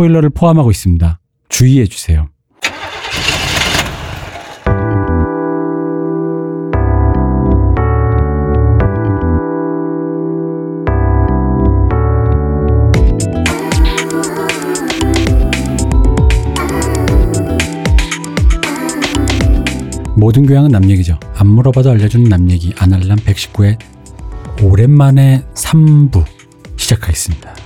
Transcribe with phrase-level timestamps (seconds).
[0.00, 1.20] 스포일러를 포함하고 있습니다.
[1.48, 2.28] 주의해 주세요.
[20.16, 21.18] 모든 교양은 남 얘기죠.
[21.34, 23.78] 안 물어봐도 알려주는 남 얘기 아날람 119의
[24.62, 26.24] 오랜만에 3부
[26.76, 27.59] 시작하겠습니다.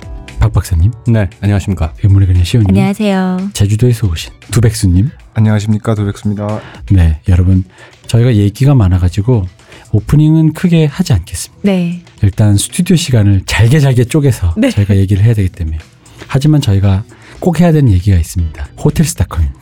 [0.54, 1.94] 박 박사님, 네, 안녕하십니까.
[1.98, 3.50] 괴물의 그냥 시온님, 안녕하세요.
[3.54, 5.10] 제주도에서 오신 두백수님.
[5.34, 6.60] 안녕하십니까 도백수입니다.
[6.92, 7.64] 네, 여러분
[8.06, 9.46] 저희가 얘기가 많아가지고
[9.90, 11.60] 오프닝은 크게 하지 않겠습니다.
[11.64, 12.04] 네.
[12.22, 14.70] 일단 스튜디오 시간을 잘게 잘게 쪼개서 네.
[14.70, 15.78] 저희가 얘기를 해야 되기 때문에
[16.28, 17.02] 하지만 저희가
[17.40, 18.68] 꼭 해야 되는 얘기가 있습니다.
[18.78, 19.58] 호텔스닷컴입니다.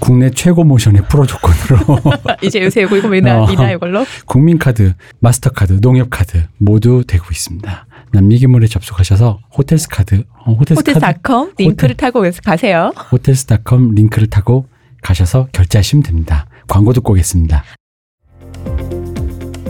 [0.00, 2.00] 국내 최고 모션의 프로 조건으로
[2.42, 3.50] 이제 요새 이거 이거 이나 어.
[3.52, 4.06] 이나 이걸로.
[4.24, 7.86] 국민카드, 마스터카드, 농협카드 모두 되고 있습니다.
[8.12, 12.92] 남미기물에 접속하셔서 호텔스 카드, 어, 호텔스카드, 호텔닷컴 링크를 타고 가세요.
[13.10, 14.66] 호텔스닷컴 링크를 타고
[15.02, 16.46] 가셔서 결제하시면 됩니다.
[16.68, 17.64] 광고 듣고 오겠습니다.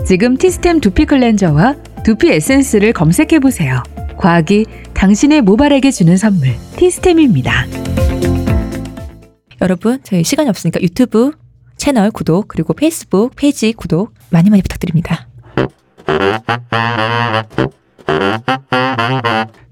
[0.05, 3.81] 지금 티스템 두피 클렌저와 두피 에센스를 검색해 보세요.
[4.17, 7.65] 과학이 당신의 모발에게 주는 선물 티스템입니다.
[9.61, 11.31] 여러분 저희 시간이 없으니까 유튜브
[11.77, 15.27] 채널 구독 그리고 페이스북 페이지 구독 많이 많이 부탁드립니다.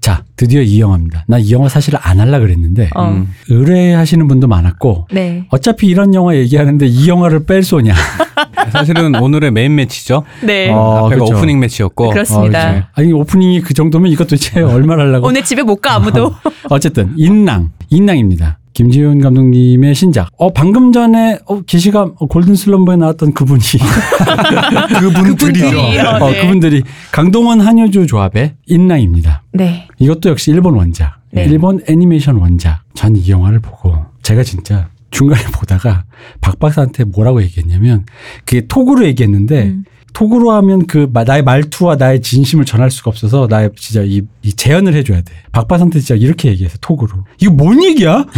[0.00, 1.24] 자, 드디어 이 영화입니다.
[1.28, 3.08] 나 이 영화 사실 안 할라 그랬는데 어.
[3.08, 3.28] 음.
[3.48, 5.46] 의뢰하시는 분도 많았고 네.
[5.50, 7.94] 어차피 이런 영화 얘기하는데 이 영화를 뺄 소냐?
[8.70, 10.24] 사실은 오늘의 main match죠.
[10.42, 10.70] 네.
[10.70, 11.36] 어, 앞에가 그렇죠.
[11.36, 12.10] opening match였고.
[12.10, 12.70] 그렇습니다.
[12.70, 12.84] 어, 그치.
[12.94, 15.26] 아니 오프닝이 그 정도면 이것 도대체 얼마나 하려고?
[15.28, 16.32] 오늘 집에 못 가 아무도.
[16.70, 18.58] 어쨌든 인랑, 인랑입니다.
[18.72, 20.28] 김지훈 감독님의 신작.
[20.38, 23.60] 어 방금 전에 어, 게시감 어, 골든 슬럼버에 나왔던 그분이
[25.00, 25.70] 그분들이요.
[25.70, 25.98] 그분들이.
[26.00, 26.40] 어, 어, 네.
[26.40, 29.42] 그분들이 강동원 한효주 조합의 인랑입니다.
[29.52, 29.88] 네.
[29.98, 31.44] 이것도 역시 일본 원작, 네.
[31.44, 32.80] 일본 애니메이션 원작.
[32.94, 36.04] 전 이 영화를 보고 제가 진짜 중간에 보다가
[36.40, 38.06] 박 박사한테 뭐라고 얘기했냐면
[38.44, 39.84] 그게 톡으로 얘기했는데 음.
[40.12, 44.52] 톡으로 하면 그 마- 나의 말투와 나의 진심을 전할 수가 없어서 나의 진짜 이, 이
[44.52, 45.32] 제안을 해줘야 돼.
[45.52, 47.24] 박박사한테 진짜 이렇게 얘기해서 톡으로.
[47.40, 48.24] 이거 뭔 얘기야?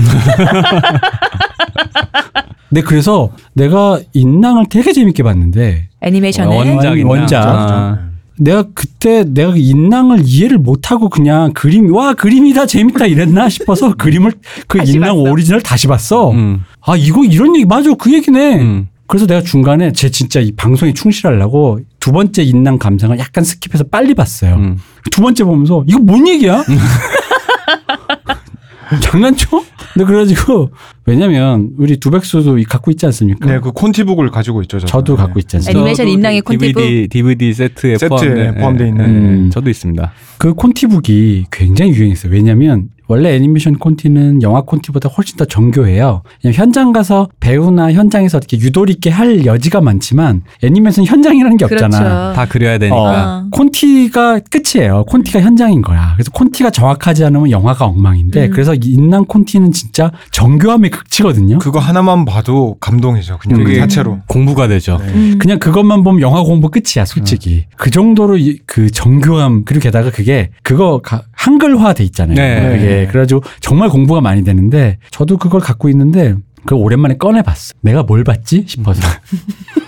[2.71, 7.09] 네, 그래서 내가 인랑을 되게 재밌게 봤는데 애니메이션에 원작이나.
[7.09, 7.43] 원작.
[7.47, 7.99] 아.
[8.37, 14.33] 내가 그때 내가 그 인랑을 이해를 못하고 그냥 그림, 와, 그림이다, 재밌다 이랬나 싶어서 그림을
[14.67, 15.31] 그 인랑 봤어.
[15.31, 16.31] 오리지널 다시 봤어.
[16.33, 16.65] 음.
[16.81, 17.91] 아, 이거 이런 얘기, 맞아.
[17.97, 18.57] 그 얘기네.
[18.61, 18.89] 음.
[19.15, 24.13] 그래서 내가 중간에 제 진짜 이 방송에 충실하려고 두 번째 인랑 감상을 약간 skip해서 빨리
[24.13, 24.57] 봤어요.
[24.57, 24.77] 음.
[25.13, 26.65] 두 번째 보면서 이거 뭔 얘기야?
[29.01, 29.63] 장난쳐?
[29.93, 30.73] 근데 그래가지고
[31.07, 33.49] 왜냐면 우리 두백수도 이 갖고 있지 않습니까?
[33.49, 34.81] 네, 그 콘티북을 가지고 있죠.
[34.81, 35.23] 저도, 저도 네.
[35.23, 35.79] 갖고 있지 않습니까?
[35.79, 36.83] 애니메이션 인랑의 콘티북.
[36.83, 39.05] DVD, DVD 세트에, 세트에 포함되어 예, 있는.
[39.05, 39.51] 예, 음.
[39.51, 40.13] 저도 있습니다.
[40.39, 42.33] 그 콘티북이 굉장히 유행했어요.
[42.33, 46.23] 왜냐면 원래 애니메이션 콘티는 영화 콘티보다 훨씬 더 정교해요.
[46.53, 51.99] 현장 가서 배우나 현장에서 이렇게 유도리 있게 할 여지가 많지만 애니메이션 현장이라는 게 없잖아.
[51.99, 52.33] 그렇죠.
[52.35, 52.97] 다 그려야 되니까.
[52.97, 53.47] 어.
[53.53, 55.05] 콘티가 끝이에요.
[55.05, 56.15] 콘티가 현장인 거야.
[56.17, 58.51] 그래서 콘티가 정확하지 않으면 영화가 엉망인데 음.
[58.51, 61.59] 그래서 인랑 콘티는 진짜 정교함의 극치거든요.
[61.61, 63.39] 그거 하나만 봐도 감동이죠.
[63.39, 64.19] 그냥 그 자체로.
[64.27, 64.99] 공부가 되죠.
[65.07, 65.13] 네.
[65.15, 65.39] 음.
[65.39, 67.67] 그냥 그것만 보면 영화 공부 끝이야, 솔직히.
[67.77, 72.35] 그 정도로 이- 그 정교함, 그리고 게다가 그게 그거 가- 한글화 돼 있잖아요.
[72.35, 73.04] 네.
[73.07, 73.13] 그게.
[73.13, 76.35] 그래가지고 정말 공부가 많이 되는데 저도 그걸 갖고 있는데
[76.65, 77.75] 그걸 오랜만에 꺼내봤어.
[77.83, 78.65] 내가 뭘 봤지?
[78.67, 79.01] 싶어서.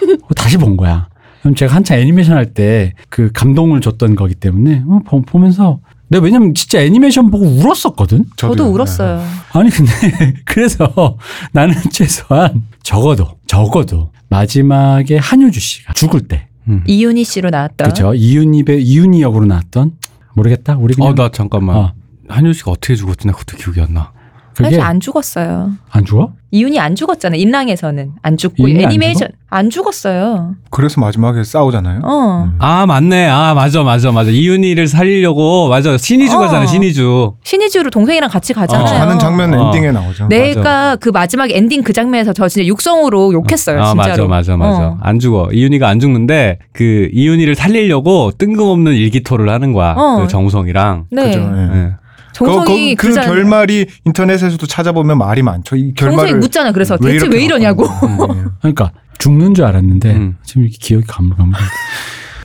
[0.00, 1.08] 그거 다시 본 거야.
[1.42, 5.78] 그럼 제가 한창 애니메이션 할 때 그 감동을 줬던 거기 때문에 어, 보- 보면서
[6.08, 8.24] 내가 왜냐면 진짜 애니메이션 보고 울었었거든?
[8.36, 8.66] 저도.
[8.72, 9.22] 울었어요.
[9.52, 9.92] 아니 근데
[10.44, 11.16] 그래서
[11.52, 16.82] 나는 최소한 적어도 적어도 마지막에 한효주 씨가 죽을 때 음.
[16.86, 19.92] 이윤희 씨로 나왔던 그렇죠 이윤희 배 이윤희 역으로 나왔던
[20.34, 21.76] 모르겠다 우리 그냥 어, 나 잠깐만.
[21.76, 21.92] 어.
[22.28, 23.26] 한효주 씨가 어떻게 죽었지?
[23.26, 24.12] 나 그것도 기억이 안 나.
[24.56, 25.72] 그게 사실 안, 안 죽었어요.
[26.06, 26.32] 죽어?
[26.50, 27.38] 이윤이 안 죽었잖아요.
[27.38, 30.54] 인랑에서는 안 죽고 이윤이 안 애니메이션 안, 죽었어요.
[30.70, 32.00] 그래서 마지막에 싸우잖아요.
[32.04, 32.50] 어.
[32.58, 33.28] 아, 맞네.
[33.28, 34.30] 아, 맞아, 맞아, 맞아.
[34.30, 35.98] 이윤희를 살리려고, 맞아.
[35.98, 36.40] 신의주 어.
[36.40, 37.34] 가잖아, 신의주.
[37.44, 38.96] 신의주로 동생이랑 같이 가잖아요.
[38.96, 39.66] 어, 가는 장면 어.
[39.66, 40.28] 엔딩에 나오죠.
[40.28, 43.82] 내가 그 마지막 엔딩 그 장면에서 저 진짜 육성으로 욕했어요.
[43.82, 44.26] 아, 진짜로.
[44.28, 44.86] 맞아, 맞아, 맞아.
[44.88, 44.98] 어.
[45.02, 45.50] 안 죽어.
[45.52, 49.92] 이윤희가 안 죽는데, 그, 이윤희를 살리려고 뜬금없는 일기토를 하는 거야.
[49.98, 50.22] 어.
[50.22, 51.08] 그 정우성이랑.
[51.10, 51.24] 네.
[51.26, 51.40] 그죠.
[51.40, 51.78] 예.
[51.78, 51.92] 예.
[52.36, 55.76] 정성이 그, 그, 그 장- 결말이 인터넷에서도 찾아보면 말이 많죠.
[55.76, 56.72] 이 정성이 결말을 묻잖아.
[56.72, 57.84] 그래서 왜 대체 왜 이러냐고.
[57.86, 58.26] 바꿨나.
[58.36, 58.44] 예.
[58.60, 60.36] 그러니까 죽는 줄 알았는데 음.
[60.42, 61.54] 지금 이렇게 기억이 가물가물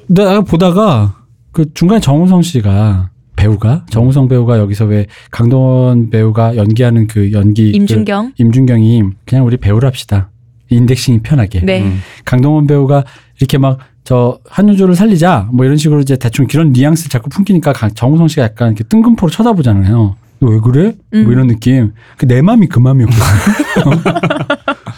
[0.08, 1.16] 내가 보다가
[1.52, 7.78] 그 중간에 정우성 씨가 배우가 정우성 배우가 여기서 왜 강동원 배우가 연기하는 그 연기 그
[7.78, 8.34] 임준경.
[8.38, 10.30] 임준경이 그냥 우리 배우를 합시다
[10.70, 11.82] 인덱싱이 편하게 네.
[11.82, 12.02] 음.
[12.24, 13.04] 강동원 배우가
[13.40, 17.94] 이렇게 막 저 한효주를 살리자 뭐 이런 식으로 이제 대충 그런 뉘앙스를 자꾸 풍기니까 강-
[17.94, 20.16] 정우성 씨가 약간 이렇게 뜬금포로 쳐다보잖아요.
[20.40, 20.94] 너 왜 그래?
[21.14, 21.24] 음.
[21.26, 21.94] 뭐 이런 느낌.
[22.18, 23.22] 그내 맘이 그 맘이었거든.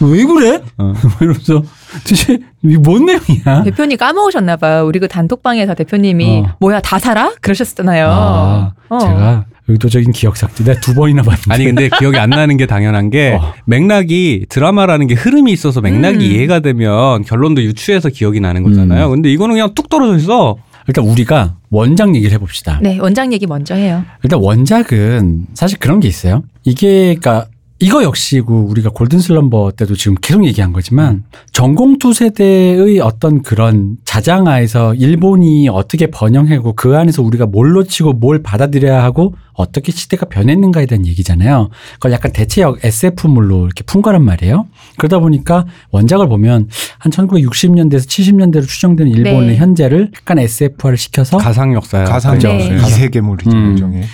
[0.00, 0.60] 왜 그래?
[0.78, 0.84] 어.
[1.02, 1.62] 뭐 이러면서
[2.02, 2.38] 도대체
[2.82, 3.62] 뭔 내용이야?
[3.64, 4.86] 대표님 까먹으셨나 봐요.
[4.86, 6.56] 우리 그 단톡방에서 대표님이 어.
[6.60, 7.30] 뭐야 다 살아?
[7.42, 8.08] 그러셨잖아요.
[8.10, 8.98] 아, 어.
[8.98, 10.62] 제가 의도적인 기억 삭제.
[10.64, 11.52] 내가 두 번이나 봤는데.
[11.52, 13.54] 아니 근데 기억이 안 나는 게 당연한 게 어.
[13.66, 16.20] 맥락이 드라마라는 게 흐름이 있어서 맥락이 음.
[16.20, 19.06] 이해가 되면 결론도 유추해서 기억이 나는 거잖아요.
[19.06, 19.10] 음.
[19.10, 20.56] 근데 이거는 그냥 뚝 떨어져 있어.
[20.86, 22.78] 일단 우리가 원작 얘기를 해봅시다.
[22.82, 24.04] 네, 원장 얘기 먼저 해요.
[24.22, 26.42] 일단 원작은 사실 그런 게 있어요.
[26.64, 27.46] 이게 그러니까
[27.80, 33.96] 이거 역시 그 우리가 골든 슬럼버 때도 지금 계속 얘기한 거지만 전공투 세대의 어떤 그런
[34.04, 40.86] 자장하에서 일본이 어떻게 번영하고 그 안에서 우리가 뭘 놓치고 뭘 받아들여야 하고 어떻게 시대가 변했는가에
[40.86, 41.70] 대한 얘기잖아요.
[41.94, 44.66] 그걸 약간 대체역 SF물로 이렇게 푼 거란 말이에요.
[44.98, 46.68] 그러다 보니까 원작을 보면
[46.98, 49.56] 한 1960년대에서 70년대로 추정되는 일본의 네.
[49.56, 52.04] 현재를 약간 SF화를 시켜서 가상 역사야.
[52.04, 52.48] 가상 그죠.
[52.48, 52.76] 네.
[52.76, 53.72] 이 세계물이죠 음.
[53.72, 54.02] 일종의.
[54.02, 54.06] 예.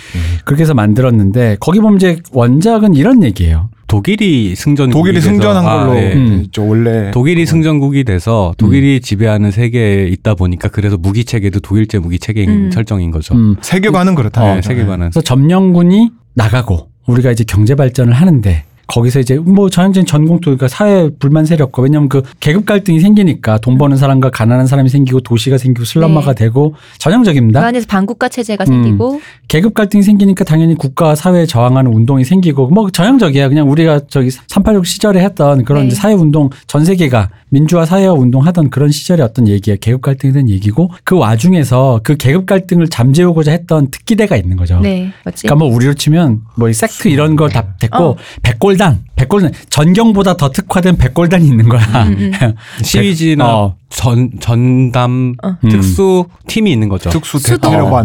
[0.45, 3.69] 그렇게 해서 만들었는데 거기 보면 이제 원작은 이런 얘기예요.
[3.91, 6.13] 독일이 승전 독일이 승전한 걸로 예.
[6.13, 6.43] 음.
[6.45, 7.11] 있죠 원래.
[7.11, 12.71] 독일이 승전국이 돼서 독일이 지배하는 세계에 있다 보니까 그래서 무기 체계도 독일제 무기 체계인 음.
[12.71, 13.35] 설정인 거죠.
[13.35, 14.55] 음, 세계관은 그렇다.
[14.55, 15.09] 네, 세계관은.
[15.09, 21.09] 그래서 점령군이 나가고 우리가 이제 경제 발전을 하는데 거기서 이제 뭐 전형적인 전공도 그러니까 사회
[21.19, 25.85] 불만 세력과 왜냐하면 그 계급 갈등이 생기니까 돈 버는 사람과 가난한 사람이 생기고 도시가 생기고
[25.85, 26.45] 슬럼화가 네.
[26.45, 27.63] 되고 그 전형적입니다.
[27.63, 28.83] 안에서 반국가 체제가 음.
[28.83, 33.49] 생기고 계급 갈등이 생기니까 당연히 국가 사회에 저항하는 운동이 생기고 뭐 전형적이야.
[33.49, 35.95] 그냥 우리가 저기 386 시절에 했던 그런 네.
[35.95, 39.77] 사회 운동 전 세계가 민주화 사회화 운동 하던 그런 시절의 어떤 얘기예요.
[39.79, 44.79] 계급 갈등에 대한 얘기고 그 와중에서 그 계급 갈등을 잠재우고자 했던 특기대가 있는 거죠.
[44.79, 45.11] 네?
[45.23, 48.15] 그러니까 뭐 우리로 치면 뭐 이 섹트 이런 거다 됐고 어.
[48.41, 51.81] 백골 단, 백골단 전경보다 더 특화된 백골단이 있는 거야.
[52.05, 52.31] 음,
[52.81, 53.75] 시위지나 어.
[53.89, 55.57] 전 전담 어.
[55.69, 57.11] 특수 팀이 있는 거죠.
[57.11, 57.37] 특수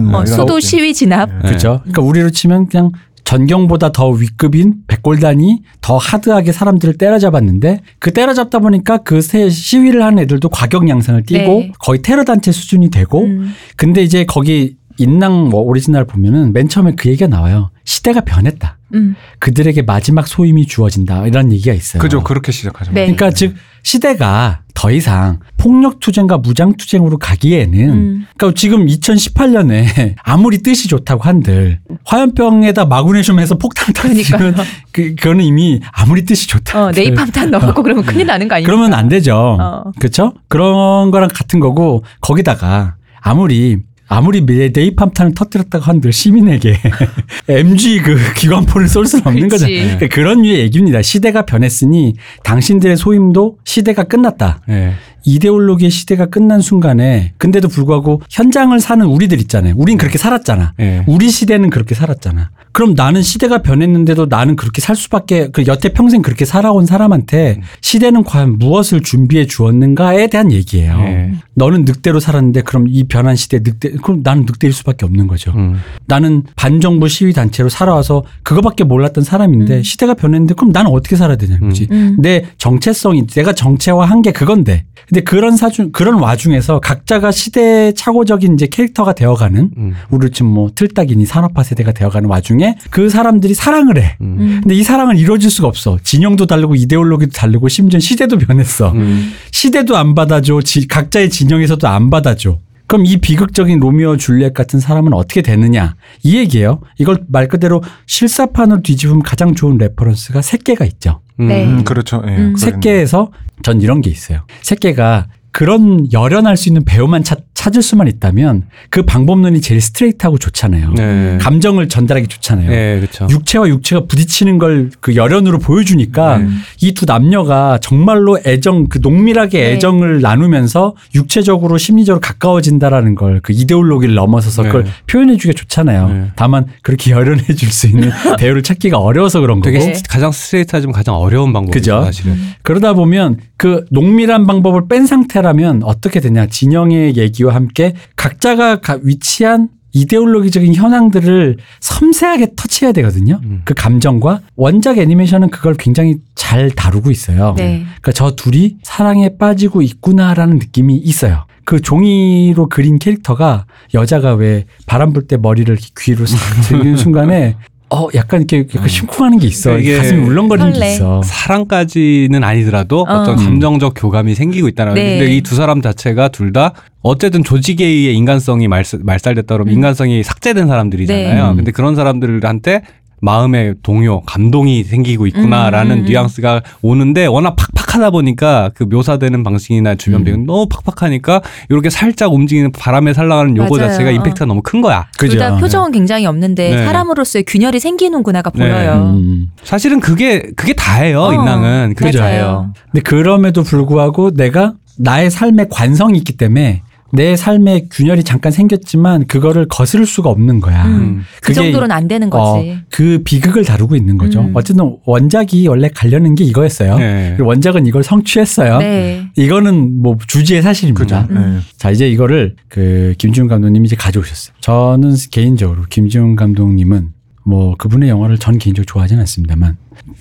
[0.04, 0.60] 뭐 어, 수도 거.
[0.60, 1.30] 시위 진압.
[1.30, 1.48] 네.
[1.48, 1.80] 그렇죠.
[1.84, 2.90] 그러니까 우리로 치면 그냥
[3.24, 10.18] 전경보다 더 위급인 백골단이 더 hard하게 사람들을 때려잡았는데 그 때려잡다 보니까 그 세- 시위를 하는
[10.24, 11.72] 애들도 과격 양상을 띠고 네.
[11.78, 13.54] 거의 테러 단체 수준이 되고 음.
[13.76, 17.70] 근데 이제 거기 인랑 뭐 오리지널 보면은 맨 처음에 그 얘기가 나와요.
[17.86, 18.76] 시대가 변했다.
[18.94, 19.14] 음.
[19.38, 21.26] 그들에게 마지막 소임이 주어진다.
[21.26, 22.02] 이런 얘기가 있어요.
[22.02, 22.90] 그죠 그렇게 시작하죠.
[22.92, 23.02] 네.
[23.02, 28.26] 그러니까 즉 시대가 더 이상 폭력 투쟁과 무장 투쟁으로 가기에는 음.
[28.36, 34.56] 그러니까 지금 2018년에 아무리 뜻이 좋다고 한들 화염병에다 마그네슘 해서 폭탄 터지면
[34.92, 36.86] 그 그거는 이미 아무리 뜻이 좋다.
[36.86, 38.66] 어, 네이팜탄 넣고 그러면 큰일 나는 거 아니에요?
[38.66, 39.56] 그러면 안 되죠.
[39.60, 39.84] 어.
[39.98, 40.34] 그렇죠?
[40.48, 43.78] 그런 거랑 같은 거고 거기다가 아무리
[44.08, 46.76] 아무리 네- 네이팜탄을 터뜨렸다고 한들 시민에게
[47.48, 49.48] MG 그 기관포를 쏠 수는 없는.
[49.48, 49.82] 거잖아요.
[49.82, 51.02] 그러니까 그런 류의 얘기입니다.
[51.02, 52.14] 시대가 변했으니
[52.44, 54.60] 당신들의 소임도 시대가 끝났다.
[54.68, 54.92] 네.
[55.26, 59.74] 이데올로기의 시대가 끝난 순간에 근데도 불구하고 현장을 사는 우리들 있잖아요.
[59.76, 60.72] 우린 그렇게 살았잖아.
[60.78, 61.04] 네.
[61.06, 62.50] 우리 시대는 그렇게 살았잖아.
[62.72, 68.22] 그럼 나는 시대가 변했는데도 나는 그렇게 살 수밖에 그 여태 평생 그렇게 살아온 사람한테 시대는
[68.22, 70.98] 과연 무엇을 준비해 주었는가에 대한 얘기예요.
[70.98, 71.32] 네.
[71.54, 75.52] 너는 늑대로 살았는데 그럼 이 변한 시대 늑대 그럼 나는 늑대일 수밖에 없는 거죠.
[75.56, 75.80] 음.
[76.06, 79.82] 나는 반정부 시위 단체로 살아와서 그거밖에 몰랐던 사람인데 음.
[79.82, 81.88] 시대가 변했는데 그럼 나는 어떻게 살아야 되냐는 거지.
[81.90, 82.16] 음.
[82.20, 84.84] 내 정체성이 내가 정체화 한 게 그건데.
[85.16, 89.94] 근데 그런 사중 그런 와중에서 각자가 시대 착오적인 이제 캐릭터가 되어가는 음.
[90.10, 94.16] 우리 지금 뭐 틀딱이니 산업화 세대가 되어가는 와중에 그 사람들이 사랑을 해.
[94.20, 94.36] 음.
[94.38, 94.60] 음.
[94.62, 95.96] 근데 이 사랑은 이루어질 수가 없어.
[96.02, 98.92] 진영도 다르고 이데올로기도 다르고 심지어 시대도 변했어.
[98.92, 99.32] 음.
[99.52, 100.60] 시대도 안 받아줘.
[100.62, 102.58] 지- 각자의 진영에서도 안 받아줘.
[102.86, 105.96] 그럼 이 비극적인 로미오 줄리엣 같은 사랑은 어떻게 되느냐?
[106.22, 106.80] 이 얘기예요.
[106.98, 111.20] 이걸 말 그대로 실사판으로 뒤집으면 가장 좋은 레퍼런스가 새끼가 있죠.
[111.40, 111.48] 음.
[111.48, 111.64] 네.
[111.64, 112.16] 음, 그렇죠.
[112.26, 112.52] 예, 음.
[112.52, 112.56] 그러겠네요.
[112.56, 113.30] 새끼에서
[113.62, 114.40] 전 이런 게 있어요.
[114.62, 115.26] 새끼가
[115.56, 120.92] 그런 열연할 수 있는 배우만 찾, 찾을 수만 있다면 그 방법론이 제일 스트레이트하고 좋잖아요.
[120.92, 121.38] 네.
[121.40, 122.68] 감정을 전달하기 좋잖아요.
[122.68, 123.26] 네, 그렇죠.
[123.30, 126.48] 육체와 육체가 부딪히는 걸 그 열연으로 보여주니까 네.
[126.82, 129.72] 이두 남녀가 정말로 애정 그 농밀하게 네.
[129.72, 134.68] 애정을 나누면서 육체적으로 심리적으로 가까워진다라는 걸 그 이데올로기를 넘어서서 네.
[134.68, 136.08] 그걸 표현해주기가 좋잖아요.
[136.08, 136.24] 네.
[136.36, 139.72] 다만 그렇게 열연해줄 수 있는 배우를 찾기가 어려워서 그런 거고.
[139.72, 142.04] 되게 스- 가장 스트레이트하지만 가장 어려운 방법이죠, 그죠?
[142.04, 142.36] 사실은.
[142.62, 146.46] 그러다 보면 그 농밀한 방법을 뺀 상태라 면 어떻게 되냐.
[146.46, 153.40] 진영의 얘기와 함께 각자가 가- 위치한 이데올로기적인 현황들을 섬세하게 터치해야 되거든요.
[153.44, 153.62] 음.
[153.64, 157.54] 그 감정과 원작 애니메이션은 그걸 굉장히 잘 다루고 있어요.
[157.56, 157.78] 네.
[158.02, 161.46] 그러니까 저 둘이 사랑에 빠지고 있구나라는 느낌이 있어요.
[161.64, 166.38] 그 종이로 그린 캐릭터가 여자가 왜 바람 불 때 머리를 귀로 싹
[166.68, 167.56] 들리는 순간에
[167.88, 169.78] 어 약간 이렇게 약간 심쿵하는 게 있어.
[169.78, 170.94] 이게 가슴이 울렁거리는 게 설레.
[170.94, 171.22] 있어.
[171.22, 173.20] 사랑까지는 아니더라도 어.
[173.20, 173.24] 어.
[173.24, 173.44] 떤 음.
[173.44, 175.18] 감정적 교감이 생기고 있다는 네.
[175.18, 179.76] 근데 이 두 사람 자체가 둘 다 어쨌든 조직에 의해 인간성이 말살, 말살됐다 그러면 음.
[179.76, 181.50] 인간성이 삭제된 사람들이잖아요.
[181.50, 181.56] 네.
[181.56, 182.82] 근데 그런 사람들한테
[183.20, 186.06] 마음의 동요, 감동이 생기고 있구나라는 음, 음, 음.
[186.06, 190.24] 뉘앙스가 오는데 워낙 팍팍하다 보니까 그 묘사되는 방식이나 주변 음.
[190.24, 193.90] 배경 너무 팍팍하니까 이렇게 살짝 움직이는 바람에 살랑하는 요거 맞아요.
[193.90, 195.06] 자체가 임팩트가 너무 큰 거야.
[195.18, 196.84] 둘다 표정은 굉장히 없는데 네.
[196.84, 198.58] 사람으로서의 균열이 생기는구나가 네.
[198.58, 199.14] 보여요.
[199.16, 199.50] 음.
[199.62, 201.20] 사실은 그게 그게 다예요.
[201.20, 202.30] 어, 인랑은 그게 맞아요.
[202.30, 202.72] 다예요.
[202.92, 206.82] 근데 그럼에도 불구하고 내가 나의 삶에 관성이 있기 때문에
[207.12, 210.86] 내 삶에 균열이 잠깐 생겼지만 그거를 거스를 수가 없는 거야.
[210.86, 211.22] 음.
[211.40, 212.70] 그 정도로는 안 되는 거지.
[212.70, 214.40] 어, 그 비극을 다루고 있는 거죠.
[214.40, 214.52] 음.
[214.54, 216.98] 어쨌든 원작이 원래 가려는 게 이거였어요.
[216.98, 217.36] 네.
[217.40, 218.78] 원작은 이걸 성취했어요.
[218.78, 219.28] 네.
[219.36, 221.26] 이거는 뭐 주지의 사실입니다.
[221.26, 221.40] 그죠.
[221.40, 221.58] 네.
[221.76, 224.56] 자 이제 이거를 그 김지훈 감독님이 이제 가져오셨어요.
[224.60, 227.10] 저는 개인적으로 김지훈 감독님은
[227.44, 229.76] 뭐 그분의 영화를 전 개인적으로 좋아하지는 않습니다만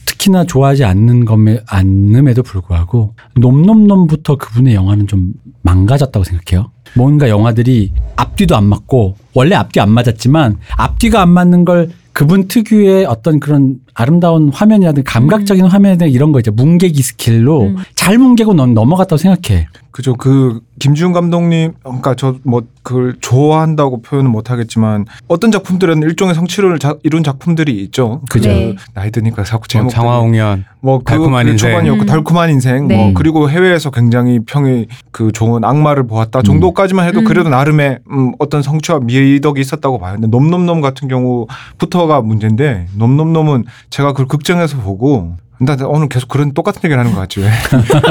[0.06, 6.72] 특히나 좋아하지 않는 것에 않음에도 불구하고 놈놈놈부터 그분의 영화는 좀 망가졌다고 생각해요.
[6.96, 13.06] 뭔가 영화들이 앞뒤도 안 맞고 원래 앞뒤 안 맞았지만 앞뒤가 안 맞는 걸 그분 특유의
[13.06, 17.78] 어떤 그런 아름다운 화면이라든 감각적인 화면이라든 이런 거 이제 뭉개기 스킬로 음.
[17.96, 19.68] 잘 뭉개고 넌 넘어갔다고 생각해.
[19.92, 20.14] 그죠.
[20.16, 26.98] 그 김지훈 감독님, 그러니까 저 뭐 그걸 좋아한다고 표현은 못하겠지만 어떤 작품들은 일종의 성취를 자-
[27.04, 28.22] 이룬 작품들이 있죠.
[28.30, 28.50] 그죠.
[28.50, 28.76] 네.
[28.94, 31.72] 나이 드니까 자꾸 뭐 제목 장화홍련 뭐 그, 달콤한 그 인생.
[31.72, 32.06] 초반이었고 음.
[32.06, 32.98] 달콤한 인생 네.
[32.98, 37.24] 뭐 그리고 해외에서 굉장히 평이 그 좋은 악마를 보았다 정도까지만 해도 음.
[37.24, 40.16] 그래도 나름의 음, 어떤 성취와 미덕이 있었다고 봐요.
[40.16, 46.82] 근데 놈놈놈 같은 경우부터가 문제인데 놈놈놈은 제가 그걸 극장에서 보고 나 오늘 계속 그런 똑같은
[46.84, 47.50] 얘기를 하는 것 같지 왜?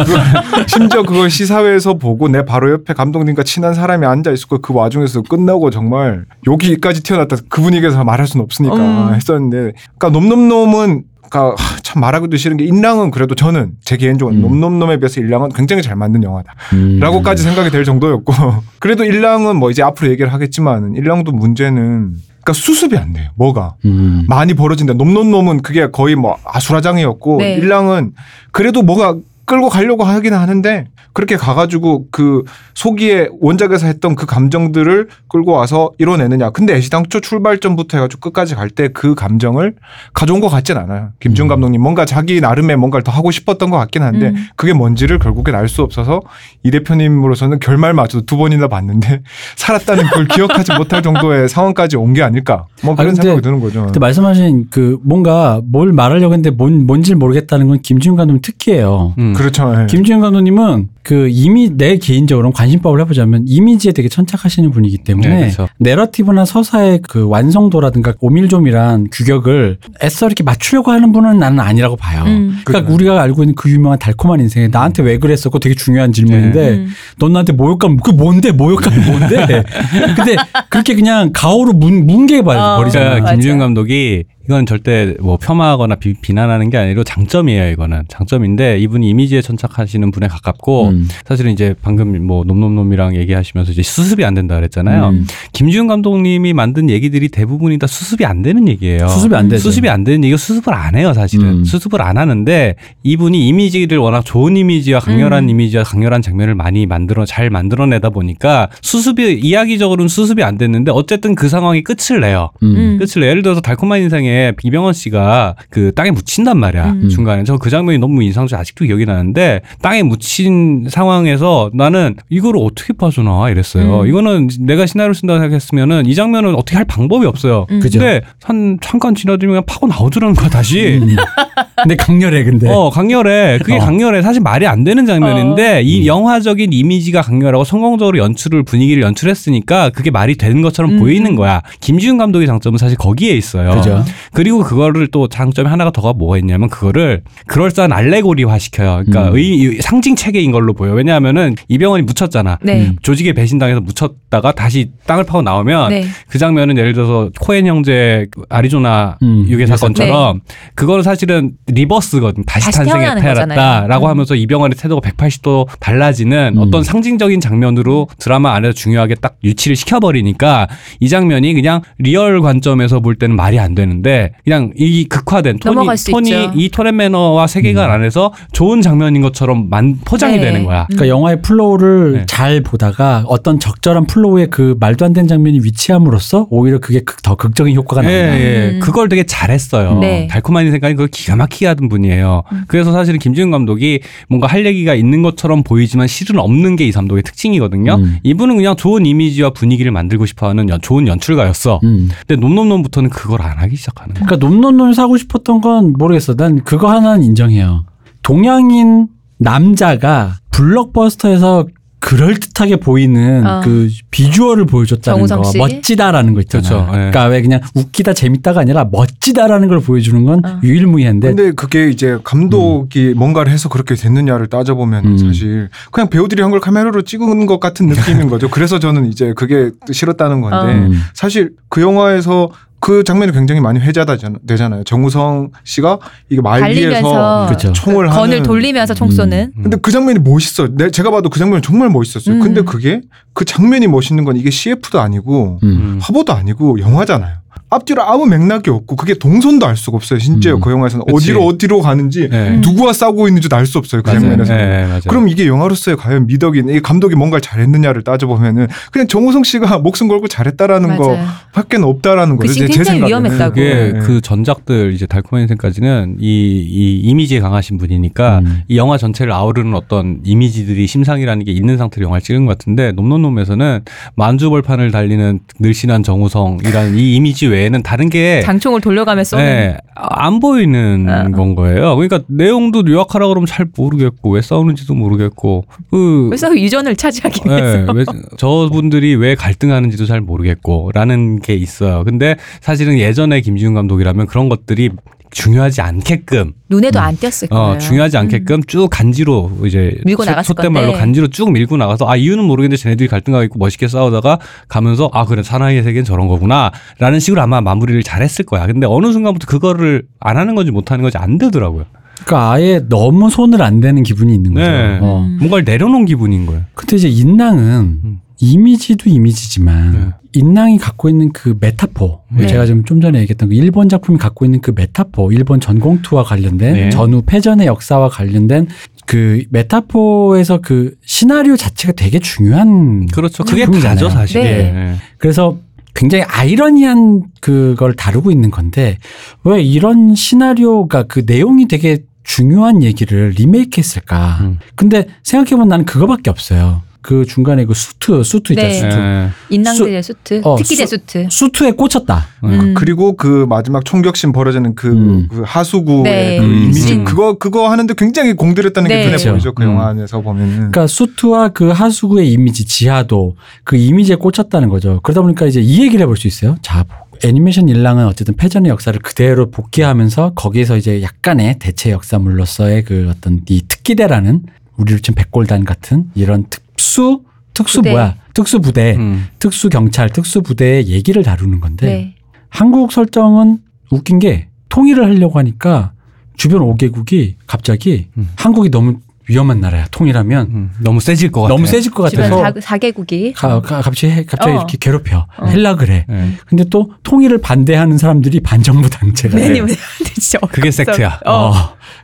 [0.66, 5.70] 심지어 그걸 시사회에서 보고 내 바로 옆에 감독님과 친한 사람이 앉아 있었고 그 와중에서 끝나고
[5.70, 9.14] 정말 여기까지 튀어났다 그 분위기에서 말할 수는 없으니까 음.
[9.14, 14.42] 했었는데 그러니까 놈놈놈은 그러니까 하, 참 말하기도 싫은 게 인랑은 그래도 저는 제 개인적으로 음.
[14.42, 16.54] 놈놈놈에 비해서 일랑은 굉장히 잘 만든 영화다.
[16.74, 16.98] 음.
[17.00, 18.32] 라고까지 생각이 될 정도였고
[18.78, 23.30] 그래도 일랑은 뭐 이제 앞으로 얘기를 하겠지만 일랑도 문제는 그러니까 수습이 안 돼요.
[23.36, 24.24] 뭐가 음.
[24.28, 24.94] 많이 벌어진다.
[24.94, 27.54] 놈놈놈은 그게 거의 뭐 아수라장이었고 네.
[27.54, 28.12] 일랑은
[28.52, 32.42] 그래도 뭐가 끌고 가려고 하기는 하는데 그렇게 가가지고 그
[32.74, 36.50] 소기에 원작에서 했던 그 감정들을 끌고 와서 이뤄내느냐.
[36.50, 39.74] 근데 애시당초 출발점부터 해가지고 끝까지 갈 때 그 감정을
[40.12, 41.10] 가져온 것 같진 않아요.
[41.20, 41.48] 김준 음.
[41.48, 44.46] 감독님 뭔가 자기 나름의 뭔가를 더 하고 싶었던 것 같긴 한데 음.
[44.56, 46.20] 그게 뭔지를 결국엔 알 수 없어서
[46.62, 49.22] 이 대표님으로서는 결말마저도 두 번이나 봤는데
[49.56, 52.66] 살았다는 걸 기억하지 못할 정도의 상황까지 온 게 아닐까.
[52.84, 53.82] 뭐 그런 아, 생각이 드는 거죠.
[53.86, 59.14] 근데 말씀하신 그 뭔가 뭘 말하려고 했는데 뭔 뭔지 모르겠다는 건 김지훈 감독님 특기예요.
[59.18, 59.33] 음.
[59.34, 59.74] 그렇죠.
[59.82, 59.86] 예.
[59.86, 65.68] 김지훈 감독님은 그 이미 내 개인적으로 관심법을 해보자면 이미지에 되게 천착하시는 분이기 때문에 네, 그렇죠.
[65.78, 72.24] 내러티브나 서사의 그 완성도라든가 오밀조밀한 규격을 애써 이렇게 맞추려고 하는 분은 나는 아니라고 봐요.
[72.26, 72.60] 음.
[72.64, 75.18] 그러니까 우리가 알고 있는 그 유명한 달콤한 인생에 나한테 왜?
[75.18, 76.88] 그거 되게 중요한 질문인데 음.
[77.18, 79.64] 넌 나한테 모욕감 그 뭔데 모욕감이 뭔데?
[80.16, 80.36] 근데
[80.68, 82.78] 그렇게 그냥 가오로 문 뭉개 봐 어.
[82.78, 83.04] 버리잖아.
[83.10, 83.32] 그러니까.
[83.32, 87.70] 김지훈 감독이 이건 절대 뭐 폄하하거나 비, 비난하는 게 아니라 장점이에요.
[87.70, 91.08] 이거는 장점인데 이분이 이미지에 천착하시는 분에 가깝고 음.
[91.24, 95.08] 사실은 이제 방금 뭐 놈놈놈이랑 얘기하시면서 이제 수습이 안 된다 그랬잖아요.
[95.08, 95.26] 음.
[95.52, 99.08] 김지훈 감독님이 만든 얘기들이 대부분이 다 수습이 안 되는 얘기예요.
[99.08, 99.62] 수습이 안 되죠.
[99.62, 101.46] 수습이 안 되는 얘기 수습을 안 해요, 사실은.
[101.46, 101.64] 음.
[101.64, 105.50] 수습을 안 하는데 이분이 이미지를 워낙 좋은 이미지와 강렬한 음.
[105.50, 111.48] 이미지와 강렬한 장면을 많이 만들어 잘 만들어내다 보니까 수습이 이야기적으로는 수습이 안 됐는데 어쨌든 그
[111.48, 112.50] 상황이 끝을 내요.
[112.62, 112.76] 음.
[112.76, 112.98] 음.
[112.98, 113.30] 끝을 내요.
[113.30, 116.84] 예를 들어서 달콤한 인생에 이병헌 씨가 그 땅에 묻힌단 말이야.
[116.92, 117.08] 음.
[117.08, 117.42] 중간에.
[117.44, 123.48] 저 그 장면이 너무 인상적 아직도 기억이 나는데 땅에 묻힌 상황에서 나는 이거를 어떻게 빠져나와
[123.48, 124.02] 이랬어요.
[124.02, 124.06] 음.
[124.06, 127.66] 이거는 내가 시나리오 쓴다고 생각했으면은 이 장면은 어떻게 할 방법이 없어요.
[127.70, 127.80] 음.
[127.80, 128.00] 그죠.
[128.00, 130.98] 근데 한 잠깐 지나들면 그냥 파고 나오더라는 거야 다시.
[131.02, 131.16] 음.
[131.82, 132.68] 근데 강렬해 근데.
[132.70, 133.58] 어 강렬해.
[133.58, 133.78] 그게 어.
[133.78, 134.22] 강렬해.
[134.22, 136.06] 사실 말이 안 되는 장면인데 이 음.
[136.06, 140.98] 영화적인 이미지가 강렬하고 성공적으로 연출을 분위기를 연출했으니까 그게 말이 되는 것처럼 음.
[140.98, 141.62] 보이는 거야.
[141.80, 143.74] 김지훈 감독의 장점은 사실 거기에 있어요.
[143.76, 144.04] 그죠.
[144.34, 149.04] 그리고 그거를 또 장점이 하나가 더가 뭐가 있냐면 그거를 그럴싸한 알레고리화 시켜요.
[149.06, 149.36] 그러니까 음.
[149.36, 150.92] 의, 의- 상징 체계인 걸로 보여.
[150.92, 152.58] 왜냐하면은 이병헌이 묻혔잖아.
[152.62, 152.86] 네.
[152.88, 152.96] 음.
[153.02, 156.04] 조직에 배신당해서 묻혔다가 다시 땅을 파고 나오면 네.
[156.28, 160.40] 그 장면은 예를 들어서 코엔 형제 그 아리조나 음, 유괴 사건처럼
[160.74, 162.44] 그거는 사실은 리버스거든.
[162.44, 163.98] 다시, 다시 태어났다라고 거잖아요.
[164.00, 164.04] 음.
[164.08, 166.58] 하면서 이병헌의 태도가 180도 달라지는 음.
[166.60, 170.66] 어떤 상징적인 장면으로 드라마 안에서 중요하게 딱 유치를 시켜버리니까
[170.98, 175.96] 이 장면이 그냥 real 관점에서 볼 때는 말이 안 되는데 그냥 이 극화된 톤이 넘어갈
[175.96, 176.52] 수 톤이 있죠.
[176.54, 180.44] 이 tone and manner와 세계관 안에서 좋은 장면인 것처럼 만, 포장이 네.
[180.44, 180.86] 되는 거야.
[180.86, 182.26] 그러니까 영화의 flow를 네.
[182.26, 187.34] 잘 보다가 어떤 적절한 flow의 그 말도 안 되는 장면이 위치함으로써 오히려 그게 극- 더
[187.34, 188.40] 극적인 효과가 예, 나온다.
[188.40, 188.70] 예.
[188.74, 188.80] 음.
[188.80, 189.98] 그걸 되게 잘했어요.
[190.00, 190.26] 네.
[190.28, 192.42] 달콤한 인생까지 그걸 기가 막히게 하던 분이에요.
[192.52, 192.64] 음.
[192.68, 197.22] 그래서 사실은 김지운 감독이 뭔가 할 얘기가 있는 것처럼 보이지만 실은 없는 게 이 감독의
[197.22, 197.94] 특징이거든요.
[197.94, 198.18] 음.
[198.22, 201.80] 이분은 그냥 좋은 이미지와 분위기를 만들고 싶어 하는 연- 좋은 연출가였어.
[201.82, 202.10] 음.
[202.26, 206.34] 근데 놈놈놈부터는 그걸 안 하기 시작하는 그러니까 놈놈놈 사고 싶었던 건 모르겠어.
[206.34, 207.84] 난 그거 하나는 인정해요.
[208.22, 211.66] 동양인 남자가 블록버스터에서
[212.00, 213.62] 그럴듯하게 보이는 어.
[213.64, 215.56] 그 비주얼을 보여줬다는 거 씨?
[215.56, 216.68] 멋지다라는 거 있잖아요.
[216.68, 216.86] 그렇죠.
[216.92, 216.96] 예.
[216.96, 220.60] 그러니까 왜 그냥 웃기다 재밌다가 아니라 멋지다라는 걸 보여주는 건 어.
[220.62, 225.16] 유일무이한데 근데 그게 이제 감독이 뭔가를 해서 그렇게 됐느냐를 따져보면 음.
[225.18, 228.50] 사실 그냥 배우들이 한 걸 카메라로 찍은 것 같은 느낌인 거죠.
[228.50, 231.00] 그래서 저는 이제 그게 싫었다는 건데 음.
[231.14, 232.50] 사실 그 영화에서
[232.84, 234.84] 그 장면이 굉장히 많이 회자되잖아요.
[234.84, 235.98] 정우성 씨가
[236.28, 237.72] 이게 말 위에서 그쵸.
[237.72, 239.52] 총을 건을 하는 돌리면서 총 쏘는.
[239.56, 239.62] 음.
[239.62, 240.68] 근데 그 장면이 멋있어.
[240.76, 242.34] 내 제가 봐도 그 장면이 정말 멋있었어요.
[242.34, 242.40] 음.
[242.40, 243.00] 근데 그게
[243.32, 245.66] 그 장면이 멋있는 건 이게 CF도 아니고 음.
[245.68, 245.98] 음.
[246.02, 247.44] 화보도 아니고 영화잖아요.
[247.70, 250.18] 앞뒤로 아무 맥락이 없고 그게 동선도 알 수가 없어요.
[250.18, 250.60] 심지어 음.
[250.60, 251.32] 그 영화에서는 그치.
[251.32, 252.58] 어디로 어디로 가는지 네.
[252.58, 254.02] 누구와 싸우고 있는지도 알 수 없어요.
[254.02, 254.20] 그 맞아요.
[254.20, 254.54] 장면에서.
[254.54, 255.00] 네, 맞아요.
[255.08, 260.28] 그럼 이게 영화로서의 과연 미덕이 이 감독이 뭔가를 잘했느냐를 따져보면은 그냥 정우성 씨가 목숨 걸고
[260.28, 261.18] 잘했다라는 맞아요.
[261.52, 262.60] 거밖에 없다라는 그 거죠.
[262.74, 263.06] 굉장히.
[263.06, 263.54] 위험했다고.
[263.54, 263.98] 그게 네.
[264.00, 268.62] 그 전작들 이제 달콤한 인생까지는 이, 이 이미지에 강하신 분이니까 음.
[268.68, 273.80] 이 영화 전체를 아우르는 어떤 이미지들이 심상이라는 게 있는 상태로 영화를 찍은 것 같은데 놈놈놈에서는
[274.16, 279.44] 만주벌판을 달리는 늘씬한 정우성이라는 이 이미지 외에는 다른 게 장총을 돌려가며 쏘는.
[279.44, 281.36] 네, 안 보이는 어.
[281.36, 281.96] 건 거예요.
[281.96, 287.92] 그러니까 내용도 요약하라 그러면 잘 모르겠고 왜 싸우는지도 모르겠고 그 그래서 유전을 차지하기 네, 위해서.
[287.92, 288.04] 왜,
[288.36, 292.04] 저분들이 왜 갈등하는지도 잘 모르겠고 라는 게 있어요.
[292.04, 294.88] 근데 사실은 예전에 김지훈 감독이라면 그런 것들이
[295.30, 297.62] 중요하지 않게끔 눈에도 안 띄었을 거예요.
[297.74, 300.92] 어, 중요하지 않게끔 쭉 간지로 이제 밀고 소- 나갔을 속된 말로.
[300.94, 305.42] 간지로 쭉 밀고 나가서 아 이유는 모르겠는데 쟤네들이 갈등하고 있고 멋있게 싸우다가 가면서 아 그래
[305.42, 308.66] 사나이의 세계는 저런 거구나라는 식으로 아마 마무리를 잘했을 거야.
[308.66, 311.84] 근데 어느 순간부터 그거를 안 하는 건지 못 하는 건지 안 되더라고요.
[312.24, 314.70] 그러니까 아예 너무 손을 안 대는 기분이 있는 거죠.
[314.70, 314.98] 네.
[315.02, 315.26] 어.
[315.28, 315.36] 음.
[315.38, 316.62] 뭔가를 내려놓은 기분인 거예요.
[316.74, 318.20] 근데 이제 인랑은 음.
[318.38, 320.08] 이미지도 이미지지만 네.
[320.32, 322.46] 인랑이 갖고 있는 그 메타포 네.
[322.46, 326.72] 제가 좀, 좀 전에 얘기했던 그 일본 작품이 갖고 있는 그 메타포 일본 전공투와 관련된
[326.74, 326.90] 네.
[326.90, 328.66] 전후 패전의 역사와 관련된
[329.06, 333.44] 그 메타포에서 그 시나리오 자체가 되게 중요한 그렇죠.
[333.44, 333.64] 그게.
[333.66, 334.42] 다죠 사실.
[334.42, 334.72] 네.
[334.72, 334.94] 네.
[335.18, 335.58] 그래서
[335.94, 338.98] 굉장히 아이러니한 그걸 다루고 있는 건데
[339.44, 344.38] 왜 이런 시나리오가 그 내용이 되게 중요한 얘기를 리메이크 했을까.
[344.40, 344.58] 음.
[344.74, 346.82] 근데 생각해보면 나는 그거밖에 없어요.
[347.04, 348.74] 그 중간에 그 수트, 수트 있잖아, 네.
[348.80, 348.94] 수트.
[348.94, 349.28] 네.
[349.50, 351.26] 인낭들의 수 트, 어, 특기대 수- 수트.
[351.30, 352.26] 수트에 꽂혔다.
[352.44, 352.72] 음.
[352.72, 355.28] 그리고 그 마지막 총격신 벌어지는 그, 음.
[355.30, 356.38] 그 하수구의 네.
[356.38, 356.62] 그 음.
[356.62, 357.04] 이미지 음.
[357.04, 358.94] 그거 그거 하는데 굉장히 공들였다는 네.
[358.94, 359.32] 게 눈에 그렇죠.
[359.32, 359.68] 보이죠 그 음.
[359.72, 365.00] 영화 안에서 보면은 그러니까 수트와 그 하수구의 이미지, 지하도 그 이미지에 꽂혔다는 거죠.
[365.02, 366.56] 그러다 보니까 이제 이 얘기를 해볼 수 있어요.
[366.62, 366.86] 자,
[367.22, 373.60] 애니메이션 일랑은 어쨌든 패전의 역사를 그대로 복귀하면서 거기에서 이제 약간의 대체 역사물로서의 그 어떤 이
[373.68, 374.44] 특기대라는
[374.78, 377.22] 우리로 치면 백골단 같은 이런 특 수
[377.54, 377.90] 특수 부대.
[377.92, 379.28] 뭐야 특수 부대, 음.
[379.38, 382.14] 특수 경찰, 특수 부대의 얘기를 다루는 건데 네.
[382.48, 383.58] 한국 설정은
[383.90, 385.92] 웃긴 게 통일을 하려고 하니까
[386.36, 388.28] 주변 5개국이 갑자기 음.
[388.36, 388.96] 한국이 너무
[389.28, 389.86] 위험한 나라야.
[389.90, 390.70] 통일하면 음.
[390.80, 391.54] 너무 세질 것 같아.
[391.54, 393.32] 너무 세질 것 같아서 사, 4개국이.
[393.34, 394.54] 가, 가, 갑자기 해- 갑자기 어.
[394.56, 395.46] 이렇게 괴롭혀 어.
[395.46, 396.04] 헬라 그래.
[396.08, 396.32] 네.
[396.46, 399.48] 근데 또 통일을 반대하는 사람들이 반정부 당체가 돼.
[399.48, 399.74] 매니
[400.14, 400.70] 진짜 그게.
[400.70, 401.20] 섹트야.
[401.24, 401.32] 어.
[401.32, 401.52] 어.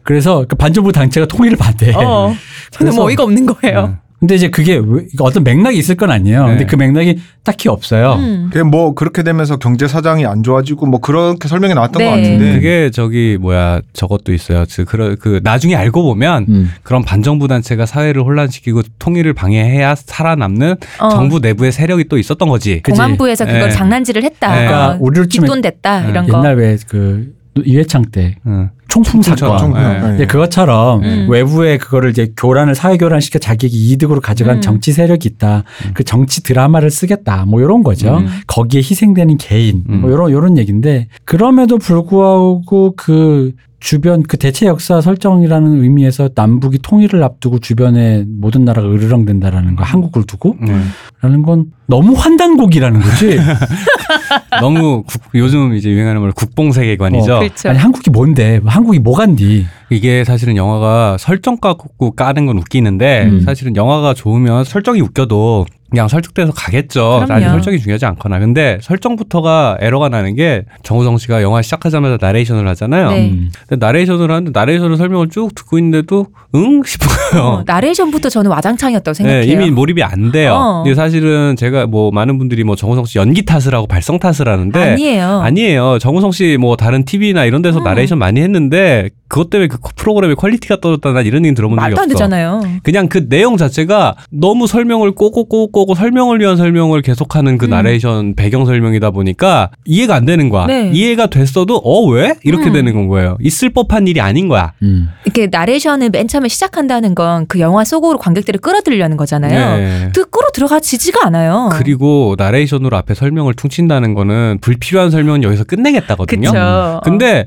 [0.05, 1.93] 그래서 그 반정부 당체가 통일을 반대해.
[1.95, 2.35] 어.
[2.71, 3.99] 저는 그래서- 뭐 어이가 없는 거예요.
[4.23, 4.27] 네.
[4.27, 6.45] 근데 이제 그게 왜- 어떤 맥락이 있을 건 아니에요.
[6.45, 6.67] 근데 네.
[6.67, 8.15] 그 맥락이 딱히 없어요.
[8.19, 8.49] 음.
[8.53, 12.05] 그게 뭐 그렇게 되면서 경제 사정이 안 좋아지고 뭐 그렇게 설명이 나왔던 네.
[12.05, 14.65] 것 같은데 그게 저기 뭐야 저것도 있어요.
[14.77, 16.71] 그, 그, 그 나중에 알고 보면 음.
[16.83, 21.09] 그런 반정부 단체가 사회를 혼란시키고 통일을 방해해야 살아남는 어.
[21.09, 22.83] 정부 내부의 세력이 또 있었던 거지.
[22.83, 23.71] 공안부에서 그걸 네.
[23.71, 24.55] 장난질을 했다.
[24.55, 24.67] 네.
[24.67, 26.11] 그러니까 어, 치면 뒷돈 됐다 네.
[26.11, 26.39] 이런 거.
[26.39, 28.71] 옛날 왜그 이회창 때 응.
[28.89, 29.59] 총품 총풍처럼.
[29.59, 29.83] 사건.
[29.83, 30.09] 네.
[30.09, 30.15] 네.
[30.17, 31.27] 이제 그것처럼 음.
[31.31, 34.61] 외부에 그거를 이제 교란을 사회 교란시켜 자기에게 이득으로 가져간 음.
[34.61, 35.65] 정치 세력이 있다.
[35.95, 37.45] 그 정치 드라마를 쓰겠다.
[37.47, 38.19] 뭐 이런 거죠.
[38.19, 38.29] 음.
[38.47, 40.01] 거기에 희생되는 개인 음.
[40.01, 47.23] 뭐 이런 이런 얘기인데 그럼에도 불구하고 그 주변 그 대체 역사 설정이라는 의미에서 남북이 통일을
[47.25, 50.83] 앞두고 주변에 모든 나라가 으르렁댄다라는 거 한국을 두고 응.
[51.23, 53.39] 라는 건 너무 환단곡이라는 거지.
[54.61, 57.37] 너무 국- 요즘 이제 유행하는 말 국뽕 세계관이죠.
[57.37, 57.69] 어, 그렇죠.
[57.71, 58.61] 아니 한국이 뭔데?
[58.65, 59.67] 한국이 뭐간디?
[59.91, 63.41] 이게 사실은 영화가 설정 갖고 까는 건 웃기는데 음.
[63.41, 67.25] 사실은 영화가 좋으면 설정이 웃겨도 그냥 설득돼서 가겠죠.
[67.27, 68.39] 사실 설정이 중요하지 않거나.
[68.39, 73.11] 근데 설정부터가 에러가 나는 게 정우성 씨가 영화 시작하자마자 나레이션을 하잖아요.
[73.11, 73.31] 네.
[73.31, 73.51] 음.
[73.69, 77.43] 근데 나레이션을 하는데 나레이션을 설명을 쭉 듣고 있는데도 응 싶어요.
[77.43, 79.43] 어, 나레이션부터 저는 와장창이었다고 네, 생각해요.
[79.53, 80.53] 이미 몰입이 안 돼요.
[80.55, 80.83] 어.
[80.85, 84.81] 근데 사실은 제가 뭐 많은 분들이 뭐 정우성 씨 연기 탓을 하고 발성 탓을 하는데
[84.93, 85.41] 아니에요.
[85.41, 85.99] 아니에요.
[85.99, 87.85] 정우성 씨 뭐 다른 TV나 이런 데서 음.
[87.85, 91.95] 나레이션 많이 했는데 그것 때문에 그 프로그램의 quality가 떨어졌다 난 이런 얘기 들어본 적이 말도
[91.95, 92.03] 없어.
[92.03, 92.61] 안 되잖아요.
[92.83, 97.71] 그냥 그 내용 자체가 너무 설명을 꼬꼬꼬꼬고 설명을 위한 설명을 계속하는 그 음.
[97.71, 100.67] 나레이션 배경 설명이다 보니까 이해가 안 되는 거야.
[100.67, 100.91] 네.
[100.93, 102.35] 이해가 됐어도 어 왜?
[102.43, 102.73] 이렇게 음.
[102.73, 103.37] 되는 건 거예요.
[103.41, 104.73] 있을 법한 일이 아닌 거야.
[104.83, 105.09] 음.
[105.25, 109.77] 이렇게 나레이션을 맨 처음에 시작한다는 건 그 영화 속으로 관객들을 끌어들이려는 거잖아요.
[109.77, 110.11] 네.
[110.15, 111.71] 그 끌어 들어가지지가 않아요.
[111.73, 116.51] 그리고 나레이션으로 앞에 설명을 퉁친다는 거는 불필요한 설명은 여기서 끝내겠다거든요.
[116.51, 117.01] 그쵸.
[117.05, 117.47] 근데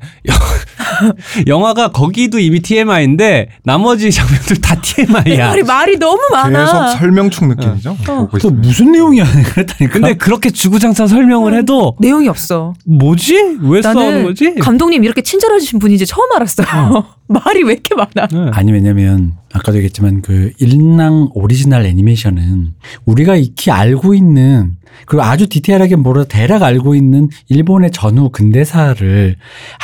[1.47, 5.47] 영화가 거기도 이미 TMI인데 나머지 장면들 다 TMI야.
[5.49, 6.65] 말이 말이 너무 많아.
[6.91, 7.97] 계속 설명충 느낌이죠.
[8.05, 8.49] 보고 또.
[8.49, 9.93] 무슨 내용이야 그랬다니까.
[9.93, 12.73] 근데 그렇게 주구장창 설명을 해도 내용이 없어.
[12.85, 13.57] 뭐지?
[13.61, 14.55] 왜 싸우는 나는 거지?
[14.55, 17.05] 감독님 이렇게 친절하신 분인지 처음 알았어요.
[17.27, 18.27] 말이 왜 이렇게 많아?
[18.31, 18.51] 네.
[18.53, 22.73] 아니 왜냐면 아까도 얘기했지만 그 인랑 오리지널 애니메이션은
[23.05, 24.75] 우리가 익히 알고 있는
[25.05, 29.35] 그리고 아주 디테일하게 몰라 대략 알고 있는 일본의 전후 근대사를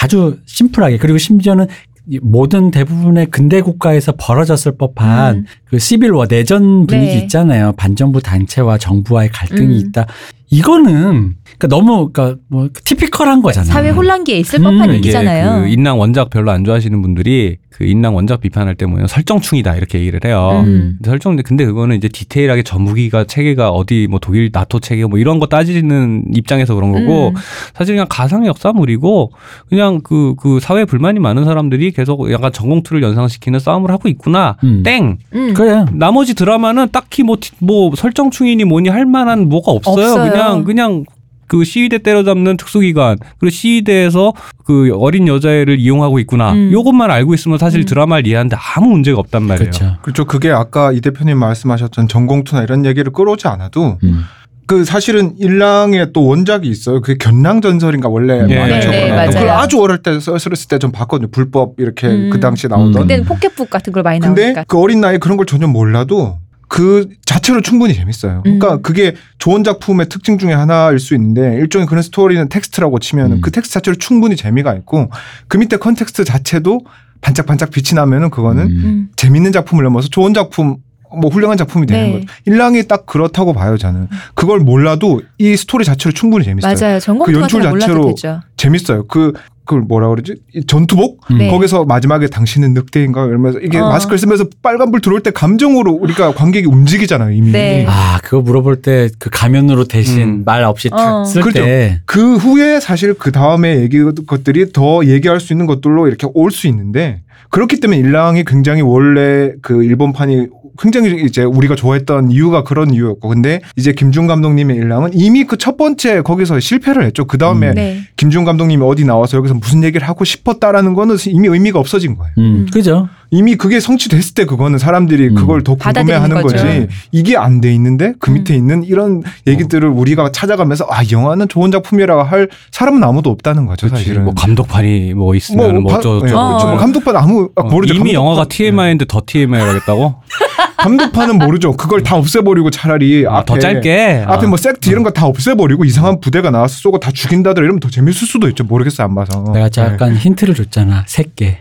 [0.01, 1.67] 아주 심플하게 그리고 심지어는
[2.11, 5.45] 이 모든 대부분의 근대 국가에서 벌어졌을 법한 음.
[5.65, 7.19] 그 civil war 내전 분위기 네.
[7.19, 7.73] 있잖아요.
[7.73, 9.87] 반정부 단체와 정부와의 갈등이 음.
[9.87, 10.07] 있다.
[10.49, 13.71] 이거는 그러니까 너무 그러니까 뭐 티피컬한 거잖아요.
[13.71, 15.63] 사회 혼란기에 있을 음, 법한 이게 얘기잖아요.
[15.63, 19.99] 그 인랑 원작 별로 안 좋아하시는 분들이 그 인랑 원작 비판할 때 뭐냐 설정충이다 이렇게
[19.99, 20.63] 얘기를 해요.
[20.65, 20.97] 음.
[21.03, 25.45] 설정 근데 그거는 이제 디테일하게 전무기가 체계가 어디 뭐 독일 나토 체계 뭐 이런 거
[25.47, 27.33] 따지는 입장에서 그런 거고 음.
[27.73, 29.31] 사실 그냥 가상 역사물이고
[29.69, 34.57] 그냥 그그 사회 불만이 많은 사람들이 계속 약간 전공투를 연상시키는 싸움을 하고 있구나.
[34.63, 34.83] 음.
[34.83, 35.17] 땡.
[35.33, 35.53] 음.
[35.53, 35.85] 그래.
[35.91, 40.05] 나머지 드라마는 딱히 뭐, 티- 뭐 설정충이니 뭐니 할 만한 뭐가 없어요.
[40.11, 40.31] 없어요.
[40.31, 41.05] 그냥 그냥
[41.49, 44.33] 그 시위대 때려잡는 특수기관 그리고 시위대에서
[44.63, 46.53] 그 어린 여자애를 이용하고 있구나.
[46.53, 46.71] 음.
[46.71, 47.85] 요것만 알고 있으면 사실 음.
[47.85, 49.71] 드라마를 이해하는데 아무 문제가 없단 말이에요.
[49.71, 49.97] 그렇죠.
[50.03, 50.25] 그렇죠.
[50.25, 54.23] 그게 아까 이 대표님 말씀하셨던 전공투나 이런 얘기를 끌어오지 않아도 음.
[54.67, 57.01] 그 사실은 일랑에 또 원작이 있어요.
[57.01, 58.47] 그게 견랑전설인가 원래 예.
[58.47, 59.29] 적어놨던 네, 맞아요.
[59.31, 61.29] 그걸 아주 어릴 때 썼을 때 좀 봤거든요.
[61.31, 62.29] 불법 이렇게 음.
[62.31, 62.95] 그 당시에 나오던.
[62.95, 63.01] 음.
[63.01, 64.65] 그때는 포켓북 같은 걸 많이 근데 나오니까.
[64.67, 66.37] 그 어린 나이에 그런 걸 전혀 몰라도
[66.69, 68.41] 그 자체로 충분히 재밌어요.
[68.43, 68.81] 그러니까 음.
[68.81, 73.37] 그게 좋은 작품의 특징 중에 하나일 수 있는데 일종의 그런 스토리는 텍스트라고 치면 음.
[73.37, 75.09] 은그 텍스트 자체로 충분히 재미가 있고
[75.47, 76.81] 그 밑에 컨텍스트 자체도
[77.21, 78.69] 반짝반짝 빛이 나면은 그거는 음.
[78.69, 79.09] 음.
[79.15, 80.77] 재밌는 작품을 넘어서 좋은 작품
[81.11, 82.13] 뭐 훌륭한 작품이 되는 네.
[82.13, 82.25] 거죠.
[82.45, 84.07] 인랑이 딱 그렇다고 봐요 저는.
[84.35, 86.75] 그걸 몰라도 이 스토리 자체로 충분히 재밌어요.
[86.79, 86.99] 맞아요.
[86.99, 88.41] 전공투 그 연출 자체로 되죠.
[88.57, 89.07] 재밌어요.
[89.07, 89.33] 그
[89.69, 90.35] 그걸 뭐라 그러지?
[90.55, 91.37] 이 전투복 음.
[91.37, 91.51] 네.
[91.51, 93.87] 거기서 마지막에 당신은 늑대인가 이러면서 이게 어.
[93.87, 97.51] 마스크를 쓰면서 빨간불 들어올 때 감정으로 우리가 관객이 움직이잖아요 이미.
[97.51, 97.85] 네.
[97.87, 100.43] 아, 그거 물어볼 때 그 가면으로 대신 음.
[100.43, 100.97] 말 없이 어.
[100.97, 101.63] 탁 쓸 그렇죠.
[101.63, 102.01] 때.
[102.05, 106.65] 그 후에 사실 그 다음에 얘기 것들이 더 얘기할 수 있는 것들로 이렇게 올 수
[106.67, 110.47] 있는데 그렇기 때문에 일랑이 굉장히 원래 그 일본판이
[110.81, 115.75] 굉장히 이제 우리가 좋아했던 이유가 그런 이유였고 근데 이제 김준 감독님의 일랑은 이미 그 첫
[115.77, 117.25] 번째 거기서 실패를 했죠.
[117.25, 117.75] 그 다음에 음.
[117.75, 117.99] 네.
[118.15, 122.33] 김준 감독님이 어디 나와서 여기서 무슨 얘기를 하고 싶었다라는 거는 이미 의미가 없어진 거예요.
[122.37, 122.67] 음, 음.
[122.71, 123.07] 그죠?
[123.31, 125.35] 이미 그게 성취됐을 때 그거는 사람들이 음.
[125.35, 126.57] 그걸 더 궁금해하는 거죠.
[126.57, 128.35] 거지 이게 안 돼 있는데 그 음.
[128.35, 133.87] 밑에 있는 이런 얘기들을 우리가 찾아가면서 아 영화는 좋은 작품이라고 할 사람은 아무도 없다는 거죠
[133.87, 134.03] 그렇지.
[134.03, 136.47] 사실은 뭐 감독판이 뭐 있으면 뭐, 바- 어쩌고 예, 저쩌고.
[136.49, 136.65] 그렇죠.
[136.65, 136.69] 어.
[136.69, 138.13] 뭐 감독판 아무 아, 어, 모르죠 이미 감독판.
[138.13, 140.15] 영화가 TMI인데 더 TMI 하겠다고?
[140.77, 144.23] 감독판은 모르죠 그걸 다 없애버리고 차라리 아, 앞에 더 짧게.
[144.25, 144.49] 앞에 아.
[144.49, 148.25] 뭐 섹트 이런 거 다 없애버리고 이상한 부대가 나와서 쏘고 다 죽인다더라 이러면 더 재밌을
[148.27, 149.69] 수도 있죠 모르겠어요 안 봐서 내가 네.
[149.69, 151.03] 잠깐 힌트를 줬잖아.
[151.07, 151.55] 새끼.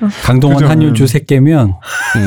[0.00, 0.08] 어.
[0.22, 0.64] 강동원.
[0.64, 1.74] 한효주 새끼면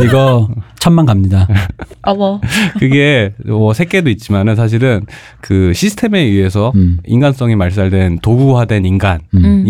[0.04, 1.48] 이거 천만 갑니다.
[2.04, 2.40] 어머.
[2.80, 5.06] 그게 뭐 새끼도 있지만은 사실은
[5.42, 7.00] 그 시스템에 의해서 음.
[7.06, 9.66] 인간성이 말살된 도구화된 인간이 음.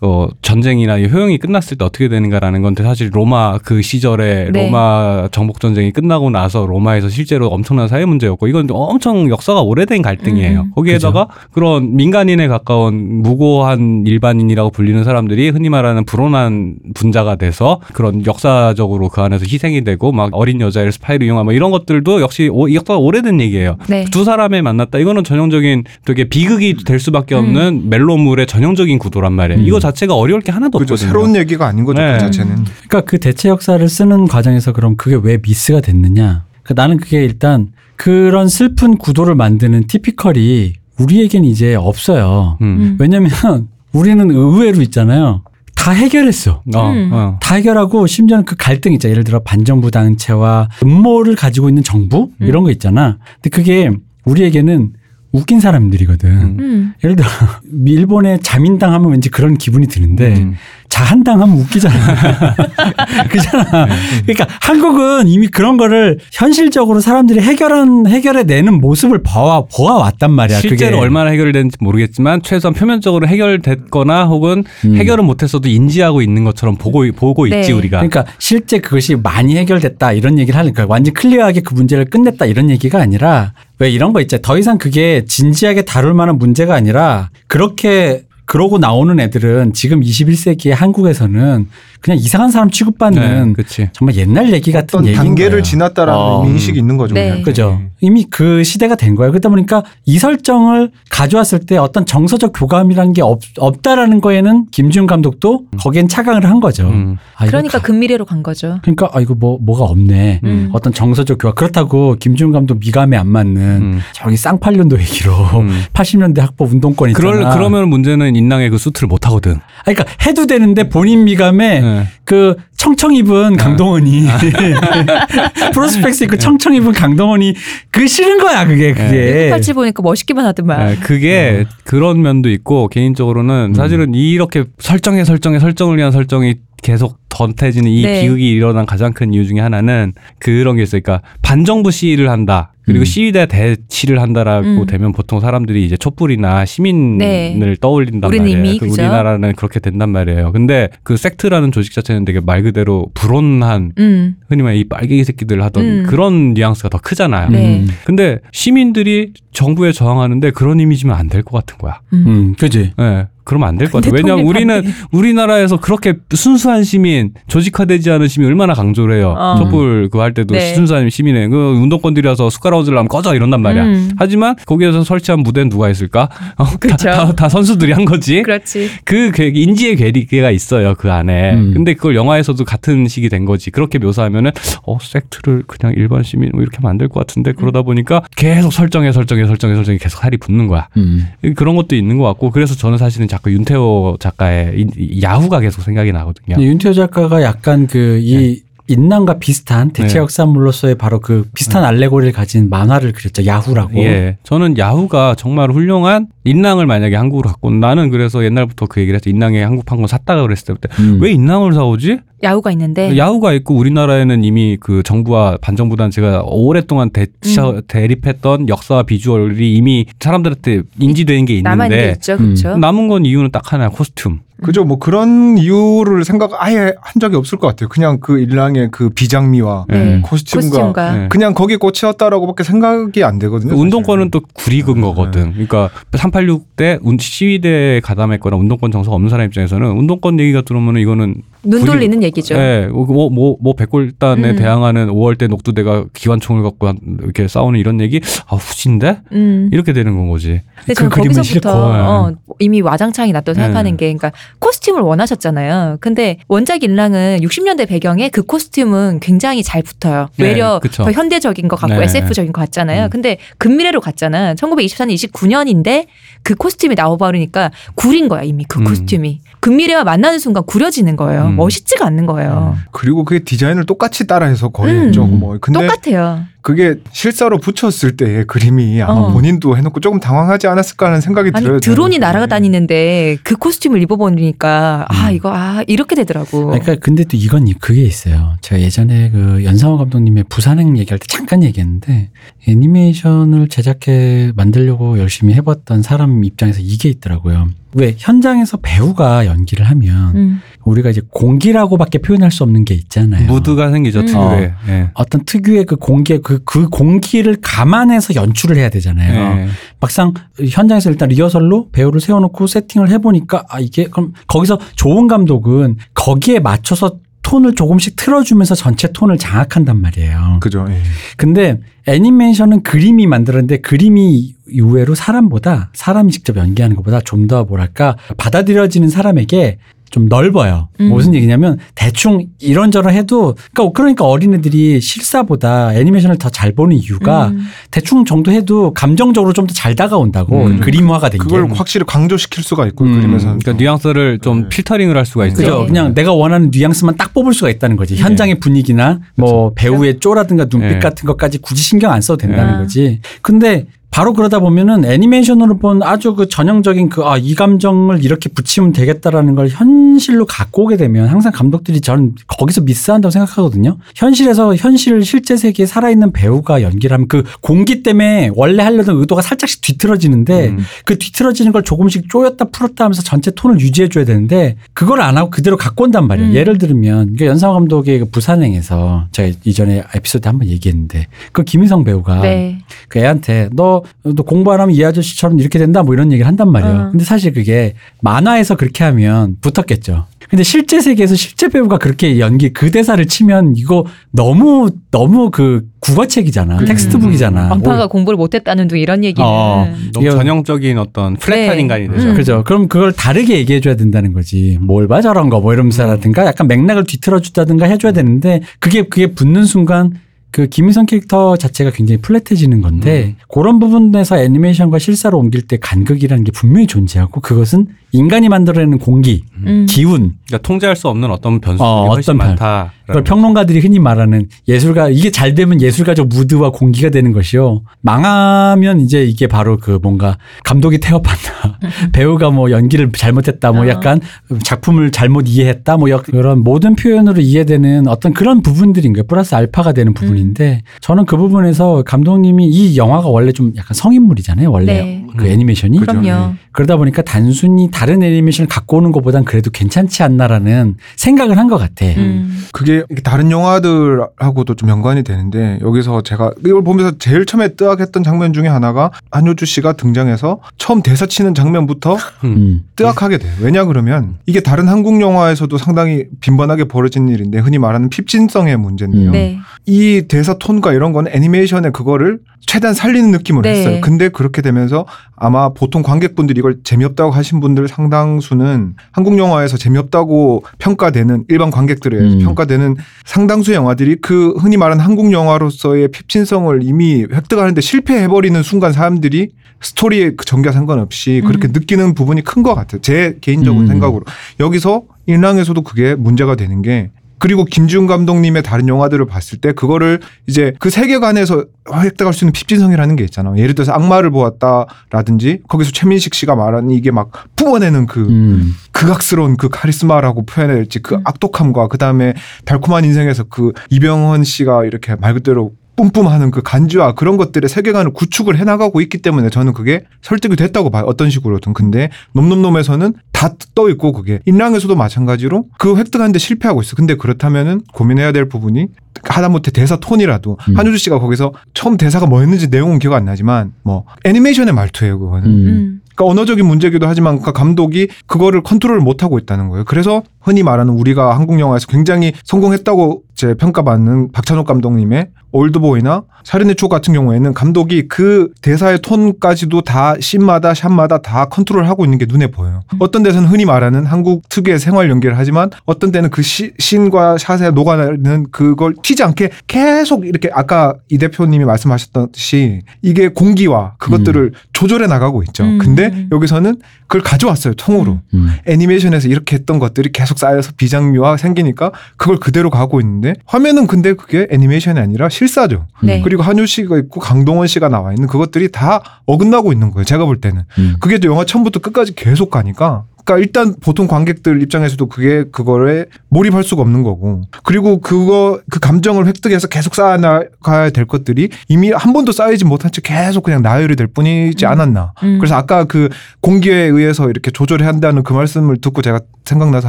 [0.00, 4.64] 어, 전쟁이나 이 효용이 끝났을 때 어떻게 되는가라는 건데 사실 로마 그 시절에 네.
[4.64, 10.60] 로마 정복 전쟁이 끝나고 나서 로마에서 실제로 엄청난 사회 문제였고 이건 엄청 역사가 오래된 갈등이에요.
[10.60, 10.72] 음.
[10.74, 19.08] 거기에다가 그런 민간인에 가까운 무고한 일반인이라고 불리는 사람들이 흔히 말하는 불온한 분자가 돼서 그런 역사적으로
[19.08, 22.74] 그 안에서 희생이 되고 막 어린 여자를 스파이로 이용하고 뭐 이런 것들도 역시 오- 이
[22.74, 23.76] 역사가 오래된 얘기예요.
[23.88, 24.06] 네.
[24.10, 24.98] 두 사람에 만났다.
[24.98, 29.60] 이거는 전형적인 되게 비극이 될 수밖에 없는 멜로물의 전형적인 구도란 말이에요.
[29.60, 29.66] 음.
[29.66, 31.08] 이거 자체가 어려울 게 하나도 그죠 없거든요.
[31.08, 32.14] 새로운 얘기가 아닌 거죠 네.
[32.14, 36.44] 그 자체는 그러니까 그 대체 역사를 쓰는 과정에서 그럼 그게 왜 미스가 됐느냐?
[36.62, 42.56] 그러니까 나는 그게 일단 그런 슬픈 구도를 만드는 티피컬이 우리에겐 이제 없어요.
[42.62, 42.66] 음.
[42.66, 42.96] 음.
[42.98, 43.30] 왜냐면
[43.92, 45.42] 우리는 의외로 있잖아요.
[45.80, 46.62] 다 해결했어.
[46.74, 47.10] 어, 음.
[47.10, 47.38] 어.
[47.40, 49.10] 다 해결하고 심지어는 그 갈등 있잖아.
[49.10, 53.16] 예를 들어 반정부 단체와 음모를 가지고 있는 정부 이런 거 있잖아.
[53.40, 53.90] 근데 그게
[54.26, 54.92] 우리에게는
[55.32, 56.30] 웃긴 사람들이거든.
[56.30, 56.56] 음.
[56.58, 56.92] 음.
[57.02, 57.26] 예를 들어
[57.86, 60.54] 일본의 자민당 하면 왠지 그런 기분이 드는데 음.
[60.90, 61.94] 자한당하면 웃기잖아.
[63.30, 63.86] 그잖아.
[64.26, 70.58] 그러니까 한국은 이미 그런 거를 현실적으로 사람들이 해결한 해결해 내는 모습을 봐와 보아 왔단 말이야.
[70.58, 71.00] 실제로 그게.
[71.02, 74.96] 얼마나 해결되는지 모르겠지만 최소한 표면적으로 해결됐거나 혹은 음.
[74.96, 77.60] 해결은 못했어도 인지하고 있는 것처럼 보고 보고 네.
[77.60, 77.98] 있지 우리가.
[77.98, 83.00] 그러니까 실제 그것이 많이 해결됐다 이런 얘기를 하니까 완전 클리어하게 그 문제를 끝냈다 이런 얘기가
[83.00, 84.42] 아니라 왜 이런 거 있잖아요.
[84.42, 91.68] 더 이상 그게 진지하게 다룰 만한 문제가 아니라 그렇게 그러고 나오는 애들은 지금 21세기의 한국에서는
[92.00, 93.88] 그냥 이상한 사람 취급받는 네, 그치.
[93.92, 95.62] 정말 옛날 얘기 같은 어떤 얘기인 단계를 거예요.
[95.62, 96.44] 지났다라는 어.
[96.46, 97.14] 인식이 있는 거죠.
[97.14, 97.28] 네.
[97.30, 97.42] 그냥.
[97.42, 97.80] 그죠.
[98.00, 99.30] 이미 그 시대가 된 거예요.
[99.30, 105.64] 그러다 보니까 이 설정을 가져왔을 때 어떤 정서적 교감이라는 게 없, 없다라는 거에는 김지훈 감독도
[105.78, 106.88] 거기엔 차강을 한 거죠.
[106.88, 107.16] 음.
[107.36, 108.78] 아, 그러니까 가- 근미래로 간 거죠.
[108.82, 110.40] 그러니까 아 이거 뭐 뭐가 없네.
[110.44, 110.70] 음.
[110.72, 114.00] 어떤 정서적 교감 그렇다고 김지훈 감독 미감에 안 맞는 음.
[114.12, 115.82] 저기 쌍팔년도 얘기로 음.
[115.92, 117.30] 80년대 학번 운동권 있잖아.
[117.30, 119.56] 그럴 그러면 문제는 인랑의 그 수트를 못 하거든.
[119.56, 122.06] 아, 그러니까 해도 되는데 본인 미감에 네.
[122.24, 124.26] 그 청청 입은 강동원이
[125.74, 127.54] 프로스펙스 입고 청청 입은 강동원이
[127.90, 129.48] 그 싫은 거야 그게 그게.
[129.50, 130.86] 팔찌 보니까 멋있기만 하더만.
[130.86, 137.90] 네, 그게 그런 면도 있고 개인적으로는 사실은 이렇게 설정에 설정에 설정을 위한 설정이 계속 덧해지는
[137.90, 138.22] 이 네.
[138.22, 141.00] 비극이 일어난 가장 큰 이유 중에 하나는 그런 게 있어요.
[141.00, 142.72] 그러니까 반정부 시위를 한다.
[142.90, 143.04] 그리고 음.
[143.04, 144.86] 시위대 대치를 한다라고 음.
[144.86, 147.76] 되면 보통 사람들이 이제 촛불이나 시민을 네.
[147.80, 148.58] 떠올린단 우리는 말이에요.
[148.58, 148.86] 이미 그?
[148.86, 150.50] 우리나라는 그렇게 된단 말이에요.
[150.50, 154.36] 근데 그 섹트라는 조직 자체는 되게 말 그대로 불온한 음.
[154.48, 156.06] 흔히 말해 이 빨갱이 새끼들 하던 음.
[156.08, 157.50] 그런 뉘앙스가 더 크잖아요.
[157.50, 157.80] 네.
[157.80, 157.88] 음.
[158.04, 162.00] 근데 시민들이 정부에 저항하는데 그런 이미지면 안 될 것 같은 거야.
[162.12, 162.24] 음.
[162.26, 162.92] 음, 그지.
[162.98, 163.26] 예.
[163.44, 164.04] 그러면 안 될 것.
[164.06, 164.90] 왜냐하면 통일 우리는 반대.
[165.10, 169.34] 우리나라에서 그렇게 순수한 시민, 조직화되지 않은 시민 얼마나 강조를 해요.
[169.36, 169.56] 어.
[169.58, 170.74] 촛불 그 할 때도 네.
[170.74, 173.82] 순수한 시민의 그 운동권들이라서 숟가락 얹으려면 꺼져 이런단 말이야.
[173.84, 174.10] 음.
[174.18, 176.28] 하지만 거기에서 설치한 무대는 누가 했을까?
[176.58, 176.96] 어, 다, 그쵸.
[177.10, 178.42] 다, 다 선수들이 한 거지.
[178.42, 178.88] 그렇지.
[179.04, 181.54] 그 괴- 인지의 괴리가 있어요 그 안에.
[181.54, 181.72] 음.
[181.74, 183.70] 근데 그걸 영화에서도 같은 식이 된 거지.
[183.72, 184.52] 그렇게 묘사하면은
[184.86, 188.72] 어 섹트를 그냥 일반 시민 뭐 이렇게 하면 안 될 것 같은데 그러다 보니까 계속
[188.72, 190.88] 설정에 설정 에 설정에 설정에 계속 살이 붙는 거야.
[190.96, 191.26] 음.
[191.56, 194.86] 그런 것도 있는 것 같고 그래서 저는 사실은 자꾸 윤태호 작가의
[195.22, 196.56] 야후가 계속 생각이 나거든요.
[196.56, 198.62] 근데 윤태호 작가가 약간 그이
[198.94, 200.18] 인난과 비슷한 대체 네.
[200.20, 203.46] 역사물로서의 바로 그 비슷한 알레고리를 가진 만화를 그렸죠.
[203.46, 203.96] 야후라고.
[203.98, 209.16] 예, 저는 야후가 정말 훌륭한 인랑을 만약에 한국으로 갖고 온- 나는 그래서 옛날부터 그 얘기를
[209.16, 209.30] 했죠.
[209.30, 211.18] 인랑의 한국판 권 샀다가 그랬을 때 음.
[211.22, 212.18] 왜 인랑을 사오지?
[212.42, 213.16] 야후가 있는데.
[213.16, 217.82] 야후가 있고 우리나라에는 이미 그 정부와 반정부 단체가 오랫동안 대, 음.
[217.86, 222.32] 대립했던 역사와 비주얼이 이미 사람들한테 인지된 게 남아있는 게 있는데 있죠.
[222.34, 222.38] 음.
[222.54, 222.76] 그렇죠.
[222.78, 224.40] 남은 건 이유는 딱 하나야 코스튬.
[224.62, 224.84] 그죠.
[224.84, 227.88] 뭐 그런 이유를 생각 아예 한 적이 없을 것 같아요.
[227.88, 229.96] 그냥 그 일랑의 그 비장미와 네.
[229.96, 230.22] 음.
[230.22, 231.12] 코스튬과, 코스튬과.
[231.16, 231.28] 네.
[231.28, 233.70] 그냥 거기에 꽂혔다라고밖에 생각이 안 되거든요.
[233.70, 233.82] 사실.
[233.82, 235.52] 운동권은 또 구리근 거거든.
[235.52, 241.86] 그러니까 386대 시위대에 가담했거나 운동권 정서가 없는 사람 입장에서는 운동권 얘기가 들어오면 이거는 눈 구리-
[241.90, 242.54] 돌리는 얘기죠.
[242.54, 244.56] 예, 뭐, 뭐, 뭐, 백골단에 음.
[244.56, 249.18] 대항하는 5월대 녹두대가 기관총을 갖고 한- 이렇게 싸우는 이런 얘기, 아, 후진데?
[249.32, 249.68] 음.
[249.70, 250.62] 이렇게 되는 건 거지.
[250.78, 251.90] 근데 그 저는 거기서부터
[252.28, 253.62] 어, 이미 와장창이 났다고 네.
[253.64, 255.98] 생각하는 게, 그러니까 코스튬을 원하셨잖아요.
[256.00, 260.28] 근데 원작 인랑은 60년대 배경에 그 코스튬은 굉장히 잘 붙어요.
[260.36, 261.04] 네, 외려 그쵸.
[261.04, 262.04] 더 현대적인 것 같고 네.
[262.04, 263.04] SF적인 것 같잖아요.
[263.04, 263.10] 음.
[263.10, 264.54] 근데 근미래로 갔잖아.
[264.54, 266.06] 1924년, 29년인데
[266.42, 268.84] 그 코스튬이 나와버리니까 구린 거야 이미 그 음.
[268.84, 269.40] 코스튬이.
[269.60, 271.46] 근미래와 만나는 순간 구려지는 거예요.
[271.46, 271.56] 음.
[271.56, 272.76] 멋있지가 않는 거예요.
[272.92, 275.06] 그리고 그게 디자인을 똑같이 따라해서 거의 음.
[275.06, 275.24] 했죠.
[275.26, 276.44] 뭐 근데 똑같아요.
[276.62, 279.32] 그게 실사로 붙였을 때의 그림이 아마 어.
[279.32, 281.80] 본인도 해놓고 조금 당황하지 않았을까 하는 생각이 아니 들어요.
[281.80, 282.20] 드론이 저는.
[282.20, 285.34] 날아다니는데 그 코스튬을 입어보니까 아 음.
[285.34, 286.66] 이거 아 이렇게 되더라고.
[286.66, 288.56] 그러니까 근데 또 이건 이- 그게 있어요.
[288.60, 292.30] 제가 예전에 그 연상호 감독님의 부산행 얘기할 때 잠깐 얘기했는데
[292.68, 297.68] 애니메이션을 제작해 만들려고 열심히 해봤던 사람 입장에서 이게 있더라고요.
[297.94, 300.60] 왜 현장에서 배우가 연기를 하면 음.
[300.84, 303.46] 우리가 이제 공기라고밖에 표현할 수 없는 게 있잖아요.
[303.46, 304.26] 무드가 생기죠, 음.
[304.26, 304.72] 특유의.
[304.88, 305.10] 예.
[305.14, 309.60] 어떤 특유의 그 공기 그, 그 공기를 감안해서 연출을 해야 되잖아요.
[309.62, 309.68] 예.
[310.00, 316.60] 막상 현장에서 일단 리허설로 배우를 세워놓고 세팅을 해보니까 아 이게 그럼 거기서 좋은 감독은 거기에
[316.60, 320.58] 맞춰서 톤을 조금씩 틀어주면서 전체 톤을 장악한단 말이에요.
[320.60, 320.86] 그죠.
[320.88, 321.00] 예.
[321.36, 329.08] 근데 애니메이션은 그림이 만들었는데 그림이 이외로 사람보다 사람이 직접 연기하는 것보다 좀 더 뭐랄까 받아들여지는
[329.08, 329.78] 사람에게
[330.10, 330.88] 좀 넓어요.
[331.00, 331.08] 음.
[331.08, 337.66] 무슨 얘기냐면 대충 이런저런 해도 그러니까 그러니까 어린애들이 실사보다 애니메이션을 더 잘 보는 이유가 음.
[337.90, 340.80] 대충 정도 해도 감정적으로 좀 더 잘 다가온다고 음.
[340.80, 341.44] 그림화가 된 게.
[341.44, 343.14] 그걸 확실히 강조시킬 수가 있고 음.
[343.20, 343.46] 그림에서.
[343.58, 344.68] 그러니까 뉘앙스를 좀 네.
[344.68, 345.56] 필터링을 할 수가 있죠.
[345.56, 345.80] 그죠.
[345.82, 345.86] 네.
[345.86, 348.16] 그냥 내가 원하는 뉘앙스만 딱 뽑을 수가 있다는 거지.
[348.16, 350.98] 현장의 분위기나 뭐 배우의 쪼라든가 눈빛 네.
[350.98, 352.78] 같은 것까지 굳이 신경 안 써도 된다는 아.
[352.78, 353.20] 거지.
[353.42, 358.92] 근데 바로 그러다 보면은 애니메이션으로 본 아주 그 전형적인 그 아 이 감정을 이렇게 붙이면
[358.92, 363.96] 되겠다라는 걸 현실로 갖고 오게 되면 항상 감독들이 저는 거기서 미스한다고 생각하거든요.
[364.16, 369.80] 현실에서 현실 실제 세계에 살아있는 배우가 연기를 하면 그 공기 때문에 원래 하려던 의도가 살짝씩
[369.82, 370.78] 뒤틀어지는데 음.
[371.04, 375.50] 그 뒤틀어지는 걸 조금씩 쪼였다 풀었다 하면서 전체 톤을 유지해 줘야 되는데 그걸 안 하고
[375.50, 376.50] 그대로 갖고 온단 말이에요.
[376.50, 376.54] 음.
[376.54, 382.04] 예를 들면 그 연상호 감독의 그 부산행에서 제가 이전에 에피소드 한 번 얘기했는데 그 김의성
[382.04, 382.80] 배우가 네.
[383.08, 386.70] 그 애한테 너, 너 공부 안 하면 이 아저씨처럼 이렇게 된다 뭐 이런 얘기를 한단
[386.70, 386.94] 말이에요.
[386.94, 387.08] 어.
[387.10, 390.26] 근데 사실 그게 만화에서 그렇게 하면 붙었겠죠.
[390.48, 396.78] 근데 실제 세계에서 실제 배우가 그렇게 연기 그 대사를 치면 이거 너무 너무 그 국어책이잖아.
[396.78, 396.84] 음.
[396.86, 397.68] textbook이잖아.
[397.70, 399.86] 왕파가 공부를 못했다는 둥 이런 얘기는 어.
[400.12, 401.80] 너무 이거- 전형적인 어떤 플랫한 네.
[401.82, 402.30] 인간이 되죠.
[402.30, 402.34] 음.
[402.34, 402.64] 그죠.
[402.64, 404.78] 그럼 그걸 다르게 얘기해줘야 된다는 거지.
[404.80, 410.12] 뭘 봐 저런 거 뭐 이러면서라든가 약간 맥락을 뒤틀어주다든가 해줘야 되는데 그게 그게 붙는 순간
[410.52, 416.52] 그 김희성 캐릭터 자체가 굉장히 플랫해지는 건데 그런 부분에서 애니메이션과 실사로 옮길 때 간극이라는 게
[416.52, 419.86] 분명히 존재하고 그것은 인간이 만들어내는 공기, 음.
[419.88, 422.92] 기운 그러니까 통제할 수 없는 어떤 변수들이 어, 훨씬 어떤 변- 많다.
[423.06, 427.82] 그걸 평론가들이 흔히 말하는 예술가 이게 잘 되면 예술가적 무드와 공기가 되는 것이요.
[428.02, 431.78] 망하면 이제 이게 바로 그 뭔가 감독이 태업한다.
[432.12, 433.72] 배우가 뭐 연기를 잘못했다.
[433.72, 433.88] 뭐 어.
[433.88, 434.20] 약간
[434.62, 435.96] 작품을 잘못 이해했다.
[435.96, 439.24] 뭐 역- 그런 모든 표현으로 이해되는 어떤 그런 부분들인 거예요.
[439.26, 444.70] 플러스 알파가 되는 부분 인데 저는 그 부분에서 감독님이 이 영화가 원래 좀 약간 성인물이잖아요.
[444.70, 445.26] 원래 네.
[445.36, 445.98] 그 애니메이션이.
[445.98, 446.54] 그럼요.
[446.72, 452.04] 그러다 보니까 단순히 다른 애니메이션을 갖고 오는 것보단 그래도 괜찮지 않나라는 생각을 한 것 같아.
[452.06, 452.64] 음.
[452.72, 458.52] 그게 이렇게 다른 영화들하고도 좀 연관이 되는데 여기서 제가 이걸 보면서 제일 처음에 뜨악했던 장면
[458.52, 462.82] 중에 하나가 한효주 씨가 등장해서 처음 대사 치는 장면부터 음.
[462.96, 463.52] 뜨악하게 돼요.
[463.60, 469.30] 왜냐 그러면 이게 다른 한국 영화에서도 상당히 빈번하게 벌어진 일인데 흔히 말하는 핍진성의 문제인데요.
[469.30, 469.32] 음.
[469.32, 469.58] 네.
[469.86, 473.70] 이 대사 톤과 이런 건 애니메이션의 그거를 최대한 살리는 느낌을 네.
[473.70, 474.00] 했어요.
[474.02, 475.06] 근데 그렇게 되면서
[475.36, 482.36] 아마 보통 관객분들이 이걸 재미없다고 하신 분들 상당수는 한국 영화에서 재미없다고 평가되는 일반 관객들에 의해서
[482.36, 482.44] 음.
[482.44, 490.36] 평가되는 상당수 영화들이 그 흔히 말하는 한국 영화로서의 핍진성을 이미 획득하는데 실패해버리는 순간 사람들이 스토리의
[490.36, 491.72] 그 전개와 상관없이 그렇게 음.
[491.72, 493.00] 느끼는 부분이 큰 것 같아요.
[493.00, 493.86] 제 개인적인 음.
[493.86, 494.22] 생각으로.
[494.60, 500.74] 여기서 일랑에서도 그게 문제가 되는 게 그리고 김지훈 감독님의 다른 영화들을 봤을 때 그거를 이제
[500.78, 503.56] 그 세계관에서 획득할 수 있는 핍진성이라는 게 있잖아요.
[503.58, 508.76] 예를 들어서 악마를 보았다라든지 거기서 최민식 씨가 말하는 이게 막 뿜어내는 그 음.
[508.92, 511.22] 극악스러운 그 카리스마라고 표현해야 될지 그 음.
[511.24, 512.34] 악독함과 그 다음에
[512.66, 518.56] 달콤한 인생에서 그 이병헌 씨가 이렇게 말 그대로 뿜뿜하는 그 간주와 그런 것들의 세계관을 구축을
[518.56, 521.04] 해나가고 있기 때문에 저는 그게 설득이 됐다고 봐요.
[521.06, 521.74] 어떤 식으로든.
[521.74, 526.96] 근데 놈놈놈에서는 다 떠 있고 그게 인랑에서도 마찬가지로 그 획득하는데 실패하고 있어.
[526.96, 528.88] 근데 그렇다면은 고민해야 될 부분이
[529.22, 530.76] 하다못해 대사 톤이라도 음.
[530.76, 535.46] 한효주 씨가 거기서 처음 대사가 뭐였는지 내용은 기억 안 나지만 뭐 애니메이션의 말투예요 그거는.
[535.46, 535.66] 음.
[535.66, 536.00] 음.
[536.14, 539.84] 그러니까 언어적인 문제기도 하지만 그 감독이 그거를 컨트롤을 못 하고 있다는 거예요.
[539.84, 546.90] 그래서 흔히 말하는 우리가 한국 영화에서 굉장히 성공했다고 제 평가받는 박찬욱 감독님의 올드보이나 살인의 추억
[546.90, 552.82] 같은 경우에는 감독이 그 대사의 톤까지도 다 씬마다 샷마다 다 컨트롤하고 있는 게 눈에 보여요.
[552.98, 557.70] 어떤 데서는 흔히 말하는 한국 특유의 생활 연기를 하지만 어떤 때는 그 시- 씬과 샷에
[557.70, 565.42] 녹아내는 그걸 튀지 않게 계속 이렇게 아까 이 대표님이 말씀하셨듯이 이게 공기와 그것들을 조절해 나가고
[565.44, 565.64] 있죠.
[565.64, 565.78] 음.
[565.78, 566.76] 근데 여기서는
[567.06, 568.20] 그걸 가져왔어요 통으로.
[568.34, 568.48] 음.
[568.66, 574.46] 애니메이션에서 이렇게 했던 것들이 계속 쌓여서 비장미화 생기니까 그걸 그대로 가고 있는데 화면은 근데 그게
[574.50, 575.86] 애니메이션이 아니라 실사죠.
[576.02, 576.20] 네.
[576.22, 580.04] 그리고 한효 씨가 있고 강동원 씨가 나와 있는 그것들이 다 어긋나고 있는 거예요.
[580.04, 580.64] 제가 볼 때는.
[580.78, 580.96] 음.
[581.00, 586.64] 그게 또 영화 처음부터 끝까지 계속 가니까 그러니까 일단 보통 관객들 입장에서도 그게 그거에 몰입할
[586.64, 592.32] 수가 없는 거고 그리고 그거 그 감정을 획득해서 계속 쌓아나가야 될 것들이 이미 한 번도
[592.32, 594.70] 쌓이지 못한 채 계속 그냥 나열이 될 뿐이지 음.
[594.70, 595.38] 않았나 음.
[595.38, 596.08] 그래서 아까 그
[596.40, 599.88] 공기에 의해서 이렇게 조절해야 한다는 그 말씀을 듣고 제가 생각나서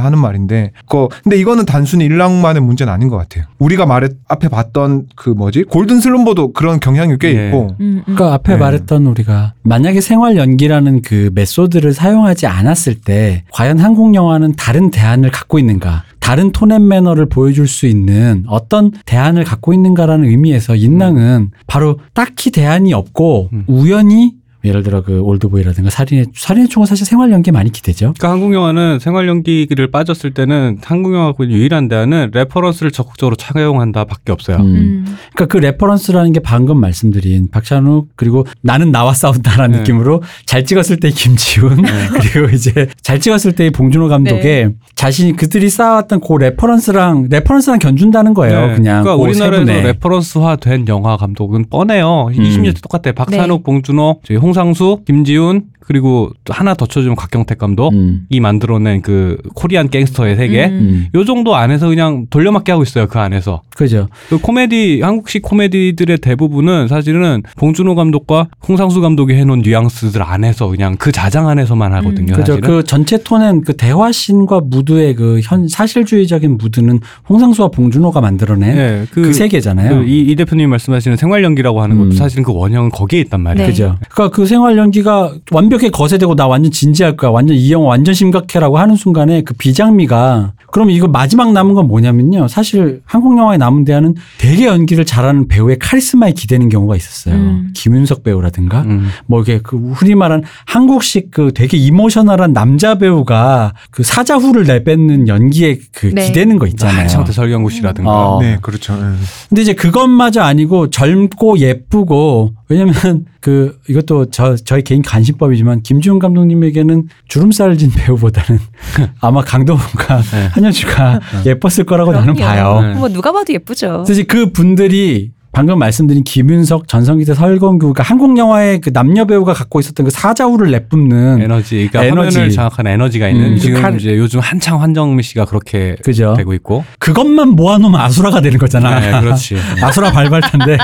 [0.00, 5.06] 하는 말인데 그 근데 이거는 단순히 일랑만의 문제는 아닌 것 같아요 우리가 말했 앞에 봤던
[5.14, 7.46] 그 뭐지 골든 슬럼버도 그런 경향이 꽤 예.
[7.46, 8.14] 있고 음, 음.
[8.16, 8.58] 그 앞에 네.
[8.58, 15.30] 말했던 우리가 만약에 생활 연기라는 그 메소드를 사용하지 않았을 때 과연 한국 영화는 다른 대안을
[15.30, 16.04] 갖고 있는가?
[16.20, 22.94] 다른 톤앤 매너를 보여줄 수 있는 어떤 대안을 갖고 있는가라는 의미에서 인랑은 바로 딱히 대안이
[22.94, 23.64] 없고 음.
[23.66, 24.34] 우연히
[24.64, 28.14] 예를 들어 그 올드보이라든가 살인의 살인의 총은 사실 생활 연기 많이 기대죠.
[28.16, 34.58] 그러니까 한국 영화는 생활 연기를 빠졌을 때는 한국 영화가 유일한 데는 reference를 적극적으로 차용한다밖에 없어요.
[34.58, 34.62] 음.
[34.62, 35.16] 음.
[35.34, 39.78] 그러니까 그 reference라는 게 방금 말씀드린 박찬욱 그리고 나는 나와 싸운다라는 네.
[39.78, 41.82] 느낌으로 잘 찍었을 때 김지운
[42.32, 48.68] 그리고 이제 잘 찍었을 때의 봉준호 감독의 자신이 그들이 쌓아왔던 그 reference랑 reference랑 견준다는 거예요.
[48.68, 48.74] 네.
[48.74, 49.86] 그냥 그러니까 그 우리나라에서.
[49.88, 52.28] reference화된 영화 감독은 뻔해요.
[52.28, 52.32] 음.
[52.32, 53.12] 20년 똑같아.
[53.12, 53.64] 박찬욱, 네.
[53.64, 58.26] 봉준호, 저희 홍상수, 김지운 그리고 또 하나 더 쳐주면 곽경택 감독이 음.
[58.40, 60.66] 만들어낸 그 Korean gangster의 세계.
[60.66, 60.72] 음.
[60.72, 61.06] 음.
[61.14, 63.06] 요 정도 안에서 그냥 돌려막기 하고 있어요.
[63.06, 63.62] 그 안에서.
[63.76, 64.08] 그죠.
[64.28, 71.12] 그 코미디 한국식 코미디들의 대부분은 사실은 봉준호 감독과 홍상수 감독이 해놓은 뉘앙스들 안에서 그냥 그
[71.12, 72.34] 자장 안에서만 하거든요.
[72.34, 72.52] 그죠.
[72.54, 72.60] 사실은.
[72.60, 79.22] 그 전체 톤은 그 대화신과 무드의 그 현 사실주의적인 무드는 홍상수와 봉준호가 만들어낸 네, 그,
[79.22, 79.98] 그, 세계잖아요.
[79.98, 82.12] 그 이, 이 대표님 말씀하시는 생활 연기라고 하는 것도 음.
[82.12, 83.66] 사실은 그 원형은 거기에 있단 말이에요.
[83.66, 83.70] 네.
[83.70, 83.96] 그죠.
[84.08, 87.30] 그러니까 그 생활 연기가 완 벽하게 거세되고 나 완전 진지할 거야.
[87.30, 92.48] 완전 이 영화 완전 심각해라고 하는 순간에 그 비장미가 그럼 이거 마지막 남은 건 뭐냐면요.
[92.48, 97.34] 사실 한국 영화에 남은 대안은 되게 연기를 잘하는 배우의 카리스마에 기대는 경우가 있었어요.
[97.34, 97.72] 음.
[97.74, 99.08] 김윤석 배우라든가 음.
[99.26, 105.78] 뭐 이게 그 흔히 말하는 한국식 그 되게 이모셔널한 남자 배우가 그 사자후를 내뱉는 연기에
[105.92, 106.26] 그 네.
[106.26, 107.00] 기대는 거 있잖아요.
[107.00, 108.10] 한창태 설경구 씨라든가.
[108.10, 108.40] 어.
[108.40, 108.94] 네, 그렇죠.
[108.94, 109.16] 예.
[109.48, 112.94] 근데 이제 그것마저 아니고 젊고 예쁘고 왜냐면
[113.40, 118.60] 그 이것도 저 저희 개인 간신법이지만 김지훈 감독님에게는 주름살 진 배우보다는
[119.20, 120.46] 아마 강동원과 네.
[120.52, 122.40] 한현주가 예뻤을 거라고 나는 그럼요.
[122.40, 122.80] 봐요.
[122.80, 122.94] 네.
[122.94, 124.04] 뭐 누가 봐도 예쁘죠.
[124.08, 130.04] 이제 그 분들이 방금 말씀드린 김윤석, 전성기대, 설건규가 한국 영화의 그 남녀 배우가 갖고 있었던
[130.04, 132.36] 그 사자후를 내뿜는 에너지, 그러니까 에너지.
[132.38, 136.32] 화면을 장악한 에너지가 있는 음, 지금 칼- 이제 요즘 한창 환정미 씨가 그렇게 그죠.
[136.38, 136.84] 되고 있고.
[136.98, 138.98] 그것만 모아놓으면 아수라가 되는 거잖아.
[138.98, 139.56] 네, 그렇지.
[139.82, 140.78] 아수라 발발탄데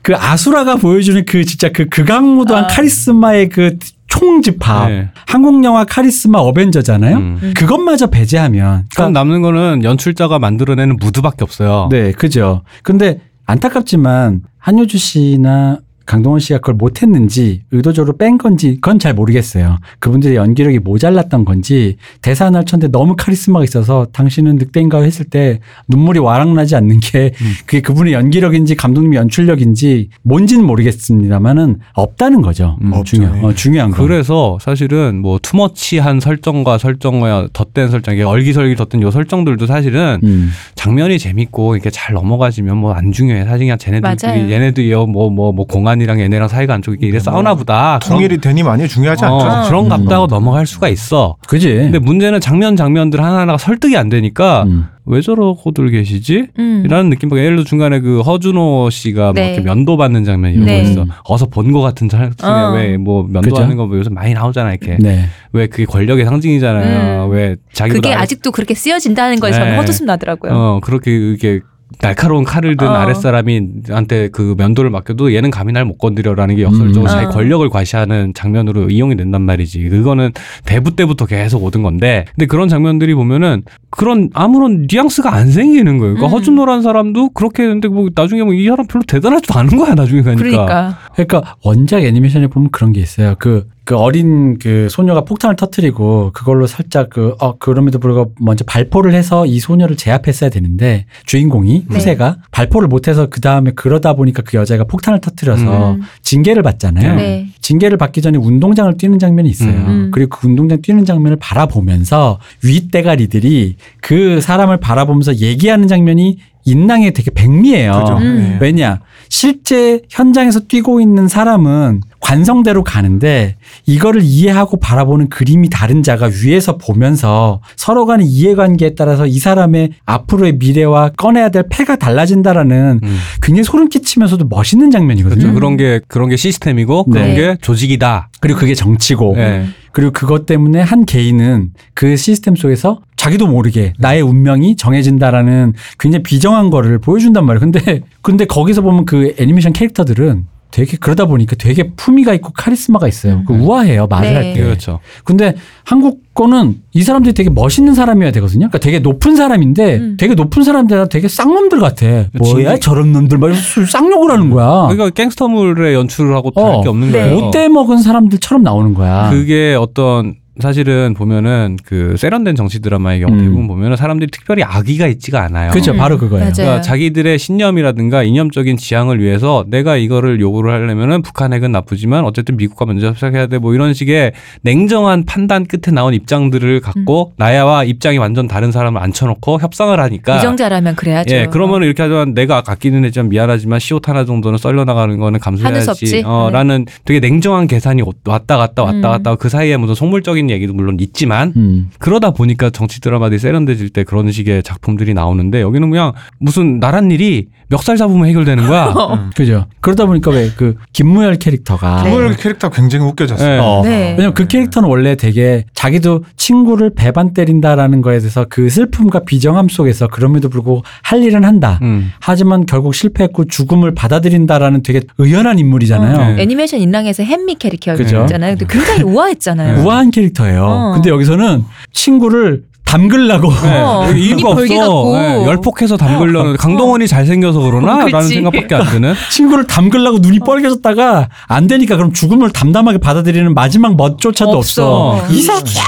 [0.00, 2.66] 그 아수라가 보여주는 그 진짜 그 극악무도한 아.
[2.68, 5.08] 카리스마의 그 총집합 네.
[5.26, 7.16] 한국 영화 카리스마 어벤져잖아요.
[7.16, 7.52] 음.
[7.54, 11.88] 그것마저 배제하면 그럼 남는 거는 연출자가 만들어내는 무드밖에 없어요.
[11.90, 12.62] 네, 그죠.
[12.82, 19.78] 근데 안타깝지만 한효주 씨나 강동원 씨가 그걸 못했는지 의도적으로 뺀 건지 그건 잘 모르겠어요.
[19.98, 26.18] 그분들의 연기력이 모자랐던 건지 대사 하나를 쳤는데 너무 카리스마가 있어서 당신은 늑대인가 했을 때 눈물이
[26.18, 27.32] 와락 나지 않는 게
[27.66, 32.78] 그게 그분의 연기력인지 감독님의 연출력인지 뭔지는 모르겠습니다만은 없다는 거죠.
[32.82, 32.92] 음.
[33.04, 33.40] 중요, 네.
[33.42, 34.02] 어, 중요한 거.
[34.02, 40.50] 그래서 사실은 뭐 투머치한 설정과 설정과 덧댄 설정, 이게 얼기설기 덧댄 요 설정들도 사실은 음.
[40.74, 43.44] 장면이 재밌고 이렇게 잘 넘어가지면 뭐 안 중요해.
[43.44, 44.50] 사실 그냥 쟤네들끼리 맞아요.
[44.52, 47.98] 얘네들이요 뭐뭐뭐 공안 이랑 얘네랑 사이가 안 좋게 이래 싸우나 보다.
[48.00, 49.34] 통일이 되니 많이 중요하지 않죠.
[49.46, 49.88] 어, 그런 음.
[49.88, 51.36] 같다고 넘어갈 수가 있어.
[51.46, 51.68] 그지.
[51.74, 54.86] 근데 문제는 장면 장면들 하나하나가 설득이 안 되니까 음.
[55.06, 56.46] 왜 저러고들 계시지?
[56.58, 56.82] 음.
[56.86, 59.52] 이라는 느낌 받게 예를 들어 중간에 그 허준호 씨가 뭐 네.
[59.52, 60.82] 이렇게 면도 받는 장면 이런 네.
[60.82, 61.04] 거 있어.
[61.24, 62.72] 어서 본 거 같은 장면 어.
[62.74, 63.26] 왜뭐?
[63.28, 64.96] 면도하는 거 뭐 요즘 많이 나오잖아 이렇게.
[65.00, 65.26] 네.
[65.52, 67.26] 왜 그게 권력의 상징이잖아요.
[67.26, 67.30] 음.
[67.32, 69.76] 왜 자기보다 그게 아직도 그렇게 쓰여진다는 거에 저는 네.
[69.76, 70.52] 헛웃음 나더라고요.
[70.54, 71.60] 어 그렇게 이게
[72.00, 72.90] 날카로운 칼을 든 어.
[72.92, 77.06] 아랫사람이한테 그 면도를 맡겨도 얘는 감히 날 못 건드려라는 게 역설적으로 음.
[77.08, 77.28] 자기 어.
[77.28, 79.86] 권력을 과시하는 장면으로 이용이 된단 말이지.
[79.90, 80.30] 그거는
[80.64, 86.14] 대부 때부터 계속 오던 건데 근데 그런 장면들이 보면은 그런 아무런 뉘앙스가 안 생기는 거예요.
[86.14, 86.38] 그러니까 음.
[86.38, 90.42] 허준호란 사람도 그렇게 했는데 뭐 나중에 뭐 이 사람 별로 대단하지도 않은 거야 나중에 가니까.
[90.42, 90.98] 그러니까.
[91.14, 93.34] 그러니까 원작 애니메이션에 보면 그런 게 있어요.
[93.38, 99.12] 그, 그 어린 그 소녀가 폭탄을 터트리고 그걸로 살짝 그, 어, 그럼에도 불구하고 먼저 발포를
[99.12, 101.94] 해서 이 소녀를 제압했어야 되는데 주인공이 네.
[101.94, 106.02] 후세가 발포를 못해서 그 다음에 그러다 보니까 그 여자가 폭탄을 터트려서 음.
[106.22, 107.14] 징계를 받잖아요.
[107.16, 107.48] 네.
[107.60, 109.70] 징계를 받기 전에 운동장을 뛰는 장면이 있어요.
[109.70, 110.10] 음.
[110.12, 117.92] 그리고 그 운동장 뛰는 장면을 바라보면서 윗대가리들이 그 사람을 바라보면서 얘기하는 장면이 인랑에 되게 백미해요.
[117.92, 118.16] 그죠.
[118.18, 118.36] 음.
[118.38, 118.58] 네.
[118.60, 119.00] 왜냐?
[119.28, 127.60] 실제 현장에서 뛰고 있는 사람은 관성대로 가는데 이거를 이해하고 바라보는 그림이 다른 자가 위에서 보면서
[127.76, 133.18] 서로 간의 이해관계에 따라서 이 사람의 앞으로의 미래와 꺼내야 될 패가 달라진다라는 음.
[133.42, 135.38] 굉장히 소름 끼치면서도 멋있는 장면이거든요.
[135.38, 135.52] 그렇죠.
[135.52, 135.54] 음.
[135.54, 137.34] 그런 게 그런 게 시스템이고 그런 네.
[137.34, 138.30] 게 조직이다.
[138.40, 139.66] 그리고 그게 정치고 네.
[139.92, 146.68] 그리고 그것 때문에 한 개인은 그 시스템 속에서 자기도 모르게 나의 운명이 정해진다라는 굉장히 비정한
[146.68, 147.60] 거를 보여준단 말이에요.
[147.60, 153.44] 근데 근데 거기서 보면 그 애니메이션 캐릭터들은 되게 그러다 보니까 되게 품위가 있고 카리스마가 있어요.
[153.46, 154.34] 그 우아해요 말을 네.
[154.34, 154.62] 할 때.
[154.62, 154.98] 그렇죠.
[155.22, 155.54] 근데
[155.84, 158.68] 한국 거는 이 사람들이 되게 멋있는 사람이어야 되거든요.
[158.68, 160.16] 그러니까 되게 높은 사람인데 음.
[160.18, 162.26] 되게 높은 사람들 되게 쌍놈들 같아.
[162.32, 162.78] 뭐야.
[162.78, 164.88] 저런 놈들 막 이러면서 쌍욕을 하는 거야.
[164.88, 166.82] 그러니까 갱스터물의 연출을 하고 다를 어.
[166.82, 167.20] 게 없는 네.
[167.20, 167.40] 거예요.
[167.40, 169.30] 못돼 먹은 사람들처럼 나오는 거야.
[169.30, 173.38] 그게 어떤 사실은 보면은 그 세련된 정치 드라마의 경우 음.
[173.40, 175.70] 대부분 보면은 사람들이 특별히 악의가 있지가 않아요.
[175.72, 175.92] 그렇죠.
[175.92, 176.44] 음, 바로 그거예요.
[176.44, 176.52] 맞아요.
[176.54, 182.86] 그러니까 자기들의 신념이라든가 이념적인 지향을 위해서 내가 이거를 요구를 하려면은 북한 핵은 나쁘지만 어쨌든 미국과
[182.86, 184.32] 먼저 협상해야 돼 뭐 이런 식의
[184.62, 190.96] 냉정한 판단 끝에 나온 입장들을 갖고 나야와 입장이 완전 다른 사람을 앉혀놓고 협상을 하니까 유정자라면
[190.96, 191.34] 그래야죠.
[191.34, 195.90] 예, 그러면 이렇게 하지만 내가 아끼는 애좀 미안하지만 시옷 하나 정도는 썰려 나가는 거는 감수해야지.
[195.90, 196.22] 없지.
[196.26, 196.58] 어, 네.
[196.58, 199.02] 라는 되게 냉정한 계산이 왔다 갔다 왔다 음.
[199.02, 201.90] 갔다 그 사이에 무슨 속물적인 얘기도 물론 있지만 음.
[201.98, 207.48] 그러다 보니까 정치 드라마들이 세련돼질 때 그런 식의 작품들이 나오는데 여기는 그냥 무슨 나란 일이
[207.68, 209.30] 멱살 잡으면 해결되는 거야.
[209.36, 209.66] 그죠.
[209.80, 212.10] 그러다 보니까 왜 그 김무열 캐릭터가 네.
[212.10, 213.54] 김무열 캐릭터 굉장히 웃겨졌어요.
[213.54, 213.58] 예.
[213.58, 213.80] 어.
[213.82, 214.10] 네.
[214.10, 220.06] 왜냐면 그 캐릭터는 원래 되게 자기도 친구를 배반 때린다라는 거에 대해서 그 슬픔과 비정함 속에서
[220.08, 221.78] 그럼에도 불구하고 할 일은 한다.
[221.82, 222.10] 음.
[222.20, 226.16] 하지만 결국 실패했고 죽음을 받아들인다라는 되게 의연한 인물이잖아요.
[226.16, 226.22] 네.
[226.22, 227.54] 어, 애니메이션 인랑에서 햄미.
[227.54, 228.56] 캐릭터였잖아요.
[228.56, 229.84] 근데 굉장히 우아했잖아요.
[229.84, 230.64] 우아한 캐릭터 예요.
[230.64, 230.92] 어.
[230.94, 233.80] 근데 여기서는 친구를 담글라고 네.
[233.80, 234.64] 어, 여기 이유가 없어.
[234.64, 238.04] 네, 열폭해서 담글려는 강동원이 잘생겨서 그러나?
[238.04, 238.28] 어, 라는.
[238.28, 239.14] 생각밖에 안 드는.
[239.32, 245.10] 친구를 담글라고 눈이 뻘개졌다가 안 되니까 그럼 죽음을 담담하게 받아들이는 마지막 멋조차도 없어.
[245.14, 245.32] 없어.
[245.32, 245.82] 이 새끼야!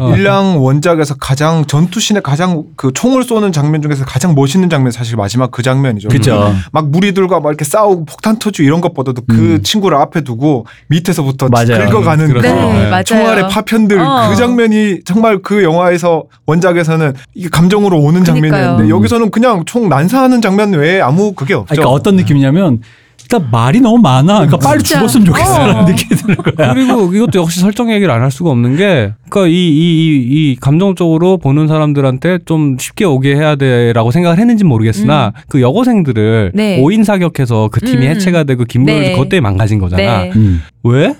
[0.00, 0.14] 어.
[0.14, 5.50] 일랑 원작에서 가장 전투신의 가장 그 총을 쏘는 장면 중에서 가장 멋있는 장면 사실 마지막
[5.50, 6.08] 그 장면이죠.
[6.10, 6.54] 그죠.
[6.70, 9.62] 막 무리들과 막 이렇게 싸우고 폭탄 터지고 이런 것보다도 그 음.
[9.62, 11.88] 친구를 앞에 두고 밑에서부터 맞아요.
[11.88, 12.48] 긁어가는 음, 그렇죠.
[12.54, 13.02] 그 네, 네.
[13.04, 14.28] 총알의 파편들 어.
[14.30, 18.22] 그 장면이 정말 그 영화에서 원작에서는 이게 감정으로 오는.
[18.24, 18.88] 장면이었는데 음.
[18.88, 21.66] 여기서는 그냥 총 난사하는 장면 외에 아무 그게 없죠.
[21.74, 22.80] 그러니까 어떤 느낌이냐면
[23.22, 24.46] 일단 말이 너무 많아.
[24.46, 24.98] 그러니까 빨리 진짜.
[25.00, 25.84] 죽었으면 좋겠어라는 어.
[25.84, 26.74] 느낌이 드는 거야.
[26.74, 30.56] 그리고 이것도 역시 설정 얘기를 안 할 수가 없는 게, 그러니까 이, 이, 이, 이
[30.60, 36.80] 감정적으로 보는 사람들한테 좀 쉽게 오게 해야 돼라고 생각을 했는지 모르겠으나, 그 여고생들을 네.
[36.80, 38.10] 오인 사격해서 그 팀이 음.
[38.10, 39.12] 해체가 되고 김무열 네.
[39.12, 40.02] 그것 때문에 망가진 거잖아.
[40.24, 40.32] 네.
[40.36, 40.62] 음.
[40.84, 41.14] 왜?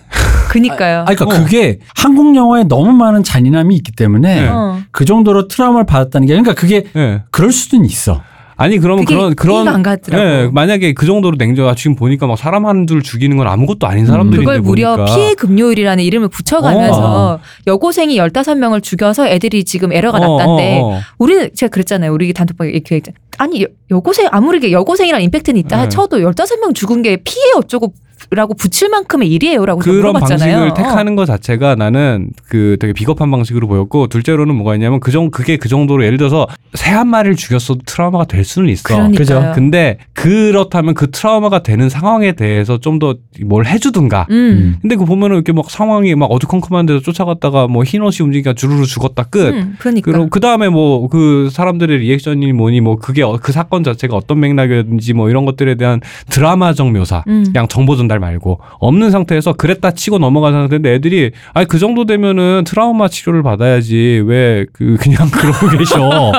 [0.53, 1.00] 그니까요.
[1.00, 1.28] 아, 그러니까 어.
[1.28, 4.48] 그게 한국 영화에 너무 많은 잔인함이 있기 때문에 네.
[4.48, 4.78] 어.
[4.90, 7.22] 그 정도로 트라우마를 받았다는 게 그러니까 그게 예.
[7.30, 8.22] 그럴 수는 있어.
[8.57, 10.24] 아니 그러면 그런 그런 이해가 안 가더라고.
[10.24, 14.07] 예, 만약에 그 정도로 냉정 아, 지금 보니까 막 사람 한줄 죽이는 건 아무것도 아닌
[14.07, 15.14] 사람들인데 그걸 무려 보니까.
[15.16, 17.38] 피해 금요일이라는 이름을 붙여가면서 어.
[17.66, 21.00] 여고생이 15명을 죽여서 애들이 지금 에러가 어, 났다는데 어, 어.
[21.18, 22.12] 우리는 제가 그랬잖아요.
[22.12, 23.16] 우리 단톡방에 이렇게 했잖아요.
[23.38, 25.88] 아니 여- 여고생 아무리 이게 여고생이라는 임팩트는 있다 네.
[25.88, 27.94] 쳐도 15명 죽은 게 피해 어쩌고
[28.35, 30.57] 라고 붙일 만큼의 일이에요라고 그런 물어봤잖아요.
[30.57, 30.74] 방식을 어.
[30.74, 35.68] 택하는 것 자체가 나는 그 되게 비겁한 방식으로 보였고 둘째로는 뭐가 있냐면 그정 그게 그
[35.68, 38.83] 정도로 예를 들어서 새 한 마리를 죽였어도 트라우마가 될 수는 있어.
[38.85, 39.16] 그러니까요.
[39.18, 39.53] 그죠?
[39.55, 43.14] 근데 그렇다면 그 트라우마가 되는 상황에 대해서 좀 더
[43.45, 44.26] 뭘 해주든가.
[44.30, 44.76] 음.
[44.83, 48.85] 근데 그 보면은 이렇게 막 상황이 막 어두컴컴한 데서 쫓아갔다가 뭐 흰 옷이 움직이니까 주르르
[48.87, 49.49] 죽었다 끝.
[49.55, 50.11] 음, 그러니까.
[50.12, 54.41] 그럼 그 다음에 뭐 그 사람들의 리액션이 뭐니 뭐 그게 어- 그 사건 자체가 어떤
[54.41, 57.45] 맥락이었는지 뭐 이런 것들에 대한 드라마적 묘사 음.
[57.47, 62.64] 그냥 정보 전달 말고 없는 상태에서 그랬다 치고 넘어간 상태인데 애들이 아니 그 정도 되면은
[62.64, 66.32] 트라우마 치료를 받아야지 왜 그 그냥 그러고 계셔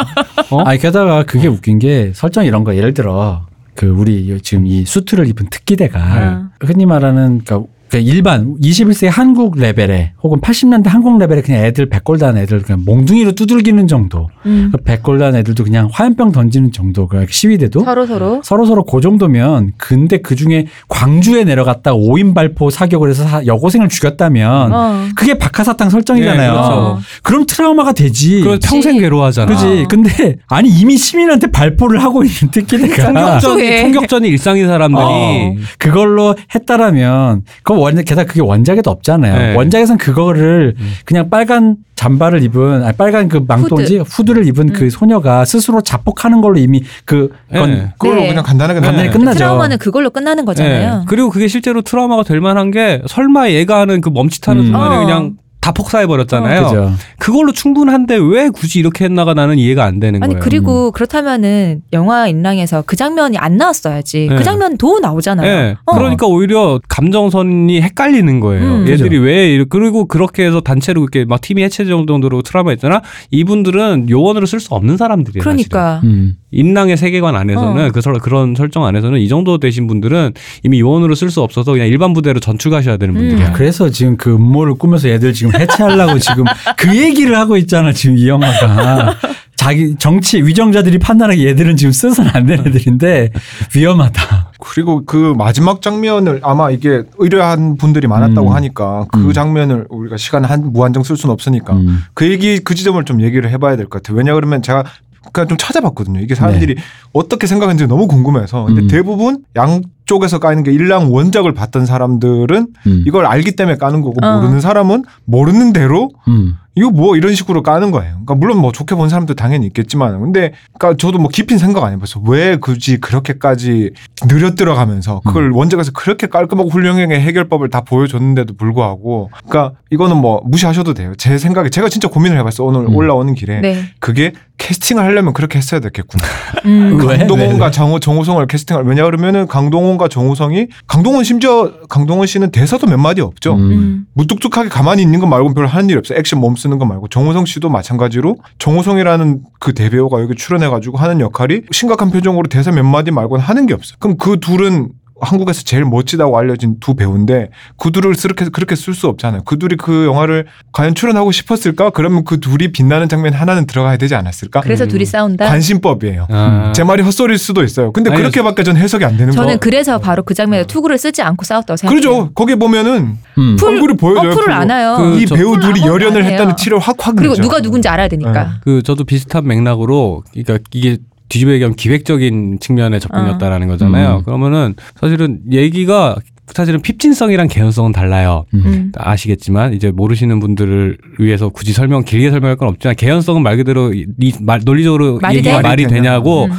[0.50, 0.60] 어?
[0.64, 5.28] 아니 게다가 그게 웃긴 게 설정 이런 거 예를 들어 그 우리 지금 이 수트를
[5.28, 6.66] 입은 특기대가 어.
[6.66, 12.38] 흔히 말하는 그러니까 그 일반 21세기 한국 레벨에 혹은 80년대 한국 레벨에 그냥 애들 백골단
[12.40, 14.70] 애들 그냥 몽둥이로 두들기는 정도 음.
[14.72, 19.74] 그 백골단 애들도 그냥 화염병 던지는 정도 그 시위대도 서로 서로 서로 서로 그 정도면
[19.78, 25.06] 근데 그 중에 광주에 내려갔다 오인 발포 사격을 해서 사- 여고생을 죽였다면 어.
[25.16, 26.52] 그게 박하사탕 설정이잖아요.
[26.52, 26.72] 네, 그렇죠.
[26.74, 27.00] 어.
[27.22, 28.42] 그럼 트라우마가 되지.
[28.42, 29.86] 그럼 평생 괴로워하잖아 그지.
[29.88, 33.82] 근데 아니 이미 시민한테 발포를 하고 있는 총격전이 평소에.
[33.84, 39.38] 총격전이 일상인 사람들이 어, 그걸로 했다라면 그 원, 게다가 그게 원작에도 없잖아요.
[39.38, 39.56] 네.
[39.56, 40.76] 원작에선 그거를
[41.06, 44.32] 그냥 빨간 잠바를 입은 아니 빨간 그 망토지 후드.
[44.32, 47.94] 를 입은 그 소녀가 스스로 자폭하는 걸로 이미 그 건, 네.
[48.00, 48.28] 그걸로 네.
[48.30, 49.10] 그냥 간단하게 간단히.
[49.12, 49.38] 끝나죠.
[49.38, 51.02] 트라우마는 그걸로 끝나는 거잖아요.
[51.02, 51.06] 예.
[51.08, 54.66] 그리고 그게 실제로 트라우마가 될 만한 게 설마 얘가 하는 그 멈칫하는 음.
[54.68, 55.00] 순간에 어.
[55.06, 55.34] 그냥
[55.64, 56.64] 다 폭사해 버렸잖아요.
[56.64, 56.92] 그죠.
[57.20, 60.44] 그걸로 충분한데 왜 굳이 이렇게 했나가 나는 이해가 안 되는 아니 거예요.
[60.44, 64.28] 그리고 그렇다면은 영화 인랑에서 그 장면이 안 나왔어야지.
[64.30, 64.36] 네.
[64.36, 65.48] 그 장면 도 나오잖아요.
[65.50, 65.76] 예.
[65.86, 65.94] 어.
[65.94, 68.76] 그러니까 오히려 감정선이 헷갈리는 거예요.
[68.80, 68.88] 음.
[68.90, 73.02] 얘들이 왜 이러- 그리고 그렇게 해서 단체로 이렇게 막 팀이 해체 정도로 트라우마 있잖아.
[73.32, 75.42] 이분들은 요원으로 쓸 수 없는 사람들이에요.
[75.44, 76.36] 그러니까 음.
[76.54, 77.92] 인랑의 세계관 안에서는 어.
[77.92, 80.34] 그 설- 그런 설정 안에서는 이 정도 되신 분들은
[80.64, 83.20] 이미 요원으로 쓸 수 없어서 그냥 일반 부대로 전출 가셔야 되는 음.
[83.20, 83.54] 분들이야.
[83.54, 86.46] 그래서 지금 그 음모를 꾸며서 얘들 지금 해체하려고 지금
[86.78, 89.18] 그 얘기를 하고 있잖아 지금 이 영화가
[89.56, 93.30] 자기 정치 위정자들이 판단하기 얘들은 지금 쓰서는 안 되는 애들인데
[93.76, 94.52] 위험하다.
[94.60, 98.56] 그리고 그 마지막 장면을 아마 이게 의뢰한 분들이 많았다고 음.
[98.56, 99.34] 하니까 그 음.
[99.34, 102.00] 장면을 우리가 시간 한 무한정 쓸 수는 없으니까 음.
[102.14, 104.18] 그 얘기 그 지점을 좀 얘기를 해봐야 될 것 같아요.
[104.18, 104.84] 왜냐 그러면 제가
[105.32, 106.20] 그냥 좀 찾아봤거든요.
[106.20, 106.76] 이게 사람들이
[107.14, 108.88] 어떻게 생각하는지 너무 궁금해서 근데 음.
[108.88, 113.04] 대부분 양쪽 쪽에서 까는 게 일랑 원작을 봤던 사람들은 음.
[113.08, 114.36] 이걸 알기 때문에 까는 거고 어.
[114.36, 116.56] 모르는 사람은 모르는 대로 음.
[116.76, 118.12] 이거 뭐 이런 식으로 까는 거예요.
[118.12, 121.94] 그러니까 물론 뭐 좋게 본 사람도 당연히 있겠지만 근데 그러니까 저도 뭐 깊은 생각 안
[121.94, 122.22] 해봤어.
[122.26, 123.92] 왜 굳이 그렇게까지
[124.28, 130.94] 느려 들어가면서 그걸 원작에서 그렇게 깔끔하고 훌륭하게 해결법을 다 보여줬는데도 불구하고 그러니까 이거는 뭐 무시하셔도
[130.96, 131.14] 돼요.
[131.18, 132.64] 제 생각에 제가 진짜 고민을 해봤어.
[132.64, 132.96] 오늘 음.
[132.96, 133.86] 올라오는 길에 네.
[134.00, 136.24] 그게 캐스팅을 하려면 그렇게 했어야 됐겠구나.
[136.66, 136.98] 음.
[137.06, 137.18] 왜?
[137.18, 143.22] 강동원과 정우, 정우성을 캐스팅을 왜냐 그러면은 강동원과 정우성이 강동원 심지어 강동원 씨는 대사도 몇 마디
[143.22, 143.56] 없죠.
[143.56, 143.72] 음.
[143.72, 144.06] 음.
[144.14, 146.18] 무뚝뚝하게 가만히 있는 것 말고 별로 하는 일이 없어요.
[146.18, 151.62] 액션 몸 쓰는 것 말고 정우성 씨도 마찬가지로 정우성이라는 그 대배우가 여기 출연해가지고 하는 역할이
[151.72, 153.98] 심각한 표정으로 대사 몇 마디 말고는 하는 게 없어요.
[154.00, 154.90] 그럼 그 둘은
[155.22, 159.44] 한국에서 제일 멋지다고 알려진 두 배우인데 그 둘을 그렇게 그렇게 쓸 수 없잖아요.
[159.46, 161.92] 그 둘이 그 영화를 과연 출연하고 싶었을까?
[161.92, 164.62] 그러면 그 둘이 빛나는 장면 하나는 들어가야 되지 않았을까?
[164.62, 164.90] 그래서 음.
[164.90, 165.46] 둘이 싸운다.
[165.46, 166.28] 관심법이에요.
[166.30, 166.74] 아.
[166.76, 167.92] 제 말이 헛소리일 수도 있어요.
[167.92, 169.60] 근데 아니, 그렇게밖에 전 해석이 안 되는 저는 거.
[169.60, 172.02] 그래서 바로 그 장면에 투구를 쓰지 않고 싸웠다고 생각해요.
[172.02, 172.32] 그러죠.
[172.34, 173.56] 거기 보면은 음.
[173.58, 174.32] full- 얼굴이 보여져요.
[174.32, 174.52] 어, full을.
[174.52, 174.98] 안 와요.
[175.00, 176.56] 그이 저- 배우 둘이 full 열연을 했다는.
[176.56, 177.36] 티를 확확 그리고.
[177.36, 178.32] 누가 누군지 알아야 되니까.
[178.44, 178.50] 네.
[178.64, 180.98] 그 저도 비슷한 맥락으로 그러니까 이게
[181.34, 184.18] 뒤집어 얘기하면 기획적인 측면의 접근이었다라는 거잖아요.
[184.18, 184.24] 음.
[184.24, 186.16] 그러면은 사실은 얘기가
[186.48, 188.46] 사실은 핍진성이랑 개연성은 달라요.
[188.54, 188.62] 음.
[188.66, 188.92] 음.
[188.96, 194.06] 아시겠지만 이제 모르시는 분들을 위해서 굳이 설명 길게 설명할 건 없지만 개연성은 말 그대로 이,
[194.20, 195.62] 이 말, 논리적으로 말이 얘기가 돼?
[195.64, 196.52] 말이 되냐고 음.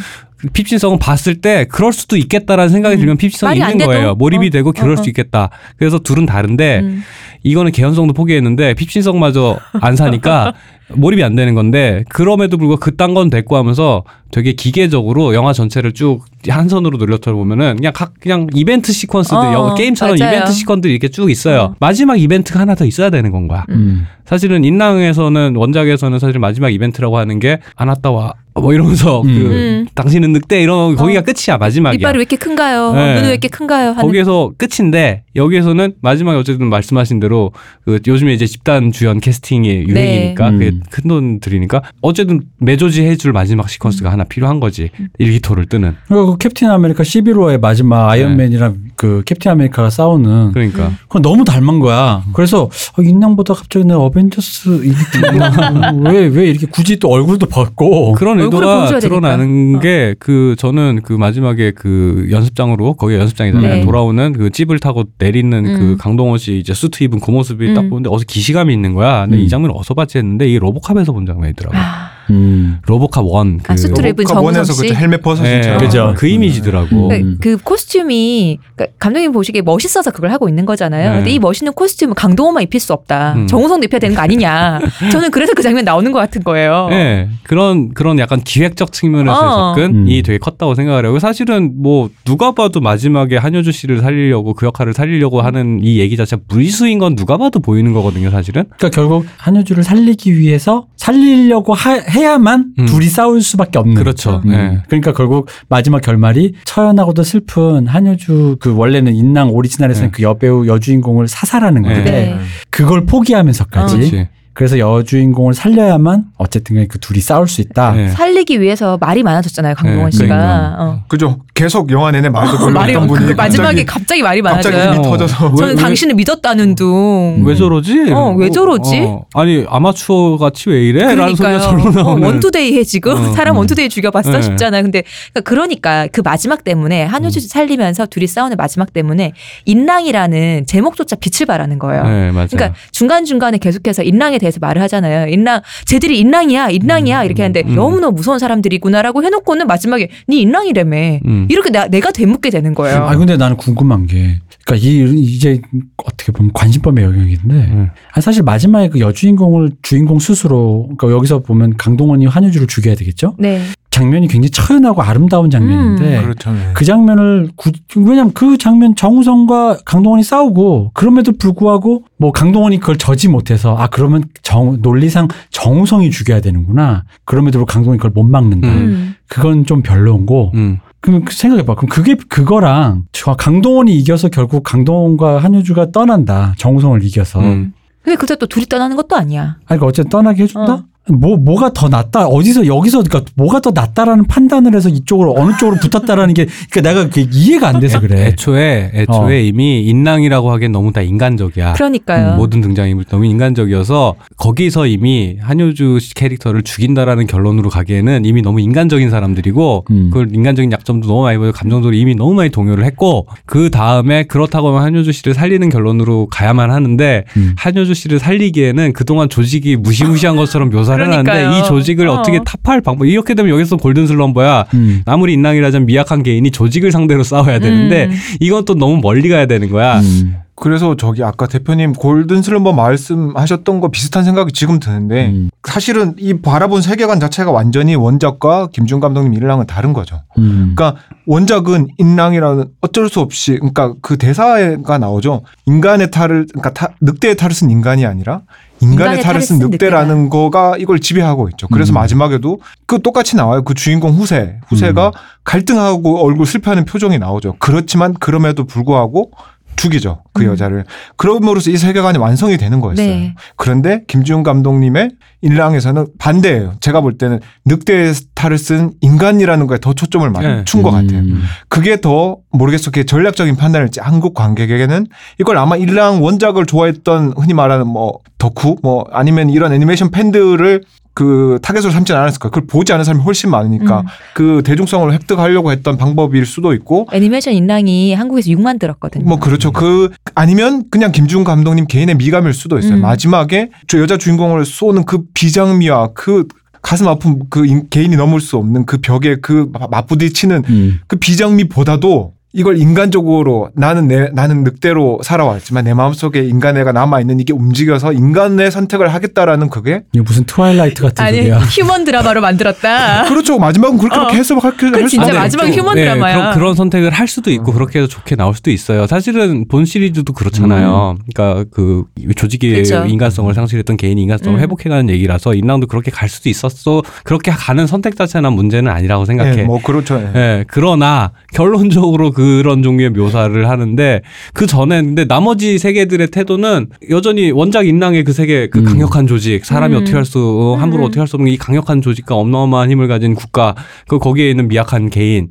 [0.52, 2.98] 핍진성은 봤을 때 그럴 수도 있겠다라는 생각이 음.
[2.98, 3.86] 들면 안 있는?
[3.86, 4.14] 거예요.
[4.14, 4.50] 몰입이 어.
[4.50, 5.02] 되고 그럴 어, 어.
[5.02, 5.50] 수 있겠다.
[5.76, 7.02] 그래서 둘은 다른데 음.
[7.42, 10.54] 이거는 개연성도 포기했는데 핍신성마저 안 사니까
[10.94, 16.68] 몰입이 안 되는 건데 그럼에도 불구하고 그딴 건 됐고 하면서 되게 기계적으로 영화 전체를 쭉한
[16.68, 20.36] 선으로 놀려쳐 보면은 그냥 각 그냥 이벤트 시퀀스들 어, 영화 게임처럼 맞아요.
[20.36, 21.60] 이벤트 시퀀들이 이렇게 쭉 있어요.
[21.60, 21.74] 어.
[21.80, 23.64] 마지막 이벤트가 하나 더 있어야 되는 건 거야.
[23.70, 24.06] 음.
[24.24, 28.34] 사실은 인랑에서는 원작에서는 사실 마지막 이벤트라고 하는 게안 왔다 와.
[28.60, 29.26] 뭐 이러면서 음.
[29.26, 29.86] 그 음.
[29.94, 31.22] 당신은 늑대 이런 거기가 어.
[31.22, 31.98] 끝이야 마지막이야.
[31.98, 32.92] 이빨이 왜 이렇게 큰가요?
[32.92, 33.14] 네.
[33.14, 33.90] 눈은 왜 이렇게 큰가요?
[33.90, 37.52] 하는 거기에서 끝인데 여기에서는 마지막에 어쨌든 말씀하신 대로
[37.84, 40.58] 그 요즘에 이제 집단 주연 캐스팅이 유행이니까 네.
[40.58, 40.82] 그게 음.
[40.90, 47.02] 큰돈 들이니까 어쨌든 매조지 해줄 마지막 시퀀스가 하나 필요한 거지 일기토를 뜨는 그 캡틴 아메리카
[47.02, 52.22] 11호의 마지막 아이언맨이랑 그 캡틴 아메리카가 싸우는 그러니까 그건 너무 닮은 거야.
[52.32, 52.64] 그래서
[52.96, 58.43] 어, 인랑 보다 갑자기 내 어벤져스 이 느낌 왜왜 이렇게 굳이 또 얼굴도 벗고 그런
[58.44, 59.76] 의도가 드러나는.
[59.76, 59.80] 어.
[59.80, 63.84] 게그 저는 그 마지막에 그 연습장으로 거기 연습장이잖아요 네.
[63.84, 65.96] 돌아오는 그 찝을 타고 내리는 그 음.
[65.98, 67.90] 강동원 씨 이제 수트 입은 그 모습이 딱 음.
[67.90, 69.42] 보는데 어서 기시감이 있는 거야 근데 음.
[69.42, 72.78] 이 장면 을 어디서 봤지 했는데 이게 로보캅에서 본 장면이더라고 아, 음.
[72.86, 74.94] 로보캅 one 그, 아, 수트를 입은 로보캅 정우성 one에서 씨?
[74.94, 76.14] 헬멧 벗어진처럼 네, 그죠.
[76.16, 77.38] 그 이미지더라고 음.
[77.40, 81.10] 그, 그 코스튬이 그러니까 감독님 보시기에 멋있어서 그걸 하고 있는 거잖아요.
[81.10, 81.16] 네.
[81.16, 83.34] 근데 이 멋있는 코스튬은 강동원만 입힐 수 없다.
[83.34, 83.46] 음.
[83.46, 84.80] 정우성도 입혀야 되는 거 아니냐.
[85.12, 86.88] 저는 그래서 그 장면 나오는 것 같은 거예요.
[86.90, 89.32] 네, 그런 그런 약간 기획적 측면에서
[89.72, 89.74] 어.
[89.74, 90.22] 접근이 음.
[90.22, 91.18] 되게 컸다고 생각을 해요.
[91.18, 96.42] 사실은 뭐 누가 봐도 마지막에 한효주 씨를 살리려고 그 역할을 살리려고 하는 이 얘기 자체가
[96.48, 98.64] 무리수인 건 누가 봐도 보이는 거거든요, 사실은.
[98.76, 102.86] 그러니까 결국 한효주를 살리기 위해서 살리려고 하- 해야만 음.
[102.86, 103.94] 둘이 싸울 수밖에 없는.
[103.94, 104.40] 그렇죠.
[104.44, 104.50] 음.
[104.50, 104.82] 네.
[104.88, 110.12] 그러니까 결국 마지막 결말이 처연하고도 슬픈 한효주 그 원래는 인랑 오리지널에서는 네.
[110.12, 111.94] 그 여배우 여주인공을 사살하는 네.
[111.94, 112.38] 건데 네.
[112.70, 114.28] 그걸 포기하면서까지 그렇지.
[114.54, 117.92] 그래서 여주인공을 살려야만 어쨌든 간에 그 둘이 싸울 수 있다.
[117.92, 118.08] 네.
[118.08, 120.26] 살리기 위해서 말이 많아졌잖아요, 강동원 네, 씨가.
[120.26, 120.76] 그러니까.
[120.78, 121.04] 어.
[121.08, 121.38] 그죠.
[121.54, 124.94] 계속 영화 내내 말도 없던 분이 그 마지막에 갑자기, 갑자기 말이 갑자기 많아져요.
[124.94, 127.42] 입이 터져서 저는 왜- 당신을 믿었다는 둥.
[127.44, 128.12] 왜 저러지?
[128.12, 129.00] 어, 왜 저러지?
[129.02, 131.02] 어, 아니 아마추어 같이 왜 이래?
[131.14, 131.60] 라는 소리가 그러니까요.
[131.60, 132.22] 절로 어, 나오는.
[132.28, 133.58] one two day 해 지금 어, 사람 음.
[133.58, 134.42] one two day 죽여봤어 네.
[134.42, 134.82] 싶잖아요.
[134.82, 135.02] 근데
[135.42, 137.40] 그러니까, 그러니까 그 마지막 때문에 한효주 음.
[137.40, 139.32] 씨 살리면서 둘이 싸우는 마지막 때문에
[139.64, 142.02] 인랑이라는 제목조차 빛을 발하는 거예요.
[142.04, 142.48] 네, 맞아요.
[142.50, 145.28] 그러니까 중간 중간에 계속해서 인랑에 대해서 말을 하잖아요.
[145.28, 147.74] 인랑 쟤들이 인랑이야, 인랑이야 음, 이렇게 하는데 음.
[147.74, 151.46] 너무너무 무서운 사람들이구나라고 해놓고는 마지막에 네 인랑이라며 음.
[151.48, 153.04] 이렇게 나, 내가 되묻게 되는 거예요.
[153.04, 155.60] 아 근데 나는 궁금한 게 그러니까 이 이제
[155.96, 157.90] 어떻게 보면 관심법의 영역인데 음.
[158.20, 163.36] 사실 마지막에 그 여주인공을 주인공 스스로 그러니까 여기서 보면 강동원이 한효주를 죽여야 되겠죠?
[163.38, 163.60] 네.
[163.94, 166.50] 장면이 굉장히 처연하고 아름다운 장면인데 그렇죠.
[166.50, 166.70] 네.
[166.74, 173.28] 그 장면을 구, 왜냐면 그 장면 정우성과 강동원이 싸우고 그럼에도 불구하고 뭐 강동원이 그걸 저지
[173.28, 178.74] 못해서 아 그러면 정 논리상 정우성이 죽여야 되는구나 그럼에도 불구하고 강동원이 그걸 못 막는다 음.
[178.74, 179.14] 음.
[179.28, 180.80] 그건 좀 별로인고 음.
[181.00, 187.38] 그럼 그 생각해봐 그럼 그게 그거랑 저 강동원이 이겨서 결국 강동원과 한효주가 떠난다 정우성을 이겨서
[187.38, 187.72] 음.
[188.02, 189.42] 근데 그때 또 둘이 떠나는 것도 아니야.
[189.42, 190.84] 아니 그러니까 어쨌든 떠나게 해준다 어.
[191.12, 195.78] 뭐 뭐가 더 낫다 어디서 여기서 그러니까 뭐가 더 낫다라는 판단을 해서 이쪽으로 어느 쪽으로
[195.78, 198.28] 붙었다라는 게 그러니까 내가 그게 이해가 안 돼서 그래.
[198.28, 199.40] 애초에 애초에 어.
[199.40, 201.74] 이미 인랑이라고 하기엔 너무 다 인간적이야.
[201.74, 202.32] 그러니까요.
[202.32, 208.60] 음, 모든 등장인물 너무 인간적이어서 거기서 이미 한효주 씨 캐릭터를 죽인다라는 결론으로 가기에는 이미 너무
[208.60, 210.10] 인간적인 사람들이고 음.
[210.10, 214.68] 그 인간적인 약점도 너무 많이 보여 감정적으로 이미 너무 많이 동요를 했고 그 다음에 그렇다고
[214.68, 217.54] 하면 한효주 씨를 살리는 결론으로 가야만 하는데 음.
[217.58, 221.50] 한효주 씨를 살리기에는 그동안 조직이 무시무시한 것처럼 묘사 그러니까요.
[221.52, 222.14] 이 조직을 어.
[222.14, 222.22] 어.
[222.22, 225.02] 떻게 타파할 방법 이렇게 되면 여기서 골든 슬럼버야 음.
[225.06, 228.12] 아무리 인랑이라자면 미약한 개인이 조직을 상대로 싸워야 되는데 음.
[228.40, 230.00] 이건 또 너무 멀리 가야 되는 거야.
[230.00, 230.36] 음.
[230.56, 235.50] 그래서 저기 아까 대표님 골든 슬럼버 말씀하셨던 거 비슷한 생각이 지금 드는데 음.
[235.64, 240.20] 사실은 이 바라본 세계관 자체가 완전히 원작과 김준 감독님 일랑은 다른 거죠.
[240.38, 240.72] 음.
[240.76, 240.94] 그러니까
[241.26, 245.42] 원작은 인랑이라는 어쩔 수 없이 그러니까 그 대사가 나오죠.
[245.66, 248.42] 인간의 탈을 그러니까 타- 늑대의 탈을 쓴 인간이 아니라
[248.80, 251.68] 인간의 탈을 쓴 늑대라는 거가 이걸 지배하고 있죠.
[251.68, 251.94] 그래서 음.
[251.94, 253.62] 마지막에도 그 똑같이 나와요.
[253.62, 255.12] 그 주인공 후세 후세가
[255.44, 257.56] 갈등하고 얼굴 슬퍼하는 표정이 나오죠.
[257.58, 259.30] 그렇지만 그럼에도 불구하고
[259.76, 260.48] 죽이죠 그 음.
[260.48, 260.84] 여자를
[261.16, 263.06] 그럼으로써 이 세계관이 완성이 되는 거였어요.
[263.06, 263.34] 네.
[263.56, 265.10] 그런데 김지훈 감독님의
[265.42, 266.74] 일랑에서는 반대예요.
[266.80, 271.18] 제가 볼 때는 늑대의 탈을 쓴 인간이라는 거에 더 초점을 맞춘 것 같아요.
[271.20, 271.42] 음.
[271.68, 272.90] 그게 더 모르겠어.
[272.90, 275.06] 그게 전략적인 판단일지 한국 관객에게는
[275.38, 280.82] 이걸 아마 일랑 원작을 좋아했던 흔히 말하는 뭐 덕후 뭐 아니면 이런 애니메이션 팬들을
[281.14, 282.50] 그 타겟으로 삼지는 않았을 거예요.
[282.50, 284.06] 그걸 보지 않은 사람이 훨씬 많으니까 음.
[284.34, 289.24] 그 대중성을 획득하려고 했던 방법일 수도 있고 애니메이션 인랑이 한국에서 6만 들었거든요.
[289.24, 289.70] 뭐 그렇죠.
[289.70, 292.94] 그 아니면 그냥 김지운 감독님 개인의 미감일 수도 있어요.
[292.94, 293.00] 음.
[293.02, 296.48] 마지막에 저 여자 주인공을 쏘는 그 비장미와 그
[296.82, 301.00] 가슴 아픈 그 인- 개인이 넘을 수 없는 그 벽에 그 마- 맞부딪히는 음.
[301.06, 307.52] 그 비장미보다도 이걸 인간적으로 나는 내 나는 늑대로 살아왔지만 내 마음속에 인간애가 남아 있는 이게
[307.52, 311.58] 움직여서 인간의 선택을 하겠다라는 그게 이게 무슨 트와일라이트 같은 아니 소리야.
[311.66, 313.24] 휴먼 드라마로 만들었다.
[313.24, 313.58] 그렇죠.
[313.58, 314.28] 마지막은 그렇게 어.
[314.28, 316.36] 해석할 수 그건 진짜 네, 마지막에 또, 휴먼 드라마야.
[316.36, 319.08] 그런, 그런 선택을 할 수도 있고 그렇게 해서 좋게 나올 수도 있어요.
[319.08, 321.16] 사실은 본 시리즈도 그렇잖아요.
[321.34, 322.04] 그러니까 그
[322.36, 323.04] 조직의 그쵸.
[323.04, 324.62] 인간성을 상실했던 개인이 인간성을 음.
[324.62, 327.02] 회복해가는 얘기라서 인랑도 그렇게 갈 수도 있었어.
[327.24, 329.58] 그렇게 가는 선택 자체는 문제는 아니라고 생각해.
[329.58, 330.22] 예, 뭐 그렇죠.
[330.36, 330.38] 예.
[330.38, 334.22] 예, 그러나 결론적으로 그런 종류의 묘사를 하는데
[334.52, 338.84] 그 전에 근데 나머지 세계들의 태도는 여전히 원작 인랑의 그 세계 그 음.
[338.84, 340.00] 강력한 조직 사람이 음.
[340.02, 341.06] 어떻게 할수 어, 함부로 음.
[341.06, 343.74] 어떻게 할 수 없는 이 강력한 조직과 어마어마한 힘을 가진 국가
[344.08, 345.48] 그 거기에 있는 미약한 개인이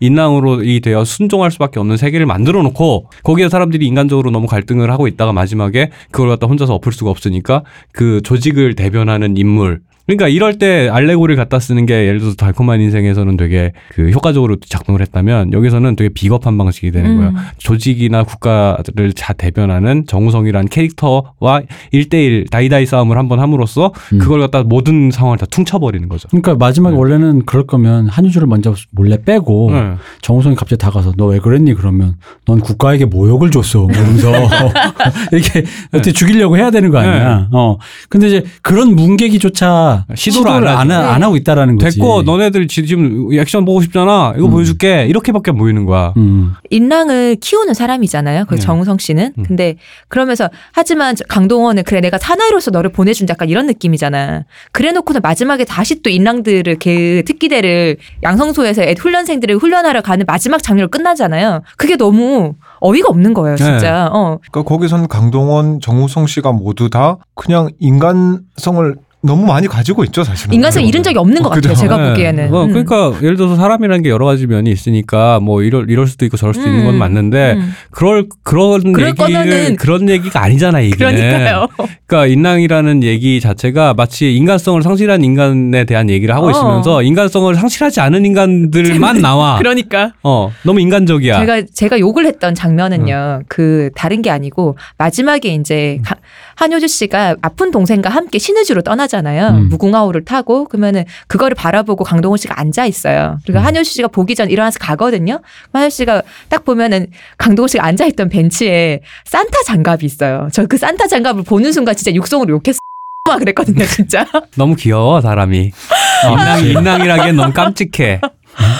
[0.00, 5.06] 인랑으로 이 되어 순종할 수밖에 없는 세계를 만들어 놓고 거기에 사람들이 인간적으로 너무 갈등을 하고
[5.06, 10.88] 있다가 마지막에 그걸 갖다 혼자서 엎을 수가 없으니까 그 조직을 대변하는 인물 그러니까 이럴 때
[10.90, 16.10] 알레고리를 갖다 쓰는 게 예를 들어서 달콤한 인생에서는 되게 그 효과적으로 작동을 했다면 여기서는 되게
[16.12, 17.16] 비겁한 방식이 되는 음.
[17.16, 17.32] 거예요.
[17.58, 24.18] 조직이나 국가를 자 대변하는 정우성이라는 캐릭터와 일대일 다이다이 싸움을 한번 함으로써 음.
[24.18, 26.28] 그걸 갖다 모든 상황을 다 퉁쳐버리는 거죠.
[26.28, 26.98] 그러니까 마지막에 네.
[26.98, 29.94] 원래는 그럴 거면 한유주를 먼저 몰래 빼고 네.
[30.20, 34.32] 정우성이 갑자기 다가서 너 왜 그랬니 그러면 넌 국가에게 모욕을 줬어 그러면서
[35.30, 40.90] 이렇게 어떻게 죽이려고 해야 되는 거 아니야 어 근데 이제 그런 문계기조차 시도를 시도를, 안.
[40.90, 44.34] 하- 안 하고 있다라는 거지 됐고 너네들 지- 지금 액션 보고 싶잖아.
[44.36, 44.50] 이거 음.
[44.50, 45.06] 보여줄게.
[45.06, 46.12] 이렇게밖에 안 보이는 거야.
[46.16, 46.54] 음.
[46.70, 48.44] 인랑을 키우는 사람이잖아요.
[48.46, 48.60] 그 네.
[48.60, 49.32] 정우성 씨는.
[49.38, 49.42] 음.
[49.46, 49.76] 근데
[50.08, 54.44] 그러면서 하지만 저- 강동원은 그래 내가 사나이로서 너를 보내준 약간 이런 느낌이잖아.
[54.72, 61.62] 그래놓고는 마지막에 다시 또 인랑들을 그 특기대를 양성소에서 애 훈련생들을 훈련하러 가는 마지막 장면으로 끝나잖아요.
[61.76, 64.08] 그게 너무 어이가 없는 거예요, 진짜.
[64.12, 64.38] 어.
[64.50, 70.54] 그러니까 거기선 강동원, 정우성 씨가 모두 다 그냥 인간성을 너무 많이 가지고 있죠, 사실은.
[70.54, 71.68] 인간성 잃은 적이 없는 것 어, 그죠.
[71.68, 71.82] 같아요.
[71.82, 72.08] 제가 네.
[72.10, 72.50] 보기에는.
[72.50, 72.68] 뭐 음.
[72.72, 76.54] 그러니까 예를 들어서 사람이라는 게 여러 가지 면이 있으니까 뭐 이럴 이럴 수도 있고 저럴
[76.54, 76.98] 수도 있는 건 음.
[76.98, 77.72] 맞는데 음.
[77.90, 80.96] 그럴 그런 그럴 얘기를 거면은- 그런 얘기가 아니잖아 이게.
[80.96, 81.68] 그러니까요.
[82.06, 86.50] 그러니까 인랑이라는 얘기 자체가 마치 인간성을 상실한 인간에 대한 얘기를 하고 어.
[86.50, 89.58] 있으면서 인간성을 상실하지 않은 인간들만 나와.
[89.58, 90.12] 그러니까.
[90.22, 91.40] 어 너무 인간적이야.
[91.40, 93.42] 제가 제가 욕을 했던 장면은요.
[93.48, 96.16] 그 다른 게 아니고 마지막에 이제 가-
[96.60, 99.48] 한효주 씨가 아픈 동생과 함께 신의주로 떠나잖아요.
[99.48, 99.68] 음.
[99.70, 103.38] 무궁화호를 타고 그러면은 그거를 바라보고 강동원 씨가 앉아 있어요.
[103.44, 105.40] 그리고 한효주 씨가 보기 전 일어나서 가거든요.
[105.72, 107.06] 한효주 씨가 딱 보면은
[107.38, 110.48] 강동원 씨가 앉아 있던 벤치에 산타 장갑이 있어요.
[110.52, 112.78] 저 그 산타 장갑을 보는 순간 진짜 육성으로 욕했어.
[113.28, 114.26] 막 그랬거든요, 진짜.
[114.56, 115.72] 너무 귀여워 사람이.
[116.30, 118.20] 인랑 인랑이라기엔 너무 깜찍해.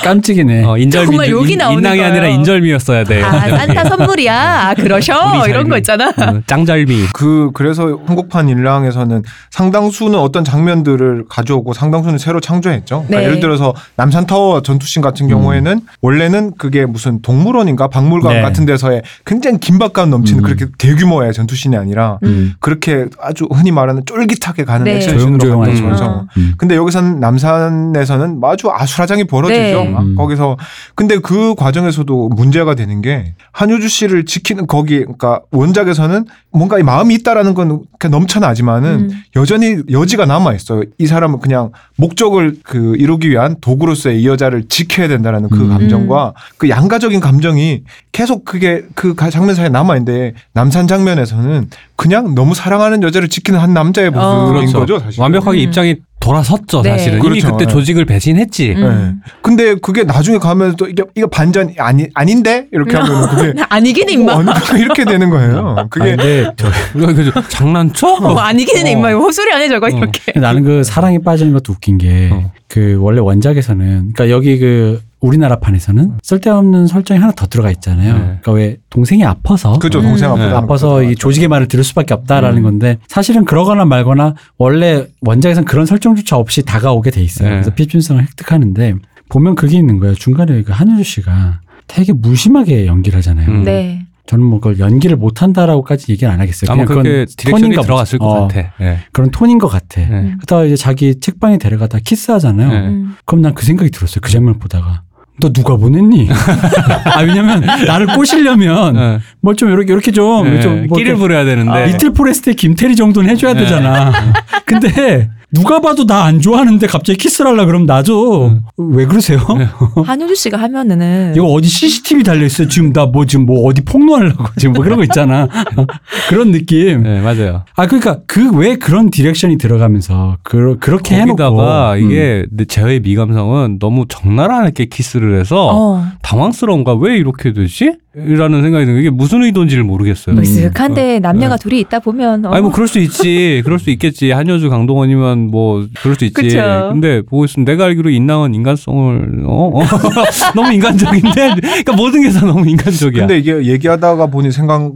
[0.04, 0.64] 깜찍이네.
[0.64, 2.12] 어, 인절미 정말 욕이 나오는 인낭이 거예요.
[2.12, 3.22] 아니라 인절미였어야 돼.
[3.22, 4.34] 아 산타 선물이야.
[4.70, 5.68] 아, 그러셔 이런.
[5.68, 6.08] 거 있잖아.
[6.08, 7.06] 어, 짱절미.
[7.12, 13.04] 그 그래서 한국판 일랑에서는 상당수는 어떤 장면들을 가져오고 상당수는 새로 창조했죠.
[13.06, 13.24] 그러니까 네.
[13.26, 18.42] 예를 들어서 남산타워 전투씬 같은 경우에는 원래는 그게 무슨 동물원인가 박물관 네.
[18.42, 20.44] 같은 데서의 굉장히 긴박감 넘치는 음.
[20.44, 22.54] 그렇게 대규모의 전투씬이 아니라 음.
[22.60, 24.96] 그렇게 아주 흔히 말하는 쫄깃하게 가는 네.
[24.96, 25.72] 액션씬으로 조용조용하게.
[25.72, 26.54] 만들어져서 음.
[26.58, 29.69] 근데 여기서는 남산에서는 아주 아수라장이 벌어지죠.
[29.74, 29.88] 네.
[29.88, 30.14] 막 음.
[30.14, 30.56] 거기서
[30.94, 37.14] 근데 그 과정에서도 문제가 되는 게 한효주 씨를 지키는 거기 그러니까 원작에서는 뭔가 이 마음이
[37.16, 39.10] 있다라는 건 그냥 넘쳐나지만은 음.
[39.36, 40.82] 여전히 여지가 남아 있어요.
[40.98, 45.68] 이 사람은 그냥 목적을 그 이루기 위한 도구로서의 이 여자를 지켜야 된다라는 그 음.
[45.70, 52.34] 감정과 그 양가적인 감정이 계속 그게 그 가- 장면 사이에 남아 있는데 남산 장면에서는 그냥
[52.34, 54.46] 너무 사랑하는 여자를 지키는 한 남자의 모습인 어.
[54.52, 54.78] 그렇죠.
[54.80, 55.20] 거죠, 사실.
[55.20, 55.62] 완벽하게 음.
[55.62, 56.90] 입장이 돌아섰죠, 네.
[56.90, 57.18] 사실은.
[57.18, 57.52] 이미 그렇죠.
[57.52, 57.72] 그때 네.
[57.72, 58.74] 조직을 배신했지.
[58.76, 59.20] 음.
[59.24, 59.30] 네.
[59.42, 64.34] 근데 그게 나중에 가면 또 이게 이거 반전 아니 아닌데 이렇게 하면 그게 아니기는 임마.
[64.34, 65.74] 어, 아니, 이렇게 되는 거예요.
[65.78, 68.06] 아, 그게 근데 저, 장난쳐?
[68.06, 68.88] 어, 아니기는 어.
[68.88, 69.12] 임마.
[69.12, 69.90] 헛소리 안해 저거 어.
[69.90, 70.38] 이렇게.
[70.38, 72.52] 나는 그 사랑에 빠지는 것도 웃긴 게 어.
[72.68, 78.14] 그 원래 원작에서는 그러니까 여기 그 우리나라 판에서는 쓸데없는 설정이 하나 더 들어가 있잖아요.
[78.14, 78.20] 네.
[78.24, 80.04] 그러니까 왜 동생이 아파서 그죠 음.
[80.04, 80.42] 동생 네.
[80.44, 80.56] 아프다.
[80.58, 82.62] 아파서 이 조직의 말을 들을 수밖에 없다라는 음.
[82.62, 87.48] 건데 사실은 그러거나 말거나 원래 원작에선 그런 설정조차 없이 다가오게 돼 있어요.
[87.48, 87.54] 네.
[87.56, 88.94] 그래서 필준성을 획득하는데
[89.28, 90.14] 보면 그게 있는 거예요.
[90.14, 93.48] 중간에 그 한효주 씨가 되게 무심하게 연기를 하잖아요.
[93.50, 93.64] 음.
[93.64, 94.06] 네.
[94.26, 96.70] 저는 뭐 그걸 연기를 못 한다라고까지 얘기는 안 하겠어요.
[96.70, 98.18] 아마 direction이 톤인가 들어갔을.
[98.20, 98.72] 것 어, 같아.
[98.78, 98.98] 네.
[99.10, 100.00] 그런 톤인 것 같아.
[100.02, 100.34] 네.
[100.36, 102.68] 그러다가 이제 자기 책방에 데려가다 키스하잖아요.
[102.68, 102.78] 네.
[102.88, 103.16] 음.
[103.24, 104.20] 그럼 난 그 생각이 들었어요.
[104.22, 105.02] 그 장면을 보다가.
[105.41, 106.28] 너 누가 보냈니?
[107.14, 109.18] 아, 왜냐면 나를 꼬시려면 네.
[109.41, 110.61] 뭘좀 이렇게, 이렇게 좀, 네.
[110.61, 111.86] 좀 뭐 끼를 부려야 되는데.
[111.86, 113.61] 리틀 포레스트의 김태리 정도는 해줘야 네.
[113.61, 114.12] 되잖아.
[114.66, 118.61] 근데 누가 봐도 나 안 좋아하는데 갑자기 키스를 하려 그러면 나죠.
[118.76, 119.38] 왜 그러세요?
[120.07, 122.68] 한효주 씨가 하면은 이거 어디 CCTV 달려 있어요.
[122.68, 125.48] 지금 나 뭐 지금 뭐 어디 폭로하려고 지금 뭐 그런 거 있잖아.
[126.28, 127.03] 그런 느낌.
[127.03, 127.64] 네, 맞아요.
[127.74, 131.36] 아, 그러니까 그 왜 그런 direction이 들어가면서 그, 그렇게 해 놓고.
[131.36, 131.98] 거기다가 음.
[132.05, 136.05] 이게 내- 제의 미감성은 너무 적나라하게 키스를 해서 어.
[136.22, 137.94] 당황스러운가 왜 이렇게 되지?
[138.12, 140.34] 라는 생각이 드는 게 이게 무슨 의도인지를 모르겠어요.
[140.34, 140.40] 음.
[140.40, 142.51] 으슥한데 남녀가 둘이 있다 보면 어.
[142.51, 143.62] 아니 뭐 그럴 수 있지.
[143.64, 144.32] 그럴 수 있겠지.
[144.32, 146.34] 한효주 강동원이면 뭐 그럴 수 있지.
[146.34, 146.88] 그쵸.
[146.93, 149.70] 근데 보고 있으면 내가 알기로 인랑은 인간성을 어?
[149.74, 149.82] 어?
[150.55, 153.26] 너무 인간적인데 그러니까 모든 게 다 너무 인간적이야.
[153.26, 154.93] 근데 이게 얘기하다가 보니 생각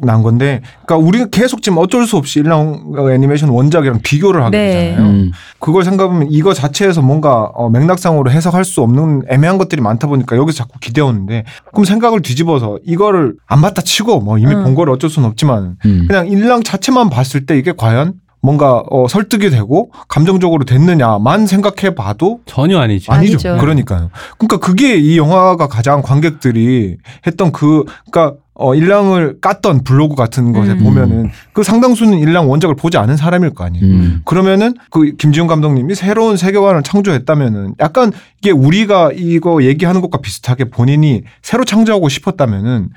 [0.00, 4.70] 난 건데, 그러니까 우리가 계속 지금 어쩔 수 없이 일랑 애니메이션 원작이랑 비교를 하게 네.
[4.90, 5.10] 되잖아요.
[5.10, 5.32] 음.
[5.58, 10.58] 그걸 생각하면 이거 자체에서 뭔가 어, 맥락상으로 해석할 수 없는 애매한 것들이 많다 보니까 여기서
[10.58, 11.42] 자꾸 기대오는데
[11.72, 14.62] 그럼 생각을 뒤집어서 이거를 안 봤다 치고 뭐 이미 음.
[14.62, 16.04] 본 거를 어쩔 수는 없지만 음.
[16.06, 22.40] 그냥 일랑 자체만 봤을 때 이게 과연 뭔가 어, 설득이 되고 감정적으로 됐느냐만 생각해 봐도
[22.46, 23.10] 전혀 아니지.
[23.10, 23.48] 아니죠.
[23.48, 23.60] 아니죠.
[23.60, 24.10] 그러니까요.
[24.38, 30.72] 그러니까 그게 이 영화가 가장 관객들이 했던 그 그러니까 어 일랑을 깠던 블로그 같은 것에
[30.72, 30.78] 음.
[30.82, 33.84] 보면은 그 상당수는 일랑 원작을 보지 않은 사람일 거 아니에요.
[33.84, 34.22] 음.
[34.24, 41.22] 그러면은 그 김지훈 감독님이 새로운 세계관을 창조했다면은 약간 이게 우리가 이거 얘기하는 것과 비슷하게 본인이
[41.40, 42.88] 새로 창조하고 싶었다면은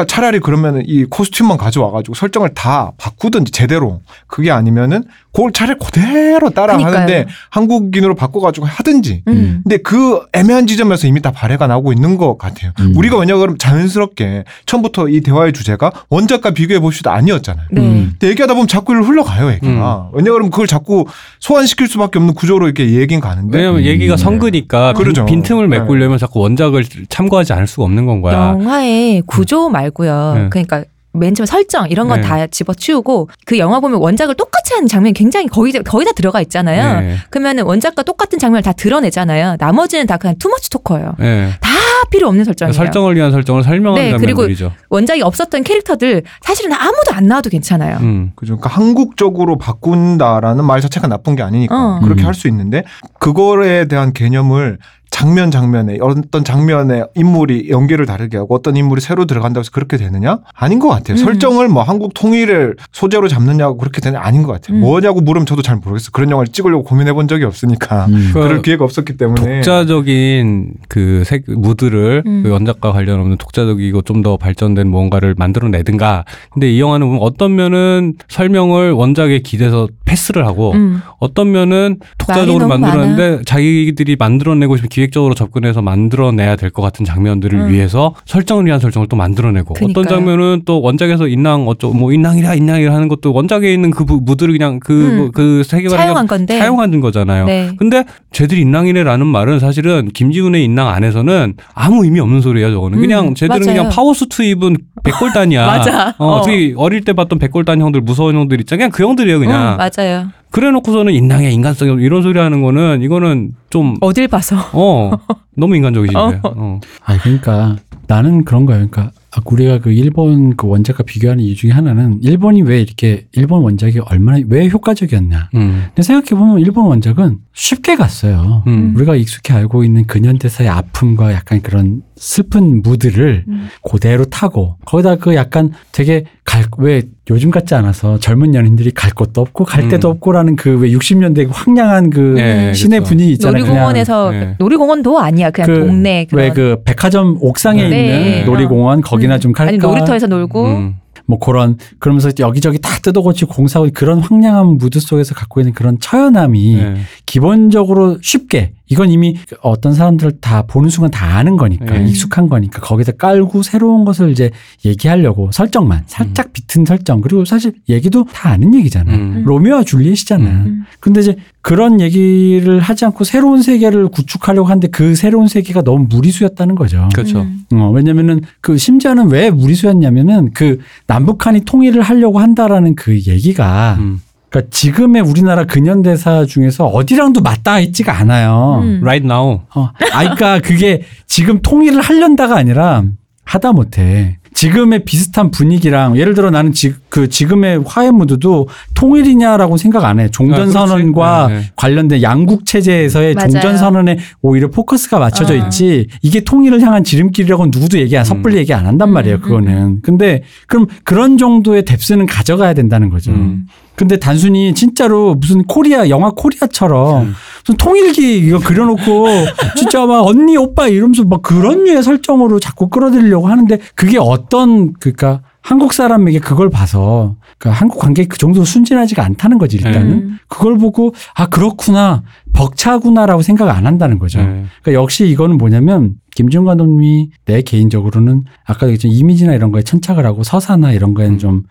[0.00, 4.00] 그러니까 차라리 그러면은 이 코스튬만 가져와 가지고 설정을 다 바꾸든지 제대로.
[4.26, 7.26] 그게 아니면은 그걸 차라리 그대로 따라 하는데 그러니까요.
[7.50, 9.60] 한국인으로 바꿔 가지고 하든지 음.
[9.62, 12.72] 근데 그 애매한 지점에서 이미 다 발해가 나오고 있는 것 같아요.
[12.80, 12.94] 음.
[12.96, 17.66] 우리가 왜냐 그러면 자연스럽게 처음부터 이 대화의 주제가 원작과 비교해 봅시다 아니었잖아요.
[17.70, 17.80] 네.
[17.80, 18.08] 음.
[18.12, 20.10] 근데 얘기하다 보면 자꾸 일로 흘러가요, 얘기가.
[20.12, 21.06] 왜냐 그러면 그걸 자꾸
[21.38, 23.56] 소환시킬 수밖에 없는 구조로 이렇게 얘기는 가는데.
[23.56, 23.84] 왜냐면 음.
[23.84, 24.22] 얘기가 네.
[24.22, 25.26] 선그니까 빈-.
[25.26, 25.78] 빈틈을 네.
[25.78, 28.34] 메꾸려면 자꾸 원작을 참고하지 않을 수가 없는 건 거야.
[28.34, 30.32] 영화의 구조 말고요.
[30.34, 30.48] 네.
[30.50, 32.26] 그러니까 맨 처음 설정 이런 건 네.
[32.26, 36.40] 다 집어치우고 그 영화 보면 원작을 똑같이 하는 장면이 굉장히 거의 다- 거의 다 들어가
[36.42, 37.00] 있잖아요.
[37.00, 37.16] 네.
[37.30, 39.56] 그러면은 원작과 똑같은 장면을 다 드러내잖아요.
[39.58, 41.14] 나머지는 다 그냥 투머치 토커예요.
[41.18, 41.50] 네.
[41.60, 41.68] 다
[42.10, 42.72] 필요 없는 설정이에요.
[42.72, 44.72] 설정을 위한 설정을 설명하는 네, 그리고 장면들이죠.
[44.88, 47.98] 원작이 없었던 캐릭터들 사실은 아무도 안 나와도 괜찮아요.
[48.00, 48.32] 음.
[48.36, 48.56] 그죠.
[48.56, 52.00] 그러니까 한국적으로 바꾼다라는 말 자체가 나쁜 게 아니니까 어.
[52.02, 52.26] 그렇게 음.
[52.26, 52.84] 할수 있는데
[53.18, 54.78] 그거에 대한 개념을
[55.10, 60.38] 장면 장면에 어떤 장면에 인물이 연기를 다르게 하고 어떤 인물이 새로 들어간다고 해서 그렇게 되느냐?
[60.54, 61.14] 아닌 것 같아요.
[61.14, 61.18] 음.
[61.18, 64.76] 설정을 뭐 한국 통일을 소재로 잡느냐고 그렇게 되는 아닌 것 같아요.
[64.76, 64.80] 음.
[64.80, 66.10] 뭐냐고 물으면 저도 잘 모르겠어요.
[66.12, 68.30] 그런 영화를 찍으려고 고민해 본 적이 없으니까 음.
[68.32, 72.42] 그 그럴 기회가 없었기 때문에 독자적인 그 색, 무드를 음.
[72.44, 76.24] 그 원작과 관련 없는 독자적이고 좀 더 발전된 뭔가를 만들어내든가.
[76.52, 81.00] 근데 이 영화는 보면 어떤 면은 설명을 원작에 기대서 패스를 하고 음.
[81.18, 87.68] 어떤 면은 독자적으로 만들었는데 자기들이 만들어내고 싶은 기획적으로 접근해서 만들어내야 될 것 같은 장면들을 음.
[87.70, 90.04] 위해서 설정을 위한 설정을 또 만들어내고 어떤 그니까요.
[90.16, 94.52] 장면은 또 원작에서 인랑 어쩌 뭐 인랑이라 인랑이라 하는 것도 원작에 있는 그 무- 무드를
[94.56, 95.62] 그냥 그그 음.
[95.64, 96.58] 세계관을 사용한 건데.
[96.58, 97.46] 사용한 거잖아요.
[97.46, 97.70] 네.
[97.78, 103.34] 근데 쟤들이 인랑이래라는 말은 사실은 김지운의 인랑 안에서는 아무 의미 없는 소리야 저거는 음, 그냥
[103.34, 103.76] 쟤들은 맞아요.
[103.78, 105.66] 그냥 power suit 입은 백골단이야.
[105.66, 106.14] 맞아.
[106.18, 106.42] 어, 어.
[106.76, 108.76] 어릴 때 봤던 백골단 형들 무서운 형들 있잖아.
[108.78, 109.72] 그냥 그 형들이에요 그냥.
[109.72, 110.28] 응, 맞아요.
[110.50, 114.56] 그래놓고서는 인랑의 인간성 이런 소리 하는 거는 이거는 좀 어딜 봐서.
[114.72, 115.12] 어,
[115.56, 116.40] 너무 인간적이신데.
[116.56, 116.80] 어.
[117.04, 117.76] 아 그러니까
[118.06, 118.88] 나는 그런 거예요.
[118.90, 123.62] 그러니까 아, 우리가 그 일본 그 원작과 비교하는 이유 중에 하나는 일본이 왜 이렇게 일본
[123.62, 125.50] 원작이 얼마나 왜 효과적이었냐.
[125.54, 125.84] 음.
[125.86, 128.64] 근데 생각해 보면 일본 원작은 쉽게 갔어요.
[128.66, 128.92] 음.
[128.96, 133.68] 우리가 익숙히 알고 있는 근현대사의 아픔과 약간 그런 슬픈 무드를 음.
[133.88, 139.40] 그대로 타고 거기다 그 약간 되게 갈 왜 요즘 같지 않아서 젊은 연인들이 갈 곳도
[139.40, 140.10] 없고 갈 데도 음.
[140.12, 143.08] 없고라는 그 왜 60년대 황량한 그 네, 시내 그렇죠.
[143.10, 143.62] 분위기 있잖아요.
[143.64, 144.56] 놀이공원에서 네.
[144.58, 145.50] 놀이공원도 아니야.
[145.50, 146.44] 그냥 동네 그런.
[146.44, 148.32] 왜그 백화점 옥상에 네.
[148.32, 149.40] 있는 놀이공원 거기 나 음.
[149.40, 149.68] 좀 갈까?
[149.68, 150.66] 아니 놀이터에서 놀고.
[150.66, 150.94] 음.
[151.26, 156.76] 뭐 그런 그러면서 여기저기 다 뜯어고치고 공사하고 그런 황량한 무드 속에서 갖고 있는 그런 처연함이
[156.76, 156.94] 네.
[157.26, 162.08] 기본적으로 쉽게 이건 이미 어떤 사람들 다 보는 순간 다 아는 거니까 네.
[162.08, 164.50] 익숙한 거니까 거기다 깔고 새로운 것을 이제
[164.84, 169.16] 얘기하려고 설정만 살짝 비튼 설정 그리고 사실 얘기도 다 아는 얘기잖아요.
[169.16, 169.42] 음.
[169.46, 170.44] 로미오와 줄리엣이잖아.
[170.44, 170.84] 음.
[170.98, 176.74] 근데 이제 그런 얘기를 하지 않고 새로운 세계를 구축하려고 하는데 그 새로운 세계가 너무 무리수였다는
[176.74, 177.08] 거죠.
[177.14, 177.42] 그렇죠.
[177.42, 177.80] 음.
[177.80, 184.20] 어, 왜냐면은 그 심지어는 왜 무리수였냐면은 그 남북한이 통일을 하려고 한다라는 그 얘기가 음.
[184.50, 188.80] 그러니까 지금의 우리나라 근현대사 중에서 어디랑도 맞닿아 있지가 않아요.
[188.82, 189.00] 음.
[189.02, 189.60] Right now.
[189.74, 193.04] 어, 아, 그러니까 그게 지금 통일을 하려다가 아니라
[193.44, 194.36] 하다 못해.
[194.52, 200.28] 지금의 비슷한 분위기랑 예를 들어 나는 지, 그 지금의 화해 무드도 통일이냐라고 생각 안 해.
[200.28, 201.54] 종전 선언과 아, 그렇지.
[201.54, 201.72] 네, 네.
[201.76, 203.50] 관련된 양국 체제에서의 맞아요.
[203.50, 205.56] 종전 선언에 오히려 포커스가 맞춰져 어.
[205.56, 206.08] 있지.
[206.20, 209.36] 이게 통일을 향한 지름길이라고 누구도 얘기 안 섣불리 얘기 안 한단 말이에요.
[209.36, 210.02] 음, 그거는.
[210.02, 213.30] 근데 그럼 그런 정도의 depth는 가져가야 된다는 거죠.
[213.30, 213.66] 음.
[213.94, 217.34] 근데 단순히 진짜로 무슨 코리아 영화 코리아처럼 음.
[217.60, 219.26] 무슨 통일기 이거 그려놓고
[219.76, 225.42] 진짜 막 언니 오빠 이러면서 막 그런 류의 설정으로 자꾸 끌어들이려고 하는데 그게 어떤 그러니까
[225.62, 230.38] 한국 사람에게 그걸 봐서 그러니까 한국 관객이 그 정도로 순진하지가 않다는 거지 일단은 음.
[230.48, 232.22] 그걸 보고 아 그렇구나
[232.54, 234.38] 벅차구나라고 생각 안 한다는 거죠.
[234.38, 234.64] 네.
[234.82, 240.42] 그러니까 역시 이거는 뭐냐면 김준 감독님이 내 개인적으로는 아까 얘기했지만 이미지나 이런 거에 천착을 하고
[240.42, 241.38] 서사나 이런 거에는 음.
[241.38, 241.62] 좀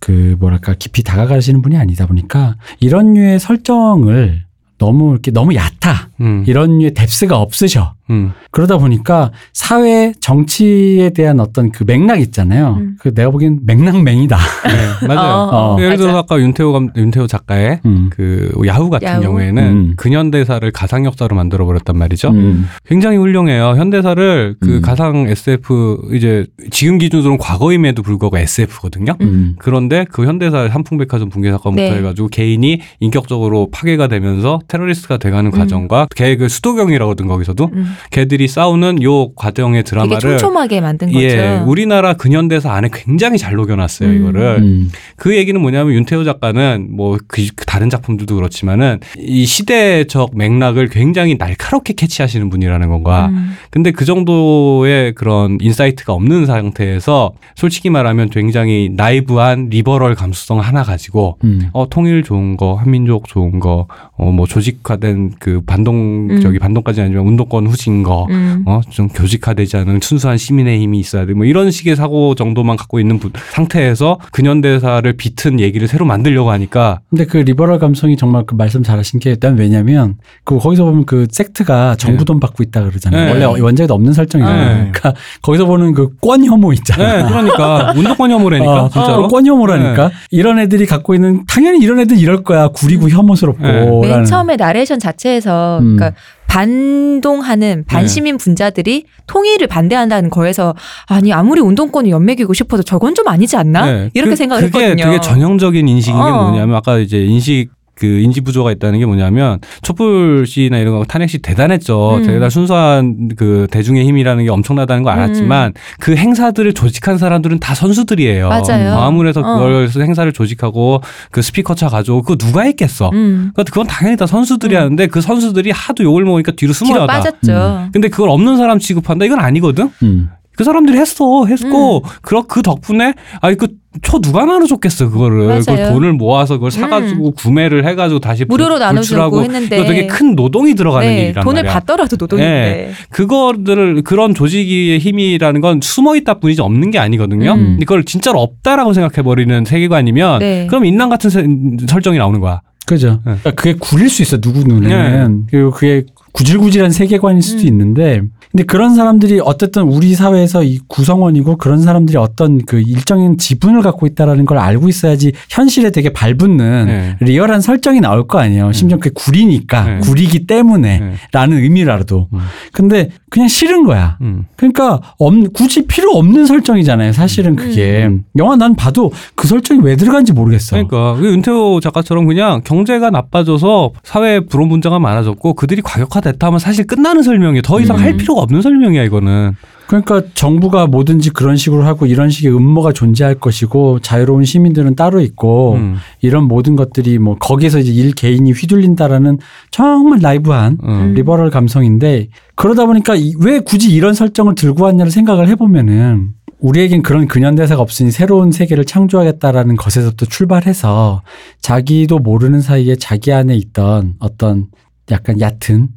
[0.00, 4.44] 그 뭐랄까 깊이 다가가시는 분이 아니다 보니까 이런 류의 설정을
[4.78, 6.44] 너무 이렇게 너무 얕아 음.
[6.46, 8.32] 이런 류의 뎁스가 없으셔 음.
[8.50, 12.76] 그러다 보니까 사회 정치에 대한 어떤 그 맥락 있잖아요.
[12.80, 12.96] 음.
[12.98, 14.36] 그 내가 보기엔 맥락맹이다.
[14.38, 15.50] 네, 맞아요.
[15.52, 16.18] 어, 예를 들어서 맞아.
[16.20, 18.08] 아까 윤태호 감, 윤태호 작가의 음.
[18.10, 19.20] 그 야후 같은 야후.
[19.22, 19.94] 경우에는 음.
[19.96, 22.28] 근현대사를 가상 역사로 만들어 버렸단 말이죠.
[22.30, 22.66] 음.
[22.86, 23.74] 굉장히 훌륭해요.
[23.76, 24.80] 현대사를 그 음.
[24.80, 29.16] 가상 SF 이제 지금 기준으로는 과거임에도 불구하고 SF거든요.
[29.20, 29.56] 음.
[29.58, 31.96] 그런데 그 현대사 한풍백화점 붕괴 사건부터 네.
[31.98, 37.96] 해가지고 개인이 인격적으로 파괴가 되면서 테러리스트가 돼가는 과정과 걔 그 수도경이라거든 거기서도 음.
[38.10, 41.24] 걔들이 싸우는 요 과정의 되게 드라마를 촘촘하게 만든 거죠.
[41.24, 44.16] 예, 우리나라 근현대사 안에 굉장히 잘 녹여놨어요 음.
[44.16, 44.56] 이거를.
[44.58, 44.90] 음.
[45.16, 51.94] 그 얘기는 뭐냐면 윤태호 작가는 뭐 그 다른 작품들도 그렇지만은 이 시대적 맥락을 굉장히 날카롭게
[51.94, 53.28] 캐치하시는 분이라는 건가.
[53.32, 53.54] 음.
[53.70, 61.38] 근데 그 정도의 그런 insight가 없는 상태에서 솔직히 말하면 굉장히 naive한 liberal 감수성 하나 가지고
[61.44, 61.68] 음.
[61.72, 63.86] 어 통일 좋은 거 한민족 좋은 거
[64.16, 66.40] 어 뭐 조직화된 그 반동 음.
[66.40, 68.62] 저기 반동까지는 아니지만 운동권 후진 거 음.
[68.66, 71.32] 어, 좀 조직화되지 않은 순수한 시민의 힘이 있어야 돼.
[71.34, 77.00] 뭐 이런 식의 사고 정도만 갖고 있는 분- 상태에서 근현대사를 비튼 얘기를 새로 만들려고 하니까
[77.10, 81.26] 근데 그 리버럴 감성이 정말 그 말씀 잘하신 게 일단 왜냐면 그 거기서 보면 그
[81.30, 82.24] 섹트가 정부 네.
[82.24, 83.24] 돈 받고 있다 그러잖아요.
[83.24, 83.30] 네.
[83.32, 84.66] 원래 원작에도 없는 설정이잖아요.
[84.84, 84.90] 네.
[84.92, 87.22] 그러니까 거기서 보는 그 권 혐오 있잖아요.
[87.24, 89.28] 네, 그러니까 운동권 혐오라니까 어, 진짜로.
[89.28, 94.08] 권 혐오라니까 이런 애들이 갖고 있는 당연히 이런 애들 이럴 거야 구리고 혐오스럽고 네.
[94.16, 94.24] 맨.
[94.24, 95.96] 처음에 나레이션 자체에서 음.
[95.96, 96.18] 그러니까
[96.48, 100.74] 반동하는 반시민 분자들이 통일을 반대한다는 거에서
[101.06, 104.10] 아니 아무리 운동권이 연맥이고 싶어도 저건 좀 아니지 않나 네.
[104.14, 105.04] 이렇게 그- 생각을 그게 했거든요.
[105.04, 106.42] 되게 전형적인 인식인 게 어.
[106.50, 107.68] 뭐냐면 아까 이제 인식
[107.98, 112.18] 그 인지 부조가 있다는 게 뭐냐면 촛불 시나 이런 거 탄핵 시 대단했죠.
[112.18, 112.22] 음.
[112.26, 118.48] 대단 순수한 그 대중의 힘이라는 게 엄청나다는 걸 알았지만 그 행사들을 조직한 사람들은 다 선수들이에요.
[118.48, 118.94] 맞아요.
[118.94, 119.58] 마음을해서 어.
[119.58, 123.10] 그걸 행사를 조직하고 그 스피커차 가져오고 그거 누가 했겠어?
[123.12, 123.50] 음.
[123.52, 124.80] 그러니까 그건 당연히 다 선수들이 음.
[124.80, 127.06] 하는데 그 선수들이 하도 욕을 먹으니까 뒤로 뒤로 숨어나가.
[127.06, 127.88] 빠졌죠.
[127.92, 129.90] 근데 그걸 없는 사람 취급한다 이건 아니거든.
[130.02, 130.30] 음.
[130.58, 132.02] 그 사람들이 했어 했고 음.
[132.20, 133.68] 그러 그 덕분에 아이 그
[134.02, 135.60] 초 누가 나눠줬겠어 그거를.
[135.60, 140.36] 그 돈을 모아서 그걸 사가지고 구매를 해가지고 다시 불- 무료로 나눠주고 했는데 이거 되게 큰
[140.36, 141.72] 노동이 들어가는 네, 일이란 돈을 말이야.
[141.72, 142.92] 받더라도 노동인데.
[143.10, 147.54] 그거들을 그런 조직의 힘이라는 건 숨어 있다 뿐이지 없는 게 아니거든요.
[147.54, 147.76] 음.
[147.80, 150.66] 그걸 진짜로 없다라고 생각해 버리는 세계관이면 네.
[150.68, 151.46] 그럼 인난 같은 세-
[151.88, 152.60] 설정이 나오는 거야.
[152.86, 153.14] 그죠.
[153.26, 153.34] 네.
[153.40, 156.04] 그러니까 그게 구릴 수 있어 누구 눈에는 그리고 그게
[156.38, 157.66] 구질구질한 세계관일 수도 음.
[157.66, 158.22] 있는데
[158.52, 164.06] 근데 그런 사람들이 어쨌든 우리 사회에서 이 구성원이고 그런 사람들이 어떤 그 일정한 지분을 갖고
[164.06, 167.16] 있다라는 걸 알고 있어야지 현실에 되게 발붙는 네.
[167.20, 168.72] 리얼한 설정이 나올 거 아니에요.
[168.72, 169.98] 심지어 그게 구리니까 네.
[169.98, 171.12] 구리기 때문에 네.
[171.32, 172.28] 라는 의미라도.
[172.32, 172.38] 음.
[172.72, 174.16] 근데 그냥 싫은 거야.
[174.22, 174.46] 음.
[174.56, 177.12] 그러니까 없, 굳이 필요 없는 설정이잖아요.
[177.12, 180.76] 사실은 그게 영화 난 봐도 그 설정이 왜 들어간지 모르겠어.
[180.76, 186.58] 그러니까 그 윤태호 작가처럼 그냥 경제가 나빠져서 사회에 불온 분자가 많아졌고 그들이 과격화 됐다 하면
[186.58, 187.62] 사실 끝나는 설명이에요.
[187.62, 188.02] 더 이상 음.
[188.02, 189.52] 할 필요가 없는 설명이야 이거는.
[189.86, 195.74] 그러니까 정부가 뭐든지 그런 식으로 하고 이런 식의 음모가 존재할 것이고 자유로운 시민들은 따로 있고
[195.76, 195.96] 음.
[196.20, 199.38] 이런 모든 것들이 뭐 거기서 이제 일 개인이 휘둘린다라는
[199.70, 201.14] 정말 라이브한 음.
[201.14, 207.26] 리버럴 감성인데 그러다 보니까 이- 왜 굳이 이런 설정을 들고 왔냐를 생각을 해보면은 우리에겐 그런
[207.26, 211.22] 근현대사가 없으니 새로운 세계를 창조하겠다라는 것에서부터 출발해서
[211.62, 214.66] 자기도 모르는 사이에 자기 안에 있던 어떤
[215.10, 215.88] 약간 얕은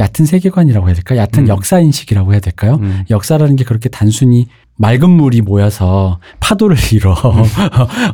[0.00, 1.16] 얕은 세계관이라고 해야 될까?
[1.16, 1.48] 얕은 음.
[1.48, 2.78] 역사 인식이라고 해야 될까요?
[2.80, 3.04] 음.
[3.10, 4.46] 역사라는 게 그렇게 단순히
[4.78, 7.12] 맑은 물이 모여서 파도를 이뤄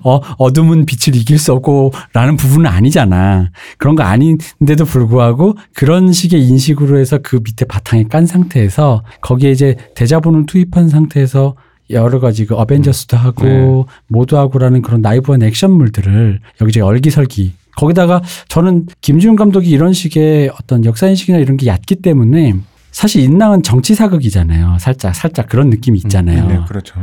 [0.03, 3.51] 어, 어둠은 빛을 이길 수 없고라는 부분은 아니잖아.
[3.77, 9.77] 그런 거 아닌데도 불구하고 그런 식의 인식으로 해서 그 밑에 바탕에 깐 상태에서 거기에 이제
[9.95, 11.55] 대자본을 투입한 상태에서
[11.91, 13.85] 여러 가지 그 어벤져스도 하고 네.
[14.09, 21.57] 모두하고라는 그런 나이브한 액션물들을 여기저기 얼기설기 거기다가 저는 김지훈 감독이 이런 식의 어떤 역사인식이나 이런
[21.57, 22.55] 게 얕기 때문에
[22.91, 24.77] 사실 인랑은 정치 사극이잖아요.
[24.79, 26.47] 살짝 살짝 그런 느낌이 있잖아요.
[26.47, 26.95] 네, 그렇죠.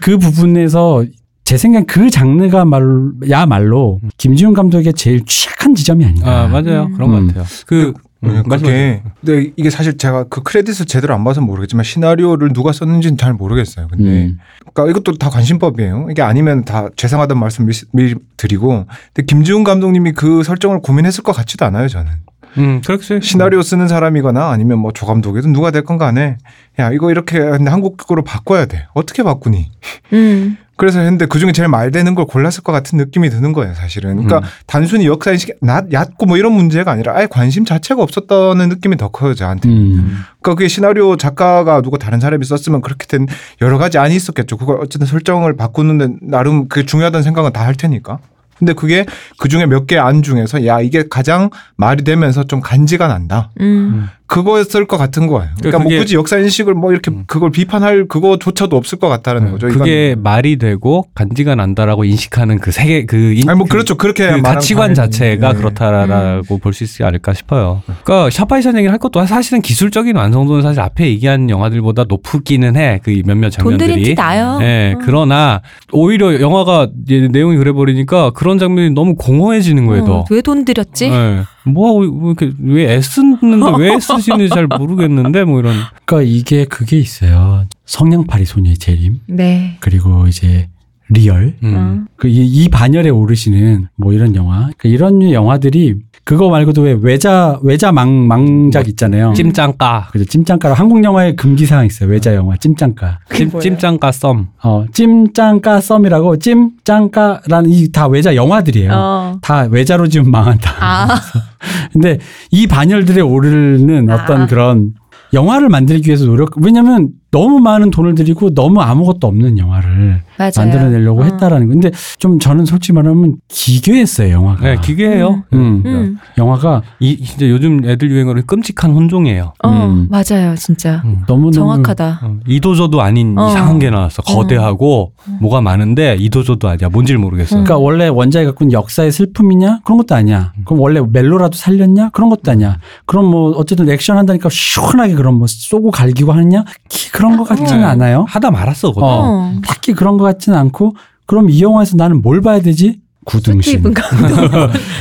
[0.00, 1.04] 그 부분에서
[1.44, 2.82] 제 생각 그 장르가 말
[3.28, 6.42] 야말로 김지훈 감독의 제일 취약한 지점이 아닌가.
[6.42, 6.92] 아 맞아요 음.
[6.94, 7.26] 그런 음.
[7.26, 7.44] 것 같아요.
[7.66, 8.58] 그 네, 음, 말씀하세요.
[8.60, 13.32] 그게 근데 이게 사실 제가 그 크레딧을 제대로 안 봐서 모르겠지만 시나리오를 누가 썼는지는 잘
[13.32, 13.88] 모르겠어요.
[13.88, 14.38] 근데 음.
[14.72, 16.08] 그러니까 이것도 다 관심법이에요.
[16.10, 21.64] 이게 아니면 다 죄송하다는 말씀 미리, 드리고 근데 김지훈 감독님이 그 설정을 고민했을 것 같지도
[21.66, 21.88] 않아요.
[21.88, 22.10] 저는
[22.58, 26.36] 음 그렇게 시나리오 쓰는 사람이거나 아니면 뭐 조감독이든 누가 됐건 간에
[26.78, 28.86] 야 이거 이렇게 근데 한국으로 바꿔야 돼.
[28.94, 29.70] 어떻게 바꾸니?
[30.12, 30.56] 음.
[30.76, 34.16] 그래서 했는데 그 중에 제일 말 되는 걸 골랐을 것 같은 느낌이 드는 거예요, 사실은.
[34.16, 34.42] 그러니까 음.
[34.66, 39.08] 단순히 역사 인식이 낮, 얕고 뭐 이런 문제가 아니라 아예 관심 자체가 없었다는 느낌이 더
[39.08, 39.68] 커요, 저한테.
[39.68, 40.24] 음.
[40.40, 43.26] 그러니까 그게 시나리오 작가가 누가 다른 사람이 썼으면 그렇게 된
[43.60, 44.56] 여러 가지 안이 있었겠죠.
[44.56, 48.18] 그걸 어쨌든 설정을 바꾸는데 나름 그게 중요하다는 생각은 다 할 테니까.
[48.58, 49.06] 근데 그게
[49.38, 53.50] 그 중에 몇 개 안 중에서 야 이게 가장 말이 되면서 좀 간지가 난다.
[53.60, 54.08] 음.
[54.32, 55.50] 그거였을 것 같은 거예요.
[55.60, 57.24] 그러니까 뭐 굳이 역사 인식을 뭐 이렇게 음.
[57.26, 59.68] 그걸 비판할 그거조차도 없을 것 같다는 거죠.
[59.68, 63.96] 이건- 그게 말이 되고 간지가 난다라고 인식하는 그 세계 그, 인, 아니 뭐그 그렇죠.
[63.96, 64.94] 그렇게 그 가치관.
[64.94, 65.58] 자체가 네.
[65.58, 67.82] 그렇다라고 볼수 있지 않을까 싶어요.
[68.04, 73.00] 그러니까 샤파이션 얘기를 할 것도 사실은 기술적인 완성도는 사실 앞에 얘기한 영화들보다 높기는 해.
[73.02, 73.92] 그 몇몇 돈 장면들이.
[73.92, 74.58] 들인 티 나요.
[74.58, 75.00] 네, 음.
[75.04, 75.60] 그러나
[75.92, 80.04] 오히려 영화가 이제 내용이 그래 버리니까 그런 장면이 너무 공허해지는 거예요.
[80.04, 80.12] 더.
[80.20, 81.10] 어, 왜돈 들였지?
[81.10, 81.42] 네.
[81.64, 85.74] 뭐하고 왜 이렇게 왜 애쓰는데 왜 쓰시는지 잘 모르겠는데 뭐 이런.
[86.04, 87.66] 그러니까 이게 그게 있어요.
[87.86, 89.76] 성냥팔이 소녀의 재림 네.
[89.80, 90.68] 그리고 이제
[91.12, 91.74] 리얼 음.
[91.76, 92.12] 어.
[92.16, 97.90] 그이 이 반열에 오르시는 뭐 이런 영화 그 이런 영화들이 그거 말고도 왜 외자 외자
[97.90, 99.32] 망 망작 있잖아요.
[99.34, 100.08] 찜짱까.
[100.12, 102.08] 그죠 찜짱가로 한국 영화에 금기 사항 있어요.
[102.08, 103.18] 외자 영화 찜짱가.
[103.34, 103.58] 찜?
[103.58, 104.46] 찜짱까 썸.
[104.62, 108.90] 어 찜짱가 썸이라고 찜짱가라는 이 다 외자 영화들이에요.
[108.94, 109.38] 어.
[109.42, 110.70] 다 외자로 지금 망한다.
[110.80, 111.08] 아.
[111.92, 112.18] 근데
[112.52, 114.46] 이 반열들에 오르는 어떤 아.
[114.46, 114.92] 그런
[115.32, 120.52] 영화를 만들기 위해서 노력 왜냐면 너무 많은 돈을 들이고 너무 아무것도 없는 영화를 맞아요.
[120.54, 121.24] 만들어내려고 어.
[121.24, 121.72] 했다라는 거.
[121.72, 124.60] 근데 좀 저는 솔직히 말하면 기괴했어요 영화가.
[124.62, 125.42] 네, 기괴해요.
[125.54, 125.82] 음.
[125.86, 126.18] 음.
[126.36, 129.54] 영화가 이 진짜 요즘 애들 유행어로 끔찍한 혼종이에요.
[129.64, 130.08] 어, 음.
[130.10, 131.02] 맞아요, 진짜.
[131.26, 132.20] 너무 너무 정확하다.
[132.22, 133.48] 어, 이도저도 아닌 어.
[133.48, 134.20] 이상한 게 나왔어.
[134.22, 136.90] 거대하고 뭐가 많은데 이도저도 아니야.
[136.90, 137.56] 뭔지를 모르겠어.
[137.56, 137.64] 음.
[137.64, 140.52] 그러니까 원래 원작이 갖고 있는 역사의 슬픔이냐 그런 것도 아니야.
[140.66, 142.76] 그럼 원래 멜로라도 살렸냐 그런 것도 아니야.
[143.06, 147.78] 그럼 뭐 어쨌든 액션 한다니까 시원하게 그런 뭐 쏘고 갈기고 하느냐 키 그런 것 같지는
[147.82, 147.84] 네.
[147.86, 148.24] 않아요.
[148.28, 148.92] 하다 말았어.
[148.92, 149.06] 그거.
[149.06, 149.22] 어.
[149.24, 149.60] 어.
[149.64, 150.96] 딱히 그런 것 같지는 않고
[151.26, 153.00] 그럼 이 영화에서 나는 뭘 봐야 되지?
[153.24, 153.94] 구등신.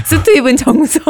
[0.05, 1.01] 스티븐 정성.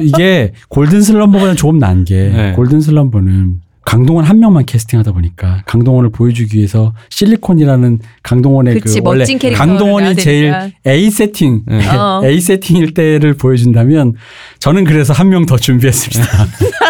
[0.00, 2.52] 이게 골든 슬럼버보다 조금 난게 네.
[2.52, 9.24] 골든 슬럼버는 강동원 한 명만 캐스팅하다 보니까 강동원을 보여주기 위해서 실리콘이라는 강동원의 그치, 그 원래
[9.54, 10.54] 강동원이 제일.
[10.86, 11.88] A 세팅 네.
[11.88, 12.20] 어.
[12.26, 14.14] A 세팅일 때를 보여준다면
[14.58, 16.30] 저는 그래서 한 명 더 준비했습니다.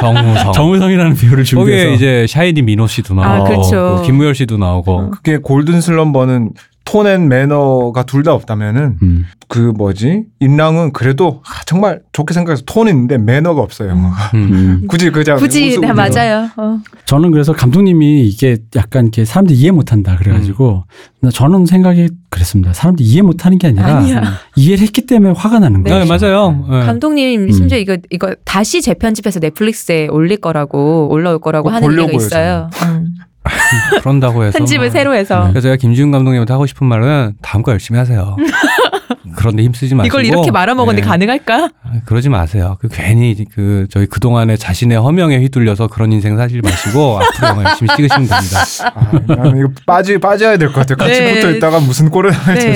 [0.00, 0.52] 정우성.
[0.54, 3.70] 정우성이라는 배우를 준비해서 거기에 이제 샤이니 민호 씨도 나오고 아, 그렇죠.
[3.98, 6.50] 또 김무열 씨도 나오고 그게 골든 슬럼버는
[6.84, 9.26] 톤앤 매너가 둘 다 없다면은 음.
[9.48, 14.48] 그 뭐지 임랑은 그래도 아, 정말 좋게 생각해서 톤은 있는데 매너가 없어요 영화가 음.
[14.52, 14.84] 음.
[14.88, 16.48] 굳이 그자 굳이 네, 맞아요.
[16.56, 16.78] 어.
[17.06, 20.84] 저는 그래서 감독님이 이게 약간 이렇게 사람들이 이해 못한다 그래가지고
[21.20, 22.72] 나 저는 생각이 그랬습니다.
[22.72, 24.22] 사람들이 이해 못하는 게 아니라 아니야.
[24.56, 25.90] 이해를 했기 때문에 화가 나는 네.
[25.90, 26.04] 거예요.
[26.04, 26.66] 네, 맞아요.
[26.70, 26.80] 네.
[26.86, 27.50] 감독님 음.
[27.52, 32.70] 심지어 이거 이거 다시 재편집해서 넷플릭스에 올릴 거라고 올라올 거라고 어, 하는 얘기가 있어요.
[33.44, 33.98] 음.
[34.00, 34.90] 그런다고 해서 편집을 뭐.
[34.92, 38.36] 새로 해서 그래서 제가 김지훈 감독님한테 하고 싶은 말은 다음 거 열심히 하세요.
[39.34, 41.08] 그런데 힘쓰지 마시고 이걸 이렇게 말아먹었는데 네.
[41.08, 41.64] 가능할까?
[41.82, 42.76] 아, 그러지 마세요.
[42.80, 47.64] 그 괜히 그 저희 그 동안에 자신의 허명에 휘둘려서 그런 인생 사지 마시고 앞으로 영화
[47.70, 48.60] 열심히 찍으시면 됩니다.
[49.42, 51.34] 아, 이거 빠지 빠져야 될 것 같아요 같이 네.
[51.34, 52.74] 붙어 있다가 무슨 꼴을 네.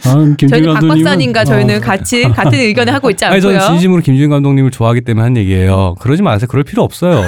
[0.00, 3.58] 저는 김준일 저희는 박 박사님과 저희는 어, 같이 같은 의견을 하고 있지 아니 않고요.
[3.58, 5.94] 저는 진심으로 김지훈 감독님을 좋아하기 때문에 한 얘기예요.
[6.00, 6.48] 그러지 마세요.
[6.50, 7.22] 그럴 필요 없어요.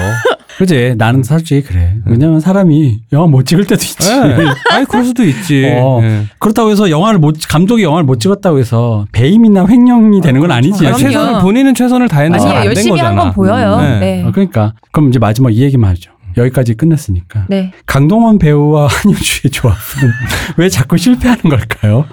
[0.61, 1.95] 그지 나는 솔직히 그래.
[2.05, 4.09] 왜냐면 사람이 영화 못 찍을 때도 있지.
[4.09, 4.45] 네.
[4.69, 5.65] 아니 그럴 수도 있지.
[5.81, 5.99] 어.
[6.01, 6.25] 네.
[6.37, 10.85] 그렇다고 해서 영화를 못 감독이 영화를 못 찍었다고 해서 배임이나 횡령이 되는 건 아니지.
[10.85, 11.11] 아니, 그럼요.
[11.13, 12.43] 최선을 본인은 최선을 다했는데.
[12.43, 13.15] 잘안된 열심히 한.
[13.15, 13.81] 건 보여요.
[13.81, 13.99] 네.
[13.99, 14.23] 네.
[14.23, 16.11] 아, 그러니까 그럼 이제 마지막 이 얘기만 하죠.
[16.37, 17.45] 여기까지 끝냈으니까.
[17.49, 17.71] 네.
[17.87, 20.11] 강동원 배우와 한효주의 조합은
[20.57, 22.05] 왜 자꾸 실패하는 걸까요?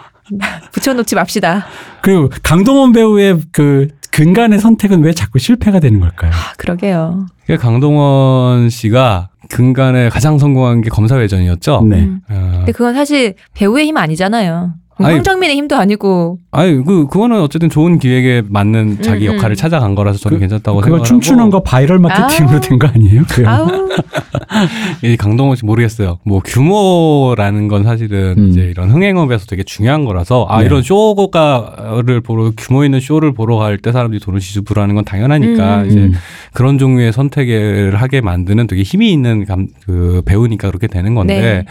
[0.73, 1.67] 붙여놓지 맙시다.
[2.01, 6.31] 그리고 강동원 배우의 그 근간의 선택은 왜 자꾸 실패가 되는 걸까요?
[6.33, 7.27] 아, 그러게요.
[7.59, 11.87] 강동원 씨가 근간에 가장 성공한 게 검사회전이었죠.
[11.89, 12.01] 네.
[12.01, 12.21] 음.
[12.29, 12.53] 어.
[12.59, 14.75] 근데 그건 사실 배우의 힘 아니잖아요.
[15.05, 19.37] 황정민의 힘도 아니고 아니 그 그거는 어쨌든 좋은 기획에 맞는 자기 음, 음.
[19.37, 22.61] 역할을 찾아간 거라서 저는 그- 괜찮다고 그거 생각하고 춤추는 거 바이럴 마케팅으로.
[22.61, 23.23] 된 거 아니에요?
[23.29, 23.45] 그
[25.03, 26.19] 이 강동원 씨 모르겠어요.
[26.25, 28.49] 뭐 규모라는 건 사실은 음.
[28.49, 30.67] 이제 이런 흥행업에서 되게 중요한 거라서 아 네.
[30.67, 35.87] 이런 쇼가를 보러 규모 있는 쇼를 보러 갈 때 사람들이 돈을 지불하는 건 당연하니까 음.
[35.87, 36.13] 이제 음.
[36.53, 41.65] 그런 종류의 선택을 하게 만드는 되게 힘이 있는 감, 그 배우니까 그렇게 되는 건데 네.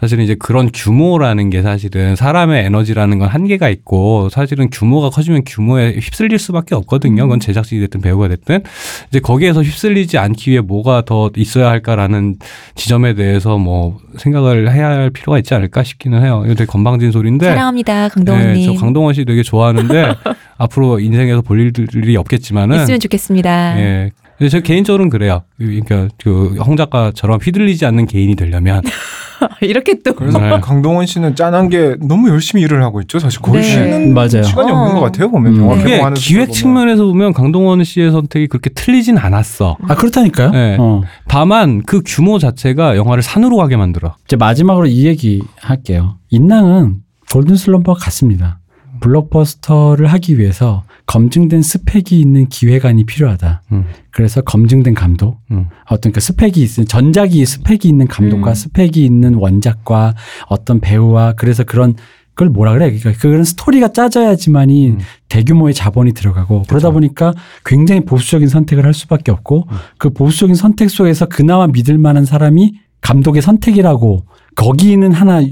[0.00, 5.42] 사실은 이제 그런 규모라는 게 사실은 사람의 에너지 라는 건 한계가 있고 사실은 규모가 커지면
[5.46, 7.22] 규모에 휩쓸릴 수밖에 없거든요.
[7.24, 8.62] 그건 제작진이 됐든 배우가 됐든
[9.08, 12.36] 이제 거기에서 휩쓸리지 않기 위해 뭐가 더 있어야 할까라는
[12.74, 16.42] 지점에 대해서 뭐 생각을 해야 할 필요가 있지 않을까 싶기는 해요.
[16.44, 18.54] 이거 되게 건방진 소리인데 사랑합니다 강동원님.
[18.54, 20.14] 네, 저 강동원 씨 되게 좋아하는데
[20.58, 21.60] 앞으로 인생에서 볼
[21.94, 23.78] 일이 없겠지만은 있으면 좋겠습니다.
[23.80, 24.10] 예.
[24.36, 25.42] 근데 저 개인적으로는 그래요.
[25.56, 28.82] 그러니까 그 홍 작가처럼 휘둘리지 않는 개인이 되려면
[29.60, 30.60] 이렇게 또 그래서 네.
[30.60, 33.68] 강동원 씨는 짠한 게 너무 열심히 일을 하고 있죠 사실 거의 네.
[33.68, 34.42] 쉬는 맞아요.
[34.42, 34.74] 시간이 어.
[34.76, 35.84] 없는 것 같아요 보면 음.
[35.84, 36.52] 개봉하는 기획 보면.
[36.52, 39.76] 측면에서 보면 강동원 씨의 선택이 그렇게 틀리진 않았어.
[39.88, 40.50] 아 그렇다니까요.
[40.50, 40.76] 네.
[40.78, 41.02] 어.
[41.28, 44.14] 다만 그 규모 자체가 영화를 산으로 가게 만들어.
[44.26, 46.16] 이제 마지막으로 이 얘기 할게요.
[46.30, 46.96] 인낭은
[47.32, 48.60] 골든 슬럼버가 같습니다.
[49.04, 53.62] 블록버스터를 하기 위해서 검증된 스펙이 있는 기획안이 필요하다.
[53.72, 53.84] 음.
[54.10, 55.66] 그래서 검증된 감독, 음.
[55.90, 58.54] 어떤 그 스펙이 있는 전작이 스펙이 있는 감독과 음.
[58.54, 60.14] 스펙이 있는 원작과
[60.48, 61.94] 어떤 배우와 그래서 그런
[62.32, 62.90] 그걸 뭐라 그래?
[62.90, 64.98] 그러니까 그런 스토리가 짜져야지만이 음.
[65.28, 66.92] 대규모의 자본이 들어가고 그러다 그렇죠.
[66.92, 69.76] 보니까 굉장히 보수적인 선택을 할 수밖에 없고 음.
[69.98, 72.72] 그 보수적인 선택 속에서 그나마 믿을 만한 사람이
[73.02, 74.24] 감독의 선택이라고
[74.56, 75.42] 거기는 하나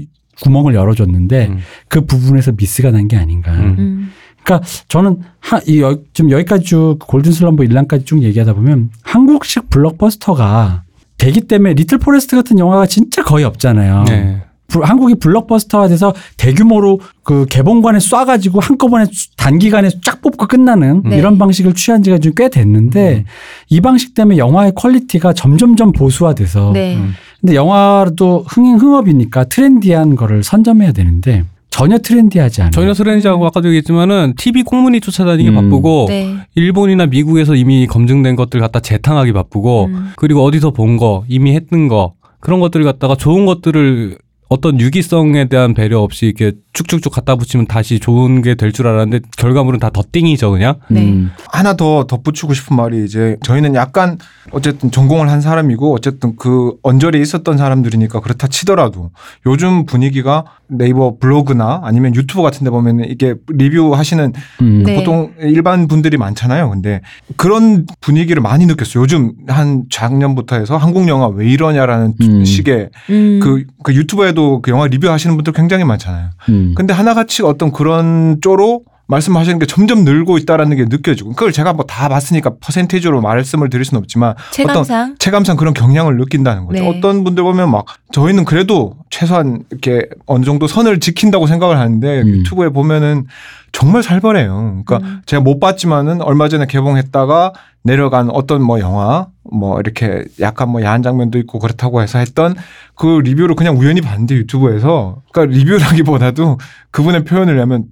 [0.41, 1.57] 구멍을 열어줬는데 음.
[1.87, 3.51] 그 부분에서 미스가 난 게 아닌가.
[3.53, 3.75] 음.
[3.79, 4.11] 음.
[4.43, 9.69] 그러니까 저는 하, 이 여, 좀 여기까지 쭉 골든 슬럼버 인랑까지 쭉 얘기하다 보면 한국식
[9.69, 10.83] 블록버스터가
[11.17, 14.03] 되기 때문에 리틀 포레스트 같은 영화가 진짜 거의 없잖아요.
[14.07, 14.41] 네.
[14.67, 21.17] 불- 한국이 블록버스터화 돼서 대규모로 그 개봉관에 쏴가지고 한꺼번에 수- 단기간에 쫙 뽑고 끝나는 네.
[21.17, 23.23] 이런 방식을 취한 지가 좀 꽤 됐는데 음.
[23.69, 26.95] 이 방식 때문에 영화의 quality가 점점점 보수화돼서 네.
[26.97, 27.13] 음.
[27.43, 32.71] 근데 영화도 흥행 흥업이니까 trendy한 거를 선점해야 되는데 전혀 trendy하지 않아요.
[32.71, 35.55] 전혀 스레니지하고 아까도 얘기했지만은 TV 꽁무니 쫓아다니기 음.
[35.55, 36.37] 바쁘고 네.
[36.55, 40.11] 일본이나 미국에서 이미 검증된 것들 갖다 재탕하기 바쁘고 음.
[40.15, 44.17] 그리고 어디서 본 거 이미 했던 거 그런 것들을 갖다가 좋은 것들을
[44.47, 49.19] 어떤 유기성에 대한 배려 없이 이렇게 쭉쭉쭉 갖다 붙이면 다시 좋은 게 될 줄 알았는데
[49.37, 50.75] 결과물은 다 nothing이죠 그냥.
[50.89, 51.01] 네.
[51.03, 51.31] 음.
[51.51, 54.17] 하나 더 덧붙이고 싶은 말이 이제 저희는 약간
[54.51, 59.11] 어쨌든 전공을 한 사람이고 어쨌든 그 언저리에 있었던 사람들이니까 그렇다 치더라도
[59.45, 64.83] 요즘 분위기가 네이버 블로그나 아니면 유튜브 같은 데 보면 이게 리뷰하시는 음.
[64.83, 64.95] 네.
[64.95, 66.69] 보통 일반 분들이 많잖아요.
[66.71, 67.01] 근데
[67.37, 69.03] 그런 분위기를 많이 느꼈어요.
[69.03, 72.45] 요즘 한 작년부터 해서 한국 영화 왜 이러냐라는 음.
[72.45, 73.39] 식의 음.
[73.41, 76.29] 그, 그 유튜브에도 그 영화 리뷰하시는 분들 굉장히 많잖아요.
[76.63, 76.75] 음.
[76.75, 81.83] 근데 하나같이 어떤 그런 쪼로 말씀하시는 게 점점 늘고 있다라는 게 느껴지고 그걸 제가 뭐
[81.85, 86.81] 다 봤으니까 퍼센테이지로 말씀을 드릴 수는 없지만 체감상 체감상 그런 경향을 느낀다는 거죠.
[86.81, 86.89] 네.
[86.89, 92.27] 어떤 분들 보면 막 저희는 그래도 최소한 이렇게 어느 정도 선을 지킨다고 생각을 하는데 음.
[92.27, 93.25] 유튜브에 보면은
[93.73, 94.83] 정말 살벌해요.
[94.85, 95.21] 그러니까 음.
[95.25, 97.53] 제가 못 봤지만은 얼마 전에 개봉했다가
[97.83, 102.55] 내려간 어떤 뭐 영화 뭐 이렇게 약간 뭐 야한 장면도 있고 그렇다고 해서 했던
[102.95, 106.59] 그 리뷰를 그냥 우연히 봤는데 유튜브에서 그러니까 리뷰라기보다도
[106.91, 107.85] 그분의 표현을 하면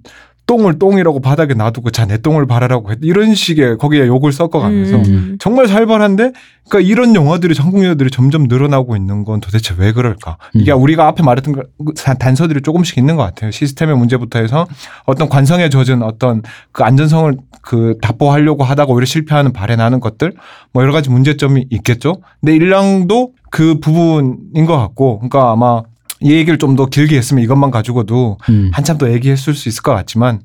[0.46, 5.36] 똥을 똥이라고 바닥에 놔두고 자 내 똥을 바라라고 했 이런 식의 거기에 욕을 섞어가면서 음.
[5.38, 6.32] 정말 살벌한데
[6.68, 10.36] 그러니까 이런 영화들이 전국 영화들이 점점 늘어나고 있는 건 도대체 왜 그럴까?
[10.54, 10.82] 이게 음.
[10.82, 13.50] 우리가 앞에 말했던 거- 그 단서들이 조금씩 있는 것 같아요.
[13.52, 14.66] 시스템의 문제부터 해서
[15.06, 16.42] 어떤 관성에 젖은 어떤
[16.72, 20.32] 그 안전성을 그 답보하려고 하다가 오히려 실패하는 발해나는 것들
[20.72, 22.16] 뭐 여러 가지 문제점이 있겠죠.
[22.40, 25.82] 근데 일랑도 그 부분인 것 같고 그러니까 아마
[26.22, 28.70] 이 얘기를 좀 더 길게 했으면 이것만 가지고도 음.
[28.72, 30.40] 한참 더 얘기했을 수 있을 것 같지만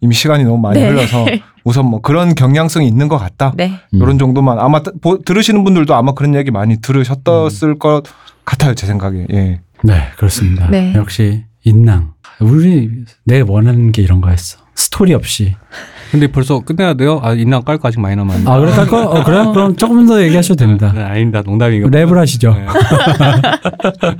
[0.00, 0.88] 이미 시간이 너무 많이 네.
[0.88, 1.26] 흘러서
[1.64, 3.52] 우선 뭐 그런 경향성이 있는 것 같다.
[3.56, 3.72] 네.
[3.94, 3.98] 음.
[4.02, 8.02] 이런 정도만 아마 드- 보- 들으시는 분들도 아마 그런 얘기 많이 들으셨을 것
[8.44, 9.26] 같아요 제 생각에.
[9.32, 9.60] 예.
[9.84, 10.68] 네, 그렇습니다.
[10.70, 10.92] 네.
[10.94, 12.12] 역시 인낭.
[12.40, 12.90] 우리
[13.24, 14.58] 내 원하는 게 이런 거였어.
[14.74, 15.54] 스토리 없이.
[16.12, 17.18] 근데 벌써 끝내야 돼요?
[17.22, 18.50] 아, 인랑 깔거 아직 많이 남았는데.
[18.50, 19.02] 아, 그래 깔 거?
[19.02, 19.44] 어, 그래?
[19.52, 20.92] 그럼 조금 더 얘기하셔도 됩니다.
[20.94, 21.42] 네, 아닙니다.
[21.44, 21.88] 농담이고.
[21.88, 22.52] 랩을 하시죠.
[22.54, 22.66] 네.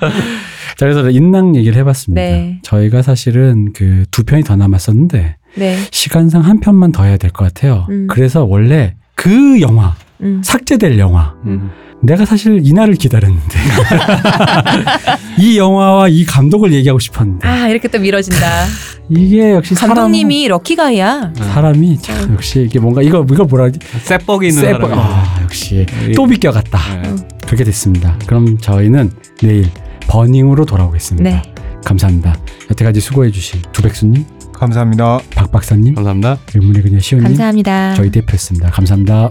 [0.76, 2.20] 자, 그래서 인낭 얘기를 해봤습니다.
[2.20, 2.58] 네.
[2.62, 5.76] 저희가 사실은 그 두 편이 더 남았었는데 네.
[5.90, 7.86] 시간상 한 편만 더 해야 될 것 같아요.
[7.90, 8.06] 음.
[8.10, 10.42] 그래서 원래 그 영화, 음.
[10.44, 11.70] 삭제될 영화, 음.
[12.02, 13.58] 내가 사실 이날을 기다렸는데
[15.38, 18.46] 이 영화와 이 감독을 얘기하고 싶었는데 아 이렇게 또 미뤄진다.
[19.08, 21.32] 이게 역시 감독님이 럭키가이야.
[21.36, 23.78] 사람, 사람이 참 역시 이게 뭔가 이거 이거 뭐라 하지?
[24.02, 24.94] 쇠뻑이 있는 사람이.
[24.94, 26.12] 아 역시 예.
[26.12, 26.78] 또 비껴갔다.
[27.02, 27.14] 네.
[27.46, 28.16] 그렇게 됐습니다.
[28.26, 29.10] 그럼 저희는
[29.42, 29.68] 내일
[30.08, 31.28] 버닝으로 돌아오겠습니다.
[31.30, 31.42] 네.
[31.84, 32.36] 감사합니다.
[32.70, 35.18] 여태까지 수고해주신 두백수님, 감사합니다.
[35.34, 36.38] 박 박사님, 감사합니다.
[36.54, 37.94] 의문의 그녀 시호님, 감사합니다.
[37.94, 38.70] 저희 대표였습니다.
[38.70, 39.30] 감사합니다.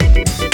[0.00, 0.47] Thank you.